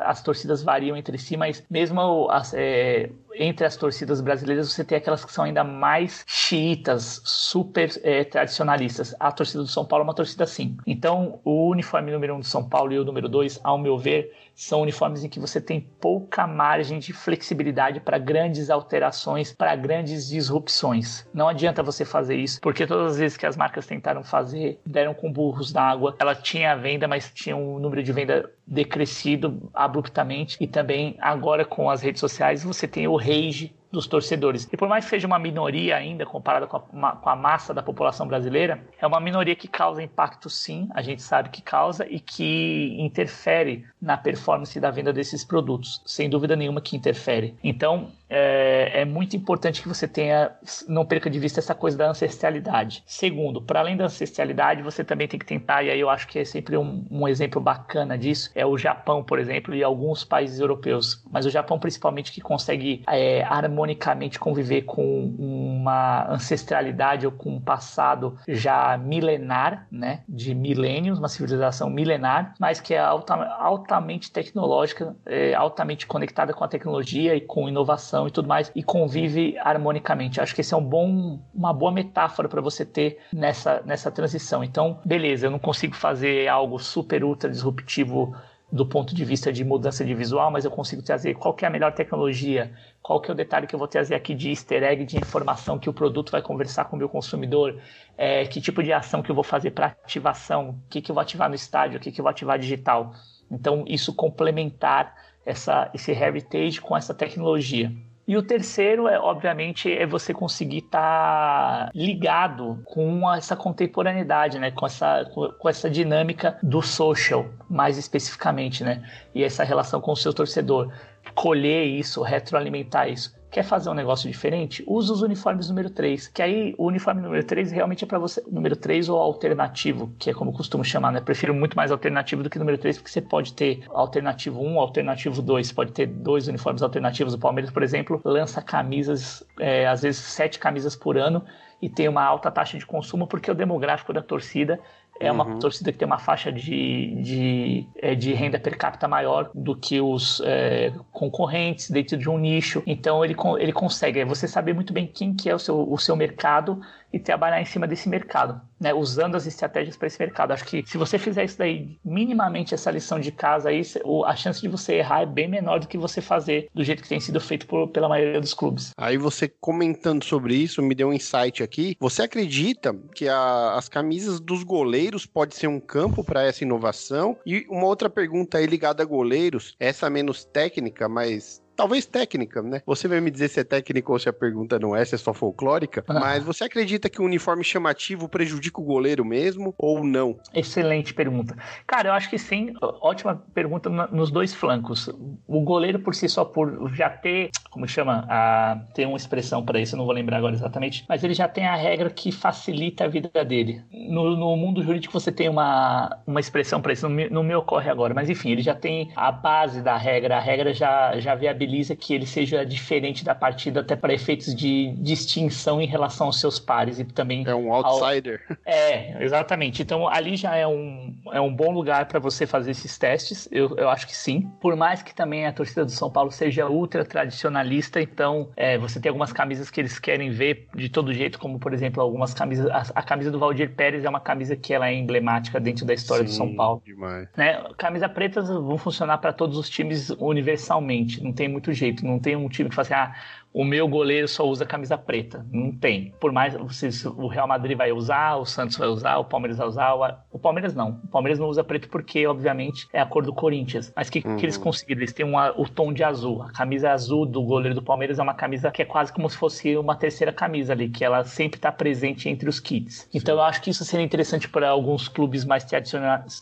as 0.00 0.22
torcidas 0.22 0.62
variam 0.62 0.96
entre 0.96 1.18
si, 1.18 1.36
mas 1.36 1.64
mesmo 1.70 2.28
as, 2.30 2.52
é, 2.54 3.10
entre 3.36 3.66
as 3.66 3.76
torcidas 3.76 4.20
brasileiras 4.20 4.72
você 4.72 4.84
tem 4.84 4.96
aquelas 4.96 5.24
que 5.24 5.32
são 5.32 5.44
ainda 5.44 5.64
mais 5.64 6.24
xiitas, 6.26 7.20
super 7.24 7.90
é, 8.02 8.24
tradicionalistas. 8.24 9.14
A 9.18 9.32
torcida 9.32 9.62
do 9.62 9.68
São 9.68 9.84
Paulo 9.84 10.02
é 10.02 10.06
uma 10.06 10.14
torcida 10.14 10.44
assim. 10.44 10.76
Então, 10.86 11.40
o 11.44 11.68
uniforme 11.68 12.12
número 12.12 12.34
um 12.34 12.40
do 12.40 12.46
São 12.46 12.68
Paulo 12.68 12.92
e 12.92 12.98
o 12.98 13.04
número 13.04 13.28
dois, 13.28 13.60
ao 13.62 13.78
meu 13.78 13.98
ver, 13.98 14.32
são 14.54 14.82
uniformes 14.82 15.24
em 15.24 15.28
que 15.28 15.40
você 15.40 15.60
tem 15.60 15.80
pouca 15.80 16.46
margem 16.46 16.98
de 16.98 17.12
flexibilidade 17.12 18.00
para 18.00 18.18
grandes 18.18 18.70
alterações, 18.70 19.52
para 19.52 19.74
grandes 19.74 20.28
disrupções. 20.28 21.26
Não 21.34 21.48
adianta 21.48 21.82
você 21.82 22.04
fazer 22.04 22.36
isso, 22.36 22.60
porque 22.60 22.86
todas 22.86 23.12
as 23.12 23.18
vezes 23.18 23.36
que 23.36 23.46
as 23.46 23.56
marcas 23.56 23.86
tentaram 23.86 24.22
fazer, 24.22 24.80
deram 24.86 25.12
com 25.12 25.32
burros 25.32 25.72
na 25.72 25.82
água. 25.82 26.14
Ela 26.18 26.34
tinha 26.34 26.72
a 26.72 26.76
venda, 26.76 27.08
mas 27.08 27.30
tinha 27.34 27.56
um 27.56 27.78
número 27.78 28.02
de 28.02 28.12
venda 28.12 28.50
decrescido 28.66 29.70
abruptamente. 29.74 30.56
E 30.60 30.66
também 30.66 31.16
agora 31.20 31.64
com 31.64 31.90
as 31.90 32.02
redes 32.02 32.20
sociais 32.20 32.62
você 32.62 32.86
tem 32.86 33.08
o 33.08 33.16
rage 33.16 33.74
dos 33.94 34.06
torcedores. 34.06 34.68
E 34.70 34.76
por 34.76 34.88
mais 34.88 35.04
que 35.04 35.10
seja 35.10 35.26
uma 35.26 35.38
minoria 35.38 35.96
ainda, 35.96 36.26
comparada 36.26 36.66
com 36.66 36.76
a, 36.76 37.12
com 37.12 37.30
a, 37.30 37.36
massa 37.36 37.72
da 37.72 37.82
população 37.82 38.26
brasileira, 38.26 38.84
é 39.00 39.06
uma 39.06 39.20
minoria 39.20 39.54
que 39.54 39.68
causa 39.68 40.02
impacto 40.02 40.50
sim, 40.50 40.88
a 40.94 41.00
gente 41.00 41.22
sabe 41.22 41.48
que 41.48 41.62
causa, 41.62 42.06
e 42.08 42.20
que 42.20 42.96
interfere 42.98 43.84
na 44.00 44.16
performance 44.16 44.78
da 44.78 44.90
venda 44.90 45.12
desses 45.12 45.44
produtos. 45.44 46.02
Sem 46.04 46.28
dúvida 46.28 46.56
nenhuma 46.56 46.80
que 46.80 46.96
interfere. 46.96 47.54
Então, 47.62 48.08
é, 48.36 49.02
é, 49.02 49.04
muito 49.04 49.36
importante 49.36 49.80
que 49.80 49.86
você 49.86 50.08
tenha, 50.08 50.50
não 50.88 51.06
perca 51.06 51.30
de 51.30 51.38
vista 51.38 51.60
essa 51.60 51.72
coisa 51.72 51.96
da 51.96 52.08
ancestralidade. 52.10 53.04
Segundo, 53.06 53.62
para 53.62 53.78
além 53.78 53.96
da 53.96 54.06
ancestralidade, 54.06 54.82
você 54.82 55.04
também 55.04 55.28
tem 55.28 55.38
que 55.38 55.46
tentar, 55.46 55.84
e 55.84 55.90
aí 55.90 56.00
eu 56.00 56.10
acho 56.10 56.26
que 56.26 56.40
é 56.40 56.44
sempre 56.44 56.76
um, 56.76 57.06
um, 57.08 57.28
exemplo 57.28 57.60
bacana 57.60 58.18
disso, 58.18 58.50
é 58.56 58.66
o 58.66 58.76
Japão, 58.76 59.22
por 59.22 59.38
exemplo, 59.38 59.72
e 59.72 59.84
alguns 59.84 60.24
países 60.24 60.58
europeus, 60.58 61.22
mas 61.30 61.46
o 61.46 61.50
Japão 61.50 61.78
principalmente 61.78 62.32
que 62.32 62.40
consegue 62.40 63.04
é, 63.06 63.44
harmonicamente 63.44 64.40
conviver 64.40 64.82
com 64.82 65.32
uma 65.38 66.28
ancestralidade 66.28 67.26
ou 67.26 67.32
com 67.32 67.50
um 67.50 67.60
passado 67.60 68.36
já 68.48 68.98
milenar, 68.98 69.86
né, 69.92 70.24
de 70.28 70.56
milênios, 70.56 71.20
uma 71.20 71.28
civilização 71.28 71.88
milenar, 71.88 72.54
mas 72.58 72.80
que 72.80 72.94
é 72.94 72.98
alta, 72.98 73.34
altamente 73.34 74.32
tecnológica, 74.32 75.14
é, 75.24 75.54
altamente 75.54 76.04
conectada 76.04 76.52
com 76.52 76.64
a 76.64 76.68
tecnologia 76.68 77.36
e 77.36 77.40
com 77.40 77.68
inovação 77.68 78.23
e 78.26 78.30
tudo 78.30 78.48
mais 78.48 78.70
e 78.74 78.82
convive 78.82 79.56
harmonicamente. 79.58 80.40
Acho 80.40 80.54
que 80.54 80.60
esse 80.60 80.74
é 80.74 80.76
um 80.76 80.84
bom, 80.84 81.40
uma 81.54 81.72
boa 81.72 81.92
metáfora 81.92 82.48
para 82.48 82.60
você 82.60 82.84
ter 82.84 83.18
nessa, 83.32 83.82
nessa 83.84 84.10
transição. 84.10 84.62
Então, 84.62 84.98
beleza, 85.04 85.46
eu 85.46 85.50
não 85.50 85.58
consigo 85.58 85.94
fazer 85.94 86.48
algo 86.48 86.78
super 86.78 87.24
ultra 87.24 87.50
disruptivo 87.50 88.34
do 88.74 88.84
ponto 88.84 89.14
de 89.14 89.24
vista 89.24 89.52
de 89.52 89.62
mudança 89.62 90.04
de 90.04 90.12
visual, 90.14 90.50
mas 90.50 90.64
eu 90.64 90.70
consigo 90.70 91.00
trazer 91.00 91.34
qual 91.34 91.54
é 91.62 91.66
a 91.66 91.70
melhor 91.70 91.92
tecnologia, 91.92 92.72
qual 93.00 93.20
que 93.20 93.30
é 93.30 93.32
o 93.32 93.36
detalhe 93.36 93.68
que 93.68 93.74
eu 93.74 93.78
vou 93.78 93.86
trazer 93.86 94.16
aqui 94.16 94.34
de 94.34 94.50
easter 94.50 94.82
egg, 94.82 95.04
de 95.04 95.16
informação 95.16 95.78
que 95.78 95.88
o 95.88 95.92
produto 95.92 96.32
vai 96.32 96.42
conversar 96.42 96.86
com 96.86 96.96
o 96.96 96.98
meu 96.98 97.08
consumidor, 97.08 97.80
é, 98.18 98.44
que 98.46 98.60
tipo 98.60 98.82
de 98.82 98.92
ação 98.92 99.22
que 99.22 99.30
eu 99.30 99.34
vou 99.34 99.44
fazer 99.44 99.70
para 99.70 99.86
ativação, 99.86 100.70
o 100.70 100.88
que, 100.90 101.00
que 101.00 101.10
eu 101.10 101.14
vou 101.14 101.22
ativar 101.22 101.48
no 101.48 101.54
estádio, 101.54 101.98
o 101.98 102.00
que, 102.00 102.10
que 102.10 102.20
eu 102.20 102.24
vou 102.24 102.30
ativar 102.30 102.58
digital. 102.58 103.12
Então, 103.48 103.84
isso 103.86 104.12
complementar 104.12 105.14
essa, 105.46 105.88
esse 105.94 106.10
heritage 106.10 106.80
com 106.80 106.96
essa 106.96 107.14
tecnologia. 107.14 107.92
E 108.26 108.36
o 108.36 108.42
terceiro 108.42 109.06
é, 109.06 109.18
obviamente, 109.18 109.92
é 109.92 110.06
você 110.06 110.32
conseguir 110.32 110.78
estar 110.78 111.86
tá 111.86 111.90
ligado 111.94 112.80
com 112.84 113.30
essa 113.32 113.54
contemporaneidade, 113.54 114.58
né? 114.58 114.70
Com 114.70 114.86
essa, 114.86 115.30
com 115.58 115.68
essa 115.68 115.90
dinâmica 115.90 116.58
do 116.62 116.80
social, 116.80 117.46
mais 117.68 117.98
especificamente, 117.98 118.82
né? 118.82 119.02
E 119.34 119.44
essa 119.44 119.62
relação 119.62 120.00
com 120.00 120.12
o 120.12 120.16
seu 120.16 120.32
torcedor. 120.32 120.90
Colher 121.34 121.84
isso, 121.84 122.22
retroalimentar 122.22 123.10
isso. 123.10 123.34
Quer 123.54 123.62
fazer 123.62 123.88
um 123.88 123.94
negócio 123.94 124.28
diferente? 124.28 124.82
Usa 124.84 125.12
os 125.12 125.22
uniformes 125.22 125.68
número 125.68 125.88
3. 125.88 126.26
Que 126.26 126.42
aí 126.42 126.74
o 126.76 126.86
uniforme 126.88 127.22
número 127.22 127.44
3 127.44 127.70
realmente 127.70 128.02
é 128.02 128.06
para 128.06 128.18
você. 128.18 128.42
Número 128.50 128.74
3 128.74 129.08
ou 129.08 129.16
alternativo, 129.16 130.12
que 130.18 130.28
é 130.28 130.34
como 130.34 130.50
eu 130.50 130.54
costumo 130.56 130.84
chamar, 130.84 131.12
né? 131.12 131.20
Prefiro 131.20 131.54
muito 131.54 131.76
mais 131.76 131.92
alternativo 131.92 132.42
do 132.42 132.50
que 132.50 132.58
número 132.58 132.76
3, 132.76 132.96
porque 132.96 133.12
você 133.12 133.20
pode 133.20 133.54
ter 133.54 133.84
alternativo 133.90 134.60
1, 134.60 134.80
alternativo 134.80 135.40
2. 135.40 135.70
Pode 135.70 135.92
ter 135.92 136.06
dois 136.06 136.48
uniformes 136.48 136.82
alternativos. 136.82 137.34
O 137.34 137.38
Palmeiras, 137.38 137.70
por 137.70 137.84
exemplo, 137.84 138.20
lança 138.24 138.60
camisas, 138.60 139.46
é, 139.60 139.86
às 139.86 140.02
vezes 140.02 140.20
sete 140.20 140.58
camisas 140.58 140.96
por 140.96 141.16
ano 141.16 141.44
e 141.80 141.88
tem 141.88 142.08
uma 142.08 142.24
alta 142.24 142.50
taxa 142.50 142.76
de 142.76 142.84
consumo 142.84 143.26
porque 143.26 143.50
o 143.50 143.54
demográfico 143.54 144.12
da 144.12 144.22
torcida 144.22 144.80
é 145.20 145.30
uma 145.30 145.46
uhum. 145.46 145.58
torcida 145.58 145.92
que 145.92 145.98
tem 145.98 146.06
uma 146.06 146.18
faixa 146.18 146.50
de, 146.50 147.14
de, 147.22 147.86
é, 147.96 148.14
de 148.14 148.32
renda 148.32 148.58
per 148.58 148.76
capita 148.76 149.06
maior 149.06 149.50
do 149.54 149.76
que 149.76 150.00
os 150.00 150.40
é, 150.44 150.92
concorrentes 151.12 151.90
dentro 151.90 152.16
de 152.16 152.28
um 152.28 152.38
nicho. 152.38 152.82
Então 152.86 153.24
ele, 153.24 153.36
ele 153.58 153.72
consegue, 153.72 154.20
é 154.20 154.24
você 154.24 154.48
saber 154.48 154.74
muito 154.74 154.92
bem 154.92 155.06
quem 155.06 155.34
que 155.34 155.48
é 155.48 155.54
o 155.54 155.58
seu, 155.58 155.90
o 155.90 155.98
seu 155.98 156.16
mercado 156.16 156.80
e 157.14 157.18
trabalhar 157.20 157.62
em 157.62 157.64
cima 157.64 157.86
desse 157.86 158.08
mercado, 158.08 158.60
né? 158.80 158.92
usando 158.92 159.36
as 159.36 159.46
estratégias 159.46 159.96
para 159.96 160.08
esse 160.08 160.18
mercado. 160.18 160.50
Acho 160.50 160.64
que 160.64 160.82
se 160.84 160.98
você 160.98 161.16
fizer 161.16 161.44
isso 161.44 161.56
daí, 161.56 161.96
minimamente 162.04 162.74
essa 162.74 162.90
lição 162.90 163.20
de 163.20 163.30
casa 163.30 163.68
aí, 163.68 163.82
a 164.26 164.34
chance 164.34 164.60
de 164.60 164.66
você 164.66 164.94
errar 164.94 165.22
é 165.22 165.26
bem 165.26 165.48
menor 165.48 165.78
do 165.78 165.86
que 165.86 165.96
você 165.96 166.20
fazer 166.20 166.68
do 166.74 166.82
jeito 166.82 167.04
que 167.04 167.08
tem 167.08 167.20
sido 167.20 167.40
feito 167.40 167.68
por, 167.68 167.86
pela 167.88 168.08
maioria 168.08 168.40
dos 168.40 168.52
clubes. 168.52 168.90
Aí 168.98 169.16
você 169.16 169.48
comentando 169.60 170.24
sobre 170.24 170.56
isso, 170.56 170.82
me 170.82 170.92
deu 170.92 171.08
um 171.08 171.12
insight 171.12 171.62
aqui. 171.62 171.96
Você 172.00 172.22
acredita 172.22 172.92
que 173.14 173.28
a, 173.28 173.74
as 173.74 173.88
camisas 173.88 174.40
dos 174.40 174.64
goleiros 174.64 175.24
pode 175.24 175.54
ser 175.54 175.68
um 175.68 175.78
campo 175.78 176.24
para 176.24 176.42
essa 176.42 176.64
inovação? 176.64 177.38
E 177.46 177.64
uma 177.70 177.86
outra 177.86 178.10
pergunta 178.10 178.58
aí 178.58 178.66
ligada 178.66 179.04
a 179.04 179.06
goleiros, 179.06 179.76
essa 179.78 180.10
menos 180.10 180.44
técnica, 180.44 181.08
mas 181.08 181.62
talvez 181.76 182.06
técnica, 182.06 182.62
né? 182.62 182.82
Você 182.86 183.08
vai 183.08 183.20
me 183.20 183.30
dizer 183.30 183.48
se 183.48 183.60
é 183.60 183.64
técnica 183.64 184.10
ou 184.10 184.18
se 184.18 184.28
a 184.28 184.32
pergunta 184.32 184.78
não 184.78 184.94
é, 184.94 185.04
se 185.04 185.14
é 185.14 185.18
só 185.18 185.34
folclórica, 185.34 186.04
ah. 186.08 186.14
mas 186.14 186.42
você 186.42 186.64
acredita 186.64 187.08
que 187.08 187.20
o 187.20 187.24
uniforme 187.24 187.64
chamativo 187.64 188.28
prejudica 188.28 188.80
o 188.80 188.84
goleiro 188.84 189.24
mesmo 189.24 189.74
ou 189.76 190.04
não? 190.04 190.38
Excelente 190.54 191.12
pergunta. 191.12 191.56
Cara, 191.86 192.08
eu 192.08 192.12
acho 192.12 192.30
que 192.30 192.38
sim. 192.38 192.72
Ótima 192.80 193.42
pergunta 193.52 193.88
nos 193.90 194.30
dois 194.30 194.54
flancos. 194.54 195.08
O 195.46 195.60
goleiro 195.60 195.98
por 195.98 196.14
si 196.14 196.28
só, 196.28 196.44
por 196.44 196.90
já 196.94 197.10
ter, 197.10 197.50
como 197.70 197.86
chama, 197.86 198.24
a, 198.28 198.80
tem 198.94 199.06
uma 199.06 199.16
expressão 199.16 199.64
para 199.64 199.80
isso, 199.80 199.94
eu 199.94 199.98
não 199.98 200.04
vou 200.04 200.14
lembrar 200.14 200.38
agora 200.38 200.54
exatamente, 200.54 201.04
mas 201.08 201.24
ele 201.24 201.34
já 201.34 201.48
tem 201.48 201.66
a 201.66 201.74
regra 201.74 202.10
que 202.10 202.30
facilita 202.30 203.04
a 203.04 203.08
vida 203.08 203.44
dele. 203.44 203.82
No, 203.92 204.36
no 204.36 204.56
mundo 204.56 204.82
jurídico 204.82 205.12
você 205.12 205.32
tem 205.32 205.48
uma, 205.48 206.18
uma 206.26 206.40
expressão 206.40 206.80
para 206.80 206.92
isso, 206.92 207.08
não 207.08 207.14
me, 207.14 207.28
não 207.28 207.42
me 207.42 207.54
ocorre 207.54 207.90
agora, 207.90 208.14
mas 208.14 208.30
enfim, 208.30 208.50
ele 208.50 208.62
já 208.62 208.74
tem 208.74 209.10
a 209.16 209.32
base 209.32 209.82
da 209.82 209.96
regra, 209.96 210.36
a 210.36 210.40
regra 210.40 210.72
já, 210.72 211.18
já 211.18 211.34
viabiliza 211.34 211.63
viabiliza 211.64 211.96
que 211.96 212.14
ele 212.14 212.26
seja 212.26 212.64
diferente 212.64 213.24
da 213.24 213.34
partida 213.34 213.80
até 213.80 213.96
para 213.96 214.12
efeitos 214.12 214.54
de 214.54 214.94
distinção 214.98 215.80
em 215.80 215.86
relação 215.86 216.26
aos 216.26 216.38
seus 216.38 216.58
pares 216.58 216.98
e 216.98 217.04
também 217.04 217.44
é 217.46 217.54
um 217.54 217.72
outsider. 217.72 218.42
Ao... 218.48 218.56
É, 218.64 219.24
exatamente. 219.24 219.82
Então 219.82 220.08
ali 220.08 220.36
já 220.36 220.54
é 220.54 220.66
um, 220.66 221.14
é 221.32 221.40
um 221.40 221.54
bom 221.54 221.72
lugar 221.72 222.06
para 222.06 222.20
você 222.20 222.46
fazer 222.46 222.72
esses 222.72 222.96
testes. 222.98 223.48
Eu, 223.50 223.76
eu 223.76 223.88
acho 223.88 224.06
que 224.06 224.16
sim. 224.16 224.50
Por 224.60 224.76
mais 224.76 225.02
que 225.02 225.14
também 225.14 225.46
a 225.46 225.52
torcida 225.52 225.84
do 225.84 225.90
São 225.90 226.10
Paulo 226.10 226.30
seja 226.30 226.68
ultra 226.68 227.04
tradicionalista, 227.04 228.00
então 228.00 228.50
é, 228.56 228.78
você 228.78 229.00
tem 229.00 229.08
algumas 229.08 229.32
camisas 229.32 229.70
que 229.70 229.80
eles 229.80 229.98
querem 229.98 230.30
ver 230.30 230.68
de 230.74 230.88
todo 230.88 231.12
jeito, 231.12 231.38
como 231.38 231.58
por 231.58 231.72
exemplo 231.72 232.02
algumas 232.02 232.34
camisas. 232.34 232.66
A, 232.66 233.00
a 233.00 233.02
camisa 233.02 233.30
do 233.30 233.38
Valdir 233.38 233.74
Pérez 233.74 234.04
é 234.04 234.08
uma 234.08 234.20
camisa 234.20 234.56
que 234.56 234.72
ela 234.72 234.88
é 234.88 234.94
emblemática 234.94 235.58
dentro 235.58 235.86
da 235.86 235.94
história 235.94 236.26
sim, 236.26 236.32
do 236.32 236.36
São 236.36 236.54
Paulo. 236.54 236.82
Demais. 236.84 237.28
Né? 237.36 237.62
Camisa 237.78 238.08
pretas 238.08 238.48
vão 238.48 238.76
funcionar 238.76 239.18
para 239.18 239.32
todos 239.32 239.56
os 239.56 239.68
times 239.68 240.10
universalmente. 240.18 241.22
Não 241.22 241.32
tem 241.32 241.48
muito 241.54 241.72
jeito. 241.72 242.04
Não 242.04 242.18
tem 242.18 242.36
um 242.36 242.48
time 242.48 242.68
que 242.68 242.74
fala 242.74 242.86
assim, 242.86 242.94
ah, 242.94 243.14
o 243.54 243.64
meu 243.64 243.86
goleiro 243.86 244.26
só 244.26 244.44
usa 244.44 244.66
camisa 244.66 244.98
preta. 244.98 245.46
Não 245.52 245.70
tem. 245.70 246.12
Por 246.18 246.32
mais 246.32 246.56
se 246.74 247.06
o 247.06 247.28
Real 247.28 247.46
Madrid 247.46 247.78
vai 247.78 247.92
usar, 247.92 248.34
o 248.34 248.44
Santos 248.44 248.76
vai 248.76 248.88
usar, 248.88 249.16
o 249.18 249.24
Palmeiras 249.24 249.58
vai 249.58 249.68
usar. 249.68 250.24
O 250.32 250.38
Palmeiras 250.40 250.74
não. 250.74 251.00
O 251.04 251.08
Palmeiras 251.08 251.38
não 251.38 251.46
usa 251.46 251.62
preto 251.62 251.88
porque, 251.88 252.26
obviamente, 252.26 252.88
é 252.92 253.00
a 253.00 253.06
cor 253.06 253.22
do 253.24 253.32
Corinthians. 253.32 253.92
Mas 253.94 254.08
o 254.08 254.12
que, 254.12 254.26
uhum. 254.26 254.36
que 254.36 254.44
eles 254.44 254.56
uhum. 254.56 254.64
conseguiram? 254.64 255.00
Eles 255.00 255.12
têm 255.12 255.24
uma, 255.24 255.52
o 255.56 255.68
tom 255.68 255.92
de 255.92 256.02
azul. 256.02 256.42
A 256.42 256.50
camisa 256.50 256.90
azul 256.90 257.24
do 257.24 257.42
goleiro 257.42 257.76
do 257.76 257.82
Palmeiras 257.82 258.18
é 258.18 258.22
uma 258.22 258.34
camisa 258.34 258.72
que 258.72 258.82
é 258.82 258.84
quase 258.84 259.12
como 259.12 259.30
se 259.30 259.36
fosse 259.36 259.76
uma 259.76 259.94
terceira 259.94 260.32
camisa 260.32 260.72
ali, 260.72 260.88
que 260.88 261.04
ela 261.04 261.22
sempre 261.24 261.56
está 261.56 261.70
presente 261.70 262.28
entre 262.28 262.48
os 262.48 262.58
kits. 262.58 263.08
Então 263.14 263.36
Sim. 263.36 263.40
eu 263.40 263.44
acho 263.44 263.62
que 263.62 263.70
isso 263.70 263.84
seria 263.84 264.04
interessante 264.04 264.48
para 264.48 264.68
alguns 264.68 265.06
clubes 265.06 265.44
mais 265.44 265.64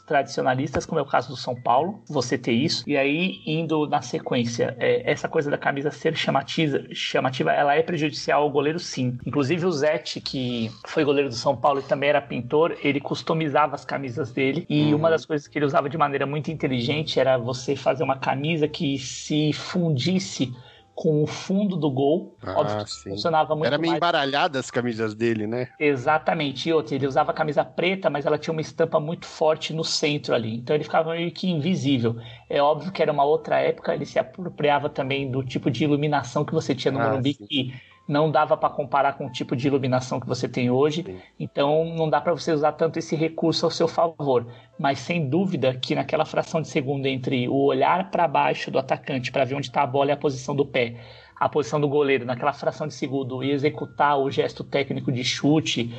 tradicionalistas, 0.06 0.86
como 0.86 0.98
é 0.98 1.02
o 1.02 1.06
caso 1.06 1.28
do 1.28 1.36
São 1.36 1.54
Paulo, 1.54 2.02
você 2.08 2.38
ter 2.38 2.52
isso. 2.52 2.88
E 2.88 2.96
aí, 2.96 3.42
indo 3.46 3.86
na 3.86 4.00
sequência, 4.00 4.74
é, 4.78 5.10
essa 5.10 5.28
coisa 5.28 5.50
da 5.50 5.58
camisa 5.58 5.90
ser 5.90 6.16
chamativa 6.16 6.62
chamativa, 7.02 7.52
ela 7.52 7.74
é 7.74 7.82
prejudicial 7.82 8.42
ao 8.42 8.50
goleiro 8.50 8.78
sim. 8.78 9.18
Inclusive 9.26 9.66
o 9.66 9.72
Zete, 9.72 10.20
que 10.20 10.70
foi 10.86 11.04
goleiro 11.04 11.28
do 11.28 11.34
São 11.34 11.56
Paulo 11.56 11.80
e 11.80 11.82
também 11.82 12.10
era 12.10 12.20
pintor, 12.20 12.76
ele 12.82 13.00
customizava 13.00 13.74
as 13.74 13.84
camisas 13.84 14.32
dele 14.32 14.66
e 14.68 14.84
uhum. 14.84 14.96
uma 14.96 15.10
das 15.10 15.24
coisas 15.24 15.46
que 15.46 15.58
ele 15.58 15.64
usava 15.64 15.88
de 15.88 15.98
maneira 15.98 16.26
muito 16.26 16.50
inteligente 16.50 17.18
era 17.18 17.36
você 17.36 17.76
fazer 17.76 18.04
uma 18.04 18.16
camisa 18.16 18.68
que 18.68 18.98
se 18.98 19.52
fundisse 19.52 20.52
com 20.94 21.22
o 21.22 21.26
fundo 21.26 21.76
do 21.76 21.90
gol. 21.90 22.36
Ah, 22.42 22.60
Óbvio 22.60 22.84
que 22.84 23.10
funcionava 23.10 23.54
muito 23.54 23.66
Era 23.66 23.78
meio 23.78 23.92
mais... 23.92 23.98
embaralhada 23.98 24.58
as 24.58 24.70
camisas 24.70 25.14
dele, 25.14 25.46
né? 25.46 25.68
Exatamente. 25.78 26.68
E 26.68 26.72
outra, 26.72 26.94
ele 26.94 27.06
usava 27.06 27.30
a 27.30 27.34
camisa 27.34 27.64
preta, 27.64 28.10
mas 28.10 28.26
ela 28.26 28.38
tinha 28.38 28.52
uma 28.52 28.60
estampa 28.60 29.00
muito 29.00 29.26
forte 29.26 29.72
no 29.72 29.84
centro 29.84 30.34
ali. 30.34 30.56
Então 30.56 30.76
ele 30.76 30.84
ficava 30.84 31.12
meio 31.12 31.30
que 31.32 31.48
invisível. 31.48 32.16
É 32.48 32.62
óbvio 32.62 32.92
que 32.92 33.02
era 33.02 33.12
uma 33.12 33.24
outra 33.24 33.58
época, 33.58 33.94
ele 33.94 34.04
se 34.04 34.18
apropriava 34.18 34.88
também 34.88 35.30
do 35.30 35.42
tipo 35.42 35.70
de 35.70 35.84
iluminação 35.84 36.44
que 36.44 36.52
você 36.52 36.74
tinha 36.74 36.92
no 36.92 37.00
ah, 37.00 37.08
Morumbi, 37.08 37.34
sim. 37.34 37.46
que 37.46 37.74
não 38.12 38.30
dava 38.30 38.56
para 38.56 38.68
comparar 38.68 39.14
com 39.14 39.26
o 39.26 39.32
tipo 39.32 39.56
de 39.56 39.66
iluminação 39.66 40.20
que 40.20 40.26
você 40.26 40.46
tem 40.46 40.70
hoje, 40.70 41.02
Sim. 41.02 41.18
então 41.40 41.84
não 41.96 42.08
dá 42.08 42.20
para 42.20 42.32
você 42.32 42.52
usar 42.52 42.72
tanto 42.72 42.98
esse 42.98 43.16
recurso 43.16 43.64
ao 43.64 43.70
seu 43.70 43.88
favor. 43.88 44.46
Mas 44.78 44.98
sem 45.00 45.28
dúvida 45.28 45.74
que 45.74 45.94
naquela 45.94 46.24
fração 46.24 46.60
de 46.60 46.68
segundo 46.68 47.06
entre 47.06 47.48
o 47.48 47.64
olhar 47.64 48.10
para 48.10 48.28
baixo 48.28 48.70
do 48.70 48.78
atacante 48.78 49.32
para 49.32 49.44
ver 49.44 49.54
onde 49.54 49.68
está 49.68 49.82
a 49.82 49.86
bola 49.86 50.10
e 50.10 50.12
a 50.12 50.16
posição 50.16 50.54
do 50.54 50.66
pé, 50.66 50.96
a 51.40 51.48
posição 51.48 51.80
do 51.80 51.88
goleiro, 51.88 52.26
naquela 52.26 52.52
fração 52.52 52.86
de 52.86 52.94
segundo 52.94 53.42
e 53.42 53.50
executar 53.50 54.18
o 54.18 54.30
gesto 54.30 54.62
técnico 54.62 55.10
de 55.10 55.24
chute, 55.24 55.92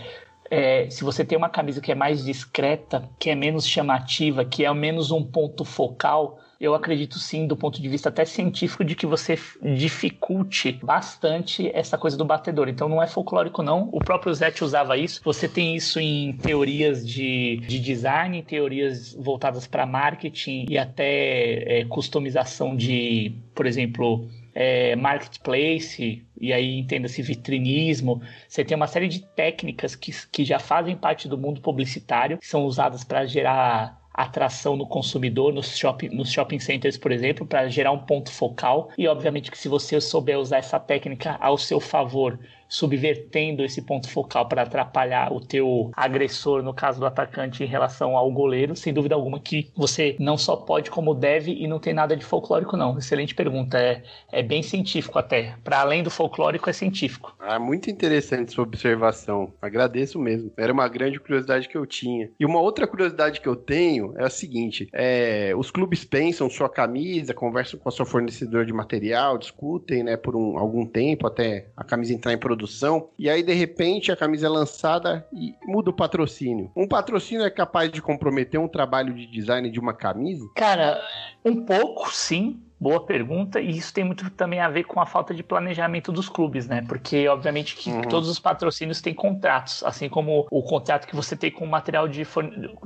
é, 0.49 0.87
se 0.89 1.03
você 1.03 1.25
tem 1.25 1.37
uma 1.37 1.49
camisa 1.49 1.81
que 1.81 1.91
é 1.91 1.95
mais 1.95 2.23
discreta, 2.23 3.09
que 3.19 3.31
é 3.31 3.35
menos 3.35 3.67
chamativa, 3.67 4.45
que 4.45 4.63
é 4.63 4.71
menos 4.73 5.09
um 5.09 5.23
ponto 5.23 5.65
focal, 5.65 6.37
eu 6.63 6.73
acredito 6.73 7.19
sim, 7.19 7.45
do 7.45 7.57
ponto 7.57 7.81
de 7.81 7.89
vista 7.89 8.07
até 8.07 8.23
científico, 8.23 8.85
de 8.85 8.95
que 8.95 9.05
você 9.05 9.37
dificulte 9.61 10.71
bastante 10.81 11.69
essa 11.73 11.97
coisa 11.97 12.15
do 12.15 12.23
batedor. 12.23 12.69
Então 12.69 12.87
não 12.87 13.03
é 13.03 13.07
folclórico, 13.07 13.61
não. 13.61 13.89
O 13.91 13.99
próprio 13.99 14.33
Zete 14.33 14.63
usava 14.63 14.97
isso. 14.97 15.19
Você 15.25 15.49
tem 15.49 15.75
isso 15.75 15.99
em 15.99 16.31
teorias 16.37 17.05
de, 17.05 17.57
de 17.67 17.81
design, 17.81 18.41
teorias 18.43 19.13
voltadas 19.13 19.67
para 19.67 19.85
marketing 19.85 20.65
e 20.69 20.77
até 20.77 21.81
é, 21.81 21.85
customização 21.85 22.77
de, 22.77 23.35
por 23.53 23.65
exemplo, 23.65 24.25
é, 24.55 24.95
marketplace, 24.95 26.25
e 26.39 26.53
aí 26.53 26.79
entenda-se 26.79 27.21
vitrinismo. 27.21 28.21
Você 28.47 28.63
tem 28.63 28.77
uma 28.77 28.87
série 28.87 29.09
de 29.09 29.19
técnicas 29.19 29.97
que, 29.97 30.13
que 30.31 30.45
já 30.45 30.59
fazem 30.59 30.95
parte 30.95 31.27
do 31.27 31.37
mundo 31.37 31.59
publicitário, 31.59 32.37
que 32.37 32.47
são 32.47 32.63
usadas 32.63 33.03
para 33.03 33.25
gerar 33.25 34.01
atração 34.13 34.75
no 34.75 34.85
consumidor 34.85 35.51
nos 35.51 35.77
shopping, 35.77 36.09
nos 36.09 36.31
shopping 36.31 36.59
centers, 36.59 36.97
por 36.97 37.11
exemplo, 37.11 37.45
para 37.45 37.67
gerar 37.67 37.91
um 37.91 37.99
ponto 37.99 38.31
focal. 38.31 38.89
E 38.97 39.07
obviamente 39.07 39.49
que 39.49 39.57
se 39.57 39.67
você 39.67 39.99
souber 39.99 40.37
usar 40.37 40.57
essa 40.57 40.79
técnica 40.79 41.37
ao 41.39 41.57
seu 41.57 41.79
favor 41.79 42.39
subvertendo 42.73 43.63
esse 43.63 43.83
ponto 43.83 44.09
focal 44.09 44.47
para 44.47 44.63
atrapalhar 44.63 45.31
o 45.31 45.39
teu 45.39 45.91
agressor, 45.95 46.63
no 46.63 46.73
caso 46.73 46.99
do 46.99 47.05
atacante, 47.05 47.63
em 47.63 47.67
relação 47.67 48.17
ao 48.17 48.31
goleiro, 48.31 48.75
sem 48.75 48.91
dúvida 48.91 49.13
alguma 49.13 49.39
que 49.39 49.71
você 49.75 50.15
não 50.19 50.39
só 50.39 50.55
pode, 50.55 50.89
como 50.89 51.13
deve, 51.13 51.51
e 51.53 51.67
não 51.67 51.77
tem 51.77 51.93
nada 51.93 52.17
de 52.17 52.25
folclórico, 52.25 52.75
não. 52.75 52.97
Excelente 52.97 53.35
pergunta. 53.35 53.77
É, 53.77 54.01
é 54.31 54.41
bem 54.41 54.63
científico 54.63 55.19
até. 55.19 55.55
Para 55.63 55.81
além 55.81 56.01
do 56.01 56.09
folclórico, 56.09 56.67
é 56.67 56.73
científico. 56.73 57.35
Ah, 57.39 57.59
muito 57.59 57.91
interessante 57.91 58.53
sua 58.53 58.63
observação. 58.63 59.53
Agradeço 59.61 60.17
mesmo. 60.17 60.51
Era 60.57 60.73
uma 60.73 60.87
grande 60.87 61.19
curiosidade 61.19 61.69
que 61.69 61.77
eu 61.77 61.85
tinha. 61.85 62.31
E 62.39 62.45
uma 62.45 62.59
outra 62.59 62.87
curiosidade 62.87 63.39
que 63.39 63.47
eu 63.47 63.55
tenho 63.55 64.15
é 64.17 64.23
a 64.23 64.29
seguinte: 64.31 64.89
é, 64.91 65.53
os 65.55 65.69
clubes 65.69 66.03
pensam 66.03 66.49
sua 66.49 66.69
camisa, 66.69 67.35
conversam 67.35 67.79
com 67.79 67.87
a 67.87 67.91
sua 67.91 68.05
fornecedor 68.05 68.65
de 68.65 68.73
material, 68.73 69.37
discutem 69.37 70.01
né, 70.01 70.17
por 70.17 70.35
um, 70.35 70.57
algum 70.57 70.87
tempo 70.87 71.27
até 71.27 71.67
a 71.77 71.83
camisa 71.83 72.13
entrar 72.13 72.33
em 72.33 72.37
produção 72.37 72.62
produção, 72.63 73.09
e 73.19 73.29
aí 73.29 73.43
de 73.43 73.53
repente 73.53 74.11
a 74.11 74.15
camisa 74.15 74.45
é 74.47 74.49
lançada 74.49 75.27
e 75.33 75.53
muda 75.65 75.89
o 75.89 75.93
patrocínio. 75.93 76.71
Um 76.75 76.87
patrocínio 76.87 77.45
é 77.45 77.49
capaz 77.49 77.91
de 77.91 78.01
comprometer 78.01 78.59
um 78.59 78.67
trabalho 78.67 79.13
de 79.13 79.27
design 79.27 79.69
de 79.69 79.79
uma 79.79 79.93
camisa? 79.93 80.45
Cara, 80.55 81.01
um 81.43 81.65
pouco 81.65 82.09
sim, 82.13 82.61
Boa 82.83 82.99
pergunta, 82.99 83.61
e 83.61 83.77
isso 83.77 83.93
tem 83.93 84.03
muito 84.03 84.29
também 84.31 84.59
a 84.59 84.67
ver 84.67 84.83
com 84.83 84.99
a 84.99 85.05
falta 85.05 85.33
de 85.33 85.41
planejamento 85.41 86.11
dos 86.11 86.27
clubes, 86.27 86.67
né? 86.67 86.83
Porque, 86.85 87.25
obviamente, 87.29 87.77
que 87.77 87.89
uhum. 87.89 88.01
todos 88.01 88.27
os 88.27 88.39
patrocínios 88.39 88.99
têm 88.99 89.13
contratos, 89.13 89.81
assim 89.85 90.09
como 90.09 90.45
o 90.51 90.61
contrato 90.61 91.07
que 91.07 91.15
você 91.15 91.33
tem 91.33 91.49
com 91.49 91.63
o 91.63 91.69
material 91.69 92.09
de, 92.09 92.27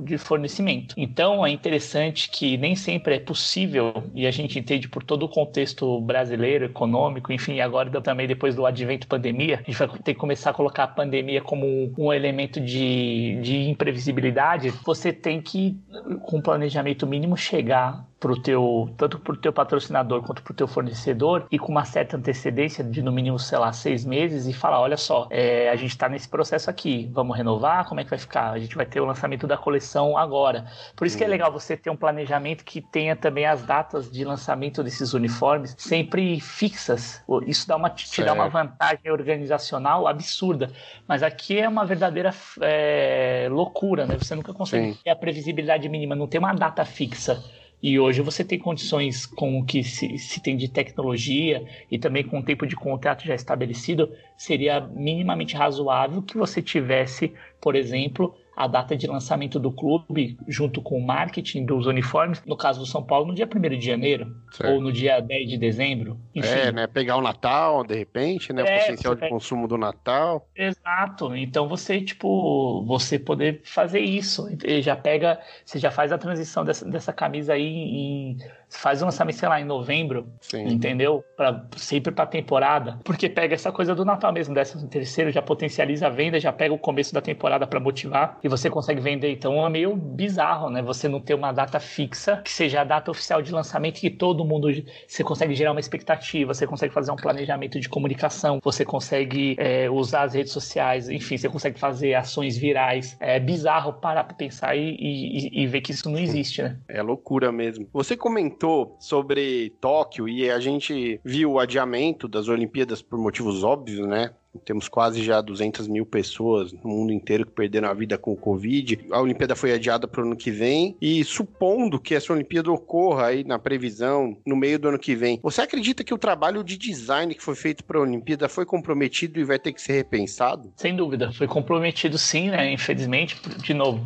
de 0.00 0.16
fornecimento. 0.16 0.94
Então, 0.96 1.44
é 1.44 1.50
interessante 1.50 2.30
que 2.30 2.56
nem 2.56 2.76
sempre 2.76 3.16
é 3.16 3.18
possível, 3.18 4.04
e 4.14 4.24
a 4.24 4.30
gente 4.30 4.56
entende 4.56 4.88
por 4.88 5.02
todo 5.02 5.24
o 5.24 5.28
contexto 5.28 6.00
brasileiro, 6.00 6.66
econômico, 6.66 7.32
enfim, 7.32 7.58
agora 7.58 7.90
também 8.00 8.28
depois 8.28 8.54
do 8.54 8.64
advento 8.64 9.08
pandemia, 9.08 9.56
a 9.56 9.62
gente 9.68 9.76
vai 9.76 9.88
ter 9.88 10.14
que 10.14 10.20
começar 10.20 10.50
a 10.50 10.54
colocar 10.54 10.84
a 10.84 10.88
pandemia 10.88 11.40
como 11.40 11.92
um 11.98 12.12
elemento 12.12 12.60
de, 12.60 13.40
de 13.42 13.68
imprevisibilidade. 13.68 14.70
Você 14.84 15.12
tem 15.12 15.40
que, 15.40 15.76
com 16.22 16.40
planejamento 16.40 17.04
mínimo, 17.04 17.36
chegar 17.36 18.07
pro 18.20 18.40
teu, 18.40 18.92
tanto 18.96 19.18
para 19.18 19.32
o 19.32 19.36
teu 19.36 19.52
patrocinador 19.52 20.22
quanto 20.22 20.42
para 20.42 20.52
o 20.52 20.54
teu 20.54 20.66
fornecedor 20.66 21.46
e 21.50 21.58
com 21.58 21.70
uma 21.70 21.84
certa 21.84 22.16
antecedência 22.16 22.82
de 22.82 23.00
no 23.00 23.12
mínimo, 23.12 23.38
sei 23.38 23.58
lá, 23.58 23.72
seis 23.72 24.04
meses 24.04 24.46
e 24.46 24.52
falar, 24.52 24.80
olha 24.80 24.96
só, 24.96 25.28
é, 25.30 25.70
a 25.70 25.76
gente 25.76 25.90
está 25.90 26.08
nesse 26.08 26.28
processo 26.28 26.68
aqui, 26.68 27.08
vamos 27.12 27.36
renovar, 27.36 27.86
como 27.86 28.00
é 28.00 28.04
que 28.04 28.10
vai 28.10 28.18
ficar? 28.18 28.50
A 28.50 28.58
gente 28.58 28.74
vai 28.74 28.84
ter 28.84 29.00
o 29.00 29.04
lançamento 29.04 29.46
da 29.46 29.56
coleção 29.56 30.16
agora. 30.16 30.66
Por 30.96 31.06
isso 31.06 31.16
que 31.16 31.22
é 31.22 31.26
uhum. 31.26 31.32
legal 31.32 31.52
você 31.52 31.76
ter 31.76 31.90
um 31.90 31.96
planejamento 31.96 32.64
que 32.64 32.80
tenha 32.80 33.14
também 33.14 33.46
as 33.46 33.62
datas 33.62 34.10
de 34.10 34.24
lançamento 34.24 34.82
desses 34.82 35.14
uniformes 35.14 35.74
sempre 35.78 36.40
fixas. 36.40 37.22
Isso 37.46 37.68
dá 37.68 37.76
uma, 37.76 37.90
te 37.90 38.22
dá 38.22 38.32
uma 38.32 38.48
vantagem 38.48 39.10
organizacional 39.10 40.08
absurda. 40.08 40.72
Mas 41.06 41.22
aqui 41.22 41.58
é 41.58 41.68
uma 41.68 41.84
verdadeira 41.84 42.34
é, 42.60 43.48
loucura, 43.50 44.06
né? 44.06 44.16
Você 44.18 44.34
nunca 44.34 44.52
consegue 44.52 44.94
Sim. 44.94 44.98
ter 45.04 45.10
a 45.10 45.16
previsibilidade 45.16 45.88
mínima, 45.88 46.16
não 46.16 46.26
tem 46.26 46.38
uma 46.38 46.52
data 46.52 46.84
fixa. 46.84 47.42
E 47.80 47.98
hoje 47.98 48.20
você 48.22 48.44
tem 48.44 48.58
condições 48.58 49.24
com 49.24 49.58
o 49.58 49.64
que 49.64 49.84
se, 49.84 50.18
se, 50.18 50.42
tem 50.42 50.56
de 50.56 50.68
tecnologia 50.68 51.64
e 51.90 51.96
também 51.96 52.24
com 52.24 52.40
o 52.40 52.42
tempo 52.42 52.66
de 52.66 52.74
contrato 52.74 53.24
já 53.24 53.34
estabelecido, 53.34 54.10
seria 54.36 54.80
minimamente 54.80 55.54
razoável 55.54 56.20
que 56.20 56.36
você 56.36 56.60
tivesse, 56.60 57.32
por 57.60 57.76
exemplo, 57.76 58.34
a 58.58 58.66
data 58.66 58.96
de 58.96 59.06
lançamento 59.06 59.60
do 59.60 59.70
clube 59.70 60.36
junto 60.48 60.82
com 60.82 60.98
o 60.98 61.06
marketing 61.06 61.64
dos 61.64 61.86
uniformes, 61.86 62.42
no 62.44 62.56
caso 62.56 62.80
do 62.80 62.86
São 62.86 63.04
Paulo, 63.04 63.28
no 63.28 63.34
dia 63.34 63.46
1 63.46 63.78
de 63.78 63.86
janeiro 63.86 64.34
certo. 64.50 64.72
ou 64.72 64.80
no 64.80 64.90
dia 64.90 65.20
10 65.20 65.50
de 65.50 65.56
dezembro. 65.56 66.18
Enfim. 66.34 66.48
É, 66.48 66.72
né? 66.72 66.88
Pegar 66.88 67.16
o 67.16 67.20
Natal, 67.20 67.84
de 67.84 67.94
repente, 67.94 68.52
né? 68.52 68.62
É, 68.62 68.64
o 68.64 68.80
potencial 68.80 69.14
de 69.14 69.20
pega... 69.20 69.32
consumo 69.32 69.68
do 69.68 69.78
Natal. 69.78 70.44
Exato. 70.56 71.36
Então 71.36 71.68
você, 71.68 72.00
tipo, 72.00 72.84
você 72.84 73.16
poder 73.16 73.60
fazer 73.62 74.00
isso. 74.00 74.48
Já 74.80 74.96
pega, 74.96 75.38
você 75.64 75.78
já 75.78 75.92
faz 75.92 76.10
a 76.10 76.18
transição 76.18 76.64
dessa, 76.64 76.84
dessa 76.84 77.12
camisa 77.12 77.52
aí 77.52 77.64
em 77.64 78.38
faz 78.70 79.02
um 79.02 79.06
lançamento, 79.06 79.36
sei 79.36 79.48
lá, 79.48 79.60
em 79.60 79.64
novembro, 79.64 80.28
Sim. 80.40 80.68
entendeu? 80.68 81.24
Pra, 81.36 81.64
sempre 81.76 82.12
pra 82.12 82.26
temporada. 82.26 82.98
Porque 83.04 83.28
pega 83.28 83.54
essa 83.54 83.72
coisa 83.72 83.94
do 83.94 84.04
Natal 84.04 84.32
mesmo, 84.32 84.54
décimo 84.54 84.86
terceiro, 84.88 85.30
já 85.30 85.42
potencializa 85.42 86.06
a 86.06 86.10
venda, 86.10 86.38
já 86.38 86.52
pega 86.52 86.74
o 86.74 86.78
começo 86.78 87.12
da 87.12 87.20
temporada 87.20 87.66
para 87.66 87.80
motivar. 87.80 88.38
E 88.42 88.48
você 88.48 88.70
consegue 88.70 89.00
vender. 89.00 89.32
Então 89.32 89.64
é 89.66 89.70
meio 89.70 89.94
bizarro, 89.96 90.70
né? 90.70 90.82
Você 90.82 91.08
não 91.08 91.20
ter 91.20 91.34
uma 91.34 91.52
data 91.52 91.80
fixa 91.80 92.38
que 92.44 92.50
seja 92.50 92.82
a 92.82 92.84
data 92.84 93.10
oficial 93.10 93.42
de 93.42 93.52
lançamento 93.52 94.00
que 94.00 94.10
todo 94.10 94.44
mundo 94.44 94.68
você 95.06 95.24
consegue 95.24 95.54
gerar 95.54 95.72
uma 95.72 95.80
expectativa, 95.80 96.52
você 96.52 96.66
consegue 96.66 96.92
fazer 96.92 97.10
um 97.10 97.16
planejamento 97.16 97.80
de 97.80 97.88
comunicação, 97.88 98.60
você 98.62 98.84
consegue 98.84 99.56
é, 99.58 99.88
usar 99.90 100.22
as 100.22 100.34
redes 100.34 100.52
sociais, 100.52 101.08
enfim, 101.08 101.36
você 101.36 101.48
consegue 101.48 101.78
fazer 101.78 102.14
ações 102.14 102.56
virais. 102.56 103.16
É 103.20 103.40
bizarro 103.40 103.94
parar 103.94 104.24
para 104.24 104.34
pensar 104.34 104.76
e, 104.76 104.96
e, 104.98 105.62
e 105.62 105.66
ver 105.66 105.80
que 105.80 105.92
isso 105.92 106.10
não 106.10 106.18
existe, 106.18 106.62
né? 106.62 106.76
É 106.88 107.02
loucura 107.02 107.50
mesmo. 107.50 107.88
Você 107.92 108.16
comentou 108.16 108.57
sobre 108.98 109.70
Tóquio 109.80 110.28
e 110.28 110.50
a 110.50 110.58
gente 110.58 111.20
viu 111.24 111.52
o 111.52 111.58
adiamento 111.58 112.26
das 112.26 112.48
Olimpíadas 112.48 113.02
por 113.02 113.18
motivos 113.18 113.62
óbvios, 113.62 114.06
né? 114.06 114.32
Temos 114.64 114.88
quase 114.88 115.22
já 115.22 115.40
200 115.40 115.88
mil 115.88 116.06
pessoas 116.06 116.72
no 116.72 116.88
mundo 116.88 117.12
inteiro 117.12 117.44
que 117.44 117.52
perderam 117.52 117.88
a 117.88 117.94
vida 117.94 118.16
com 118.16 118.32
o 118.32 118.36
Covid. 118.36 119.06
A 119.10 119.20
Olimpíada 119.20 119.54
foi 119.54 119.72
adiada 119.72 120.08
para 120.08 120.22
o 120.22 120.26
ano 120.26 120.36
que 120.36 120.50
vem. 120.50 120.96
E 121.00 121.22
supondo 121.24 122.00
que 122.00 122.14
essa 122.14 122.32
Olimpíada 122.32 122.70
ocorra 122.70 123.26
aí 123.26 123.44
na 123.44 123.58
previsão, 123.58 124.36
no 124.46 124.56
meio 124.56 124.78
do 124.78 124.88
ano 124.88 124.98
que 124.98 125.14
vem, 125.14 125.38
você 125.42 125.62
acredita 125.62 126.02
que 126.02 126.14
o 126.14 126.18
trabalho 126.18 126.64
de 126.64 126.76
design 126.76 127.34
que 127.34 127.42
foi 127.42 127.54
feito 127.54 127.84
para 127.84 127.98
a 127.98 128.02
Olimpíada 128.02 128.48
foi 128.48 128.64
comprometido 128.64 129.38
e 129.38 129.44
vai 129.44 129.58
ter 129.58 129.72
que 129.72 129.82
ser 129.82 129.92
repensado? 129.92 130.72
Sem 130.76 130.96
dúvida, 130.96 131.32
foi 131.32 131.46
comprometido 131.46 132.16
sim, 132.16 132.50
né? 132.50 132.72
Infelizmente, 132.72 133.36
de 133.62 133.74
novo, 133.74 134.00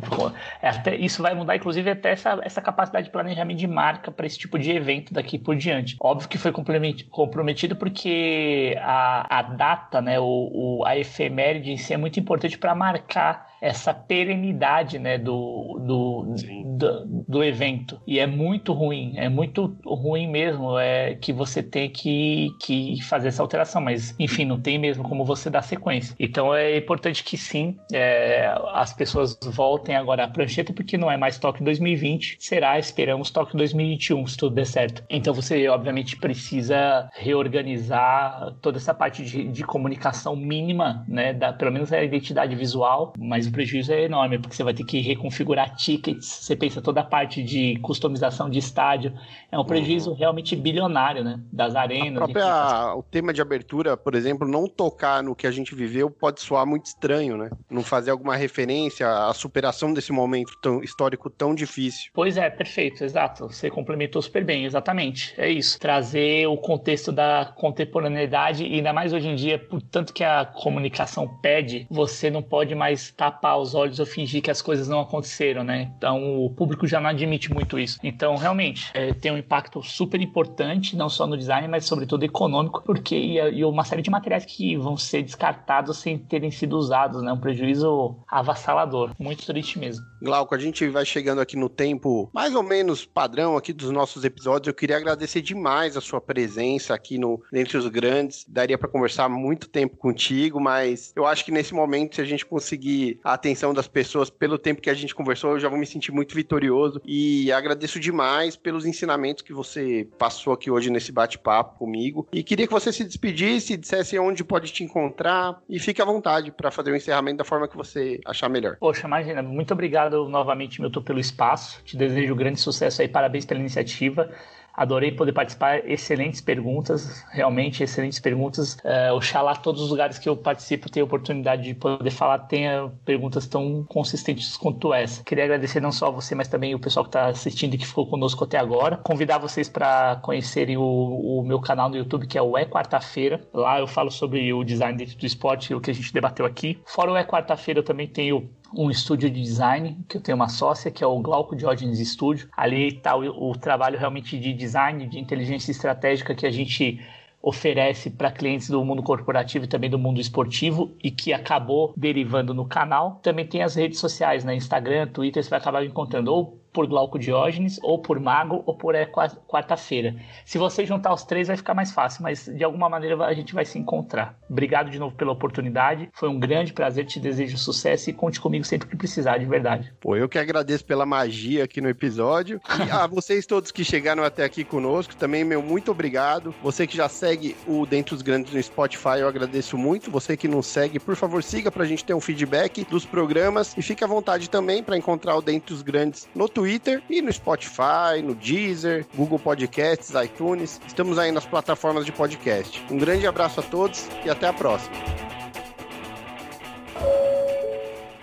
é, 0.61 0.69
até, 0.69 0.95
isso 0.95 1.21
vai 1.21 1.33
mudar, 1.33 1.55
inclusive, 1.55 1.89
até 1.89 2.11
essa, 2.11 2.39
essa 2.43 2.61
capacidade 2.61 3.05
de 3.05 3.11
planejamento 3.11 3.57
de 3.57 3.67
marca 3.67 4.11
para 4.11 4.25
esse 4.25 4.37
tipo 4.37 4.59
de 4.59 4.71
evento 4.71 5.13
daqui 5.13 5.37
por 5.37 5.55
diante. 5.55 5.95
Óbvio 5.99 6.27
que 6.27 6.37
foi 6.37 6.51
comprometido 6.51 7.75
porque 7.75 8.75
a, 8.79 9.39
a 9.39 9.41
data, 9.41 10.01
né? 10.01 10.19
O 10.19 10.32
o, 10.33 10.85
a 10.85 10.97
efeméride 10.97 11.71
em 11.71 11.77
si 11.77 11.93
é 11.93 11.97
muito 11.97 12.19
importante 12.19 12.57
para 12.57 12.73
marcar 12.75 13.52
essa 13.63 13.93
perenidade 13.93 14.99
né, 14.99 15.17
do, 15.17 15.79
do, 15.79 16.35
do, 16.77 17.23
do, 17.29 17.41
evento. 17.41 17.97
E 18.05 18.19
é 18.19 18.27
muito 18.27 18.73
ruim, 18.73 19.13
é 19.15 19.29
muito 19.29 19.77
ruim 19.85 20.27
mesmo 20.27 20.77
é 20.77 21.15
que 21.15 21.31
você 21.31 21.63
tem 21.63 21.89
que, 21.89 22.49
que 22.59 23.01
fazer 23.03 23.29
essa 23.29 23.41
alteração, 23.41 23.81
mas 23.81 24.13
enfim, 24.19 24.43
não 24.43 24.59
tem 24.59 24.77
mesmo 24.77 25.01
como 25.05 25.23
você 25.23 25.49
dar 25.49 25.61
sequência. 25.61 26.13
Então 26.19 26.53
é 26.53 26.75
importante 26.75 27.23
que 27.23 27.37
sim, 27.37 27.77
é, 27.93 28.53
as 28.73 28.91
pessoas 28.91 29.39
voltem 29.41 29.95
agora 29.95 30.25
à 30.25 30.27
prancheta, 30.27 30.73
porque 30.73 30.97
não 30.97 31.09
é 31.09 31.15
mais 31.15 31.39
Tóquio 31.39 31.63
2020, 31.63 32.35
será, 32.41 32.77
esperamos, 32.77 33.31
Tóquio 33.31 33.57
2021, 33.57 34.27
se 34.27 34.35
tudo 34.35 34.55
der 34.55 34.65
certo. 34.65 35.05
Então 35.09 35.33
você, 35.33 35.69
obviamente, 35.69 36.17
precisa 36.17 37.09
reorganizar 37.13 38.53
toda 38.61 38.77
essa 38.77 38.93
parte 38.93 39.23
de, 39.23 39.47
de 39.47 39.63
comunicação 39.63 40.35
mínima, 40.35 41.05
né, 41.07 41.31
da, 41.31 41.53
pelo 41.53 41.71
menos 41.71 41.93
a 41.93 42.03
identidade 42.03 42.53
visual, 42.57 43.13
mas 43.17 43.52
prejuízo 43.53 43.93
é 43.93 44.03
enorme, 44.03 44.37
porque 44.37 44.55
você 44.55 44.63
vai 44.63 44.73
ter 44.73 44.83
que 44.83 44.99
reconfigurar 44.99 45.75
tickets, 45.75 46.27
você 46.27 46.55
pensa 46.55 46.81
toda 46.81 46.99
a 46.99 47.03
parte 47.03 47.41
de 47.41 47.77
customização 47.79 48.49
de 48.49 48.59
estádio, 48.59 49.13
é 49.51 49.57
um 49.57 49.63
prejuízo 49.63 50.09
uhum. 50.09 50.17
realmente 50.17 50.55
bilionário, 50.55 51.23
né? 51.23 51.39
Das 51.51 51.75
arenas. 51.75 52.21
A 52.21 52.25
própria, 52.25 52.95
o 52.95 53.03
tema 53.03 53.31
de 53.31 53.41
abertura, 53.41 53.95
por 53.95 54.15
exemplo, 54.15 54.47
não 54.47 54.67
tocar 54.67 55.23
no 55.23 55.35
que 55.35 55.47
a 55.47 55.51
gente 55.51 55.73
viveu 55.73 56.09
pode 56.09 56.41
soar 56.41 56.65
muito 56.65 56.87
estranho, 56.87 57.37
né? 57.37 57.49
Não 57.69 57.83
fazer 57.83 58.11
alguma 58.11 58.35
referência 58.35 59.07
à 59.07 59.33
superação 59.33 59.93
desse 59.93 60.11
momento 60.11 60.57
tão 60.61 60.83
histórico 60.83 61.29
tão 61.29 61.53
difícil. 61.53 62.11
Pois 62.13 62.35
é, 62.35 62.49
perfeito, 62.49 63.03
exato. 63.03 63.47
Você 63.47 63.69
complementou 63.69 64.21
super 64.21 64.43
bem, 64.43 64.65
exatamente. 64.65 65.33
É 65.37 65.49
isso. 65.49 65.79
Trazer 65.79 66.47
o 66.47 66.57
contexto 66.57 67.11
da 67.11 67.53
contemporaneidade, 67.55 68.65
e 68.65 68.75
ainda 68.75 68.91
mais 68.91 69.13
hoje 69.13 69.27
em 69.27 69.35
dia, 69.35 69.59
por 69.59 69.81
tanto 69.81 70.13
que 70.13 70.23
a 70.23 70.45
comunicação 70.45 71.27
pede, 71.27 71.85
você 71.89 72.31
não 72.31 72.41
pode 72.41 72.73
mais 72.73 73.11
tapar 73.11 73.42
tapar 73.43 73.59
os 73.59 73.75
olhos 73.75 73.99
ou 73.99 74.05
fingir 74.05 74.41
que 74.41 74.49
as 74.49 74.61
coisas 74.61 74.87
não 74.87 75.01
aconteceram, 75.01 75.63
né? 75.65 75.91
Então 75.97 76.45
o 76.45 76.49
público 76.49 76.87
já 76.87 77.01
não 77.01 77.09
admite 77.09 77.53
muito 77.53 77.77
isso. 77.77 77.99
Então 78.01 78.37
realmente 78.37 78.89
é, 78.93 79.13
tem 79.13 79.33
um 79.33 79.37
impacto 79.37 79.83
super 79.83 80.21
importante, 80.21 80.95
não 80.95 81.09
só 81.09 81.27
no 81.27 81.37
design, 81.37 81.67
mas 81.67 81.85
sobretudo 81.85 82.23
econômico, 82.23 82.81
porque 82.85 83.15
e, 83.15 83.37
e 83.37 83.65
uma 83.65 83.83
série 83.83 84.01
de 84.01 84.09
materiais 84.09 84.45
que 84.45 84.77
vão 84.77 84.95
ser 84.95 85.23
descartados 85.23 85.97
sem 85.97 86.17
terem 86.17 86.49
sido 86.49 86.77
usados, 86.77 87.21
né? 87.21 87.33
Um 87.33 87.39
prejuízo 87.39 88.15
avassalador, 88.29 89.11
muito 89.19 89.45
triste 89.45 89.77
mesmo. 89.77 90.05
Glauco, 90.21 90.55
a 90.55 90.59
gente 90.59 90.87
vai 90.87 91.05
chegando 91.05 91.41
aqui 91.41 91.57
no 91.57 91.67
tempo 91.67 92.29
mais 92.33 92.55
ou 92.55 92.63
menos 92.63 93.05
padrão 93.05 93.57
aqui 93.57 93.73
dos 93.73 93.91
nossos 93.91 94.23
episódios. 94.23 94.67
Eu 94.67 94.73
queria 94.73 94.95
agradecer 94.95 95.41
demais 95.41 95.97
a 95.97 96.01
sua 96.01 96.21
presença 96.21 96.93
aqui 96.93 97.17
no 97.17 97.41
Entre 97.51 97.77
os 97.77 97.87
Grandes. 97.89 98.45
Daria 98.47 98.77
para 98.77 98.87
conversar 98.87 99.27
muito 99.27 99.67
tempo 99.67 99.97
contigo, 99.97 100.61
mas 100.61 101.11
eu 101.15 101.25
acho 101.25 101.43
que 101.43 101.51
nesse 101.51 101.73
momento, 101.73 102.15
se 102.15 102.21
a 102.21 102.25
gente 102.25 102.45
conseguir 102.45 103.19
atenção 103.33 103.73
das 103.73 103.87
pessoas 103.87 104.29
pelo 104.29 104.57
tempo 104.57 104.81
que 104.81 104.89
a 104.89 104.93
gente 104.93 105.13
conversou, 105.13 105.51
eu 105.51 105.59
já 105.59 105.69
vou 105.69 105.77
me 105.77 105.85
sentir 105.85 106.11
muito 106.11 106.35
vitorioso 106.35 107.01
e 107.05 107.51
agradeço 107.51 107.99
demais 107.99 108.55
pelos 108.55 108.85
ensinamentos 108.85 109.41
que 109.41 109.53
você 109.53 110.07
passou 110.17 110.53
aqui 110.53 110.69
hoje 110.69 110.89
nesse 110.89 111.11
bate-papo 111.11 111.77
comigo. 111.77 112.27
E 112.31 112.43
queria 112.43 112.67
que 112.67 112.73
você 112.73 112.91
se 112.91 113.03
despedisse, 113.03 113.77
dissesse 113.77 114.17
onde 114.17 114.43
pode 114.43 114.71
te 114.71 114.83
encontrar 114.83 115.59
e 115.69 115.79
fique 115.79 116.01
à 116.01 116.05
vontade 116.05 116.51
para 116.51 116.71
fazer 116.71 116.91
o 116.91 116.95
encerramento 116.95 117.37
da 117.37 117.43
forma 117.43 117.67
que 117.67 117.75
você 117.75 118.19
achar 118.25 118.49
melhor. 118.49 118.77
Poxa, 118.79 119.07
imagina, 119.07 119.41
muito 119.41 119.73
obrigado 119.73 120.27
novamente, 120.29 120.81
Milton, 120.81 121.01
pelo 121.01 121.19
espaço. 121.19 121.83
Te 121.83 121.97
desejo 121.97 122.35
grande 122.35 122.59
sucesso 122.59 123.01
aí, 123.01 123.07
parabéns 123.07 123.45
pela 123.45 123.59
iniciativa. 123.59 124.29
Adorei 124.73 125.11
poder 125.11 125.33
participar, 125.33 125.87
excelentes 125.89 126.41
perguntas, 126.41 127.23
realmente 127.31 127.83
excelentes 127.83 128.19
perguntas. 128.19 128.75
Uh, 128.83 129.13
oxalá 129.13 129.55
todos 129.55 129.81
os 129.81 129.89
lugares 129.89 130.17
que 130.17 130.27
eu 130.27 130.35
participo 130.35 130.89
tenha 130.89 131.03
oportunidade 131.03 131.63
de 131.63 131.75
poder 131.75 132.09
falar, 132.09 132.39
tenha 132.39 132.91
perguntas 133.05 133.45
tão 133.45 133.83
consistentes 133.83 134.57
quanto 134.57 134.93
essa. 134.93 135.23
Queria 135.23 135.43
agradecer 135.43 135.79
não 135.79 135.91
só 135.91 136.07
a 136.07 136.09
você, 136.09 136.33
mas 136.33 136.47
também 136.47 136.73
o 136.73 136.79
pessoal 136.79 137.03
que 137.03 137.09
está 137.09 137.27
assistindo 137.27 137.75
e 137.75 137.77
que 137.77 137.85
ficou 137.85 138.07
conosco 138.07 138.43
até 138.43 138.57
agora. 138.57 138.97
Convidar 138.97 139.37
vocês 139.37 139.69
para 139.69 140.15
conhecerem 140.23 140.75
o, 140.75 140.81
o, 140.81 141.43
meu 141.43 141.59
canal 141.59 141.89
no 141.89 141.95
YouTube, 141.95 142.25
que 142.25 142.37
é 142.37 142.41
o 142.41 142.57
É 142.57 142.65
Quarta-feira. 142.65 143.41
Lá 143.53 143.79
eu 143.79 143.85
falo 143.85 144.09
sobre 144.09 144.51
o 144.53 144.63
design 144.63 144.97
dentro 144.97 145.17
do 145.17 145.25
esporte, 145.25 145.73
o 145.75 145.79
que 145.79 145.91
a 145.91 145.93
gente 145.93 146.11
debateu 146.11 146.45
aqui. 146.45 146.79
Fora 146.85 147.11
o 147.11 147.15
É 147.15 147.23
Quarta-feira, 147.23 147.79
eu 147.79 147.83
também 147.83 148.07
tenho 148.07 148.49
um 148.75 148.89
estúdio 148.89 149.29
de 149.29 149.41
design, 149.41 149.97
que 150.07 150.17
eu 150.17 150.21
tenho 150.21 150.35
uma 150.35 150.49
sócia, 150.49 150.91
que 150.91 151.03
é 151.03 151.07
o 151.07 151.19
Glauco 151.19 151.55
Diógenes 151.55 151.99
Studio. 151.99 152.49
Ali 152.55 152.87
está 152.87 153.15
o, 153.15 153.51
o 153.51 153.57
trabalho 153.57 153.97
realmente 153.97 154.37
de 154.39 154.53
design, 154.53 155.07
de 155.07 155.19
inteligência 155.19 155.71
estratégica 155.71 156.35
que 156.35 156.45
a 156.45 156.51
gente 156.51 156.99
oferece 157.41 158.09
para 158.09 158.31
clientes 158.31 158.69
do 158.69 158.83
mundo 158.85 159.03
corporativo 159.03 159.65
e 159.65 159.67
também 159.67 159.89
do 159.89 159.99
mundo 159.99 160.21
esportivo 160.21 160.95
e 161.03 161.11
que 161.11 161.33
acabou 161.33 161.93
derivando 161.97 162.53
no 162.53 162.65
canal. 162.65 163.19
Também 163.21 163.45
tem 163.45 163.61
as 163.61 163.75
redes 163.75 163.99
sociais, 163.99 164.45
né? 164.45 164.55
Instagram, 164.55 165.07
Twitter, 165.07 165.43
você 165.43 165.49
vai 165.49 165.59
acabar 165.59 165.85
encontrando 165.85 166.33
ou 166.33 166.62
por 166.73 166.87
Glauco 166.87 167.19
Diógenes, 167.19 167.79
ou 167.83 167.99
por 167.99 168.19
Mago, 168.19 168.63
ou 168.65 168.75
por 168.75 168.95
é 168.95 169.05
quarta-feira. 169.05 170.15
Se 170.43 170.57
você 170.57 170.85
juntar 170.85 171.13
os 171.13 171.23
três, 171.23 171.47
vai 171.47 171.55
ficar 171.55 171.75
mais 171.75 171.91
fácil, 171.91 172.23
mas 172.23 172.45
de 172.45 172.63
alguma 172.63 172.89
maneira 172.89 173.23
a 173.23 173.33
gente 173.33 173.53
vai 173.53 173.63
se 173.63 173.77
encontrar. 173.77 174.35
Obrigado 174.49 174.89
de 174.89 174.97
novo 174.97 175.15
pela 175.15 175.31
oportunidade. 175.31 176.09
Foi 176.13 176.27
um 176.27 176.39
grande 176.39 176.73
prazer, 176.73 177.05
te 177.05 177.19
desejo 177.19 177.57
sucesso 177.57 178.09
e 178.09 178.13
conte 178.13 178.41
comigo 178.41 178.65
sempre 178.65 178.87
que 178.87 178.97
precisar, 178.97 179.37
de 179.37 179.45
verdade. 179.45 179.93
Pô, 180.01 180.15
eu 180.15 180.27
que 180.27 180.39
agradeço 180.39 180.83
pela 180.83 181.05
magia 181.05 181.63
aqui 181.63 181.79
no 181.79 181.89
episódio. 181.89 182.59
E 182.85 182.89
a 182.89 183.05
vocês 183.05 183.45
todos 183.45 183.71
que 183.71 183.83
chegaram 183.83 184.23
até 184.23 184.43
aqui 184.43 184.63
conosco, 184.63 185.15
também, 185.15 185.43
meu 185.43 185.61
muito 185.61 185.91
obrigado. 185.91 186.53
Você 186.63 186.87
que 186.87 186.97
já 186.97 187.07
segue 187.07 187.55
o 187.67 187.85
Dentro 187.85 188.15
dos 188.15 188.23
Grandes 188.23 188.51
no 188.51 188.63
Spotify, 188.63 189.19
eu 189.19 189.27
agradeço 189.27 189.77
muito. 189.77 190.09
Você 190.09 190.35
que 190.35 190.47
não 190.47 190.63
segue, 190.63 190.99
por 190.99 191.15
favor, 191.15 191.43
siga 191.43 191.71
pra 191.71 191.85
gente 191.85 192.03
ter 192.03 192.15
um 192.15 192.21
feedback 192.21 192.83
dos 192.85 193.05
programas 193.05 193.77
e 193.77 193.81
fique 193.81 194.03
à 194.03 194.07
vontade 194.07 194.49
também 194.49 194.81
para 194.81 194.97
encontrar 194.97 195.35
o 195.35 195.41
Dentro 195.41 195.75
dos 195.75 195.83
Grandes 195.83 196.27
no 196.33 196.49
Twitter 196.49 196.62
Twitter 196.63 197.03
e 197.09 197.21
no 197.21 197.31
Spotify, 197.31 198.21
no 198.23 198.33
Deezer, 198.33 199.05
Google 199.13 199.37
Podcasts, 199.37 200.13
iTunes. 200.15 200.79
Estamos 200.87 201.19
aí 201.19 201.29
nas 201.29 201.45
plataformas 201.45 202.05
de 202.05 202.13
podcast. 202.13 202.81
Um 202.89 202.97
grande 202.97 203.27
abraço 203.27 203.59
a 203.59 203.63
todos 203.63 204.07
e 204.23 204.29
até 204.29 204.47
a 204.47 204.53
próxima. 204.53 204.95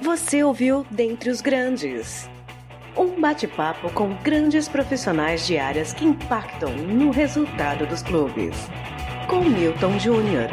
Você 0.01 0.43
ouviu 0.43 0.86
Dentre 0.91 1.28
os 1.28 1.43
Grandes. 1.43 2.30
Um 2.97 3.20
bate-papo 3.20 3.93
com 3.93 4.14
grandes 4.22 4.68
profissionais 4.68 5.47
de 5.47 5.59
áreas 5.59 5.93
que 5.93 6.07
impactam 6.07 6.74
no 6.74 7.11
resultado 7.11 7.86
dos 7.86 8.03
clubes. 8.03 8.57
Com 9.28 9.45
Milton 9.45 9.99
Júnior. 9.99 10.49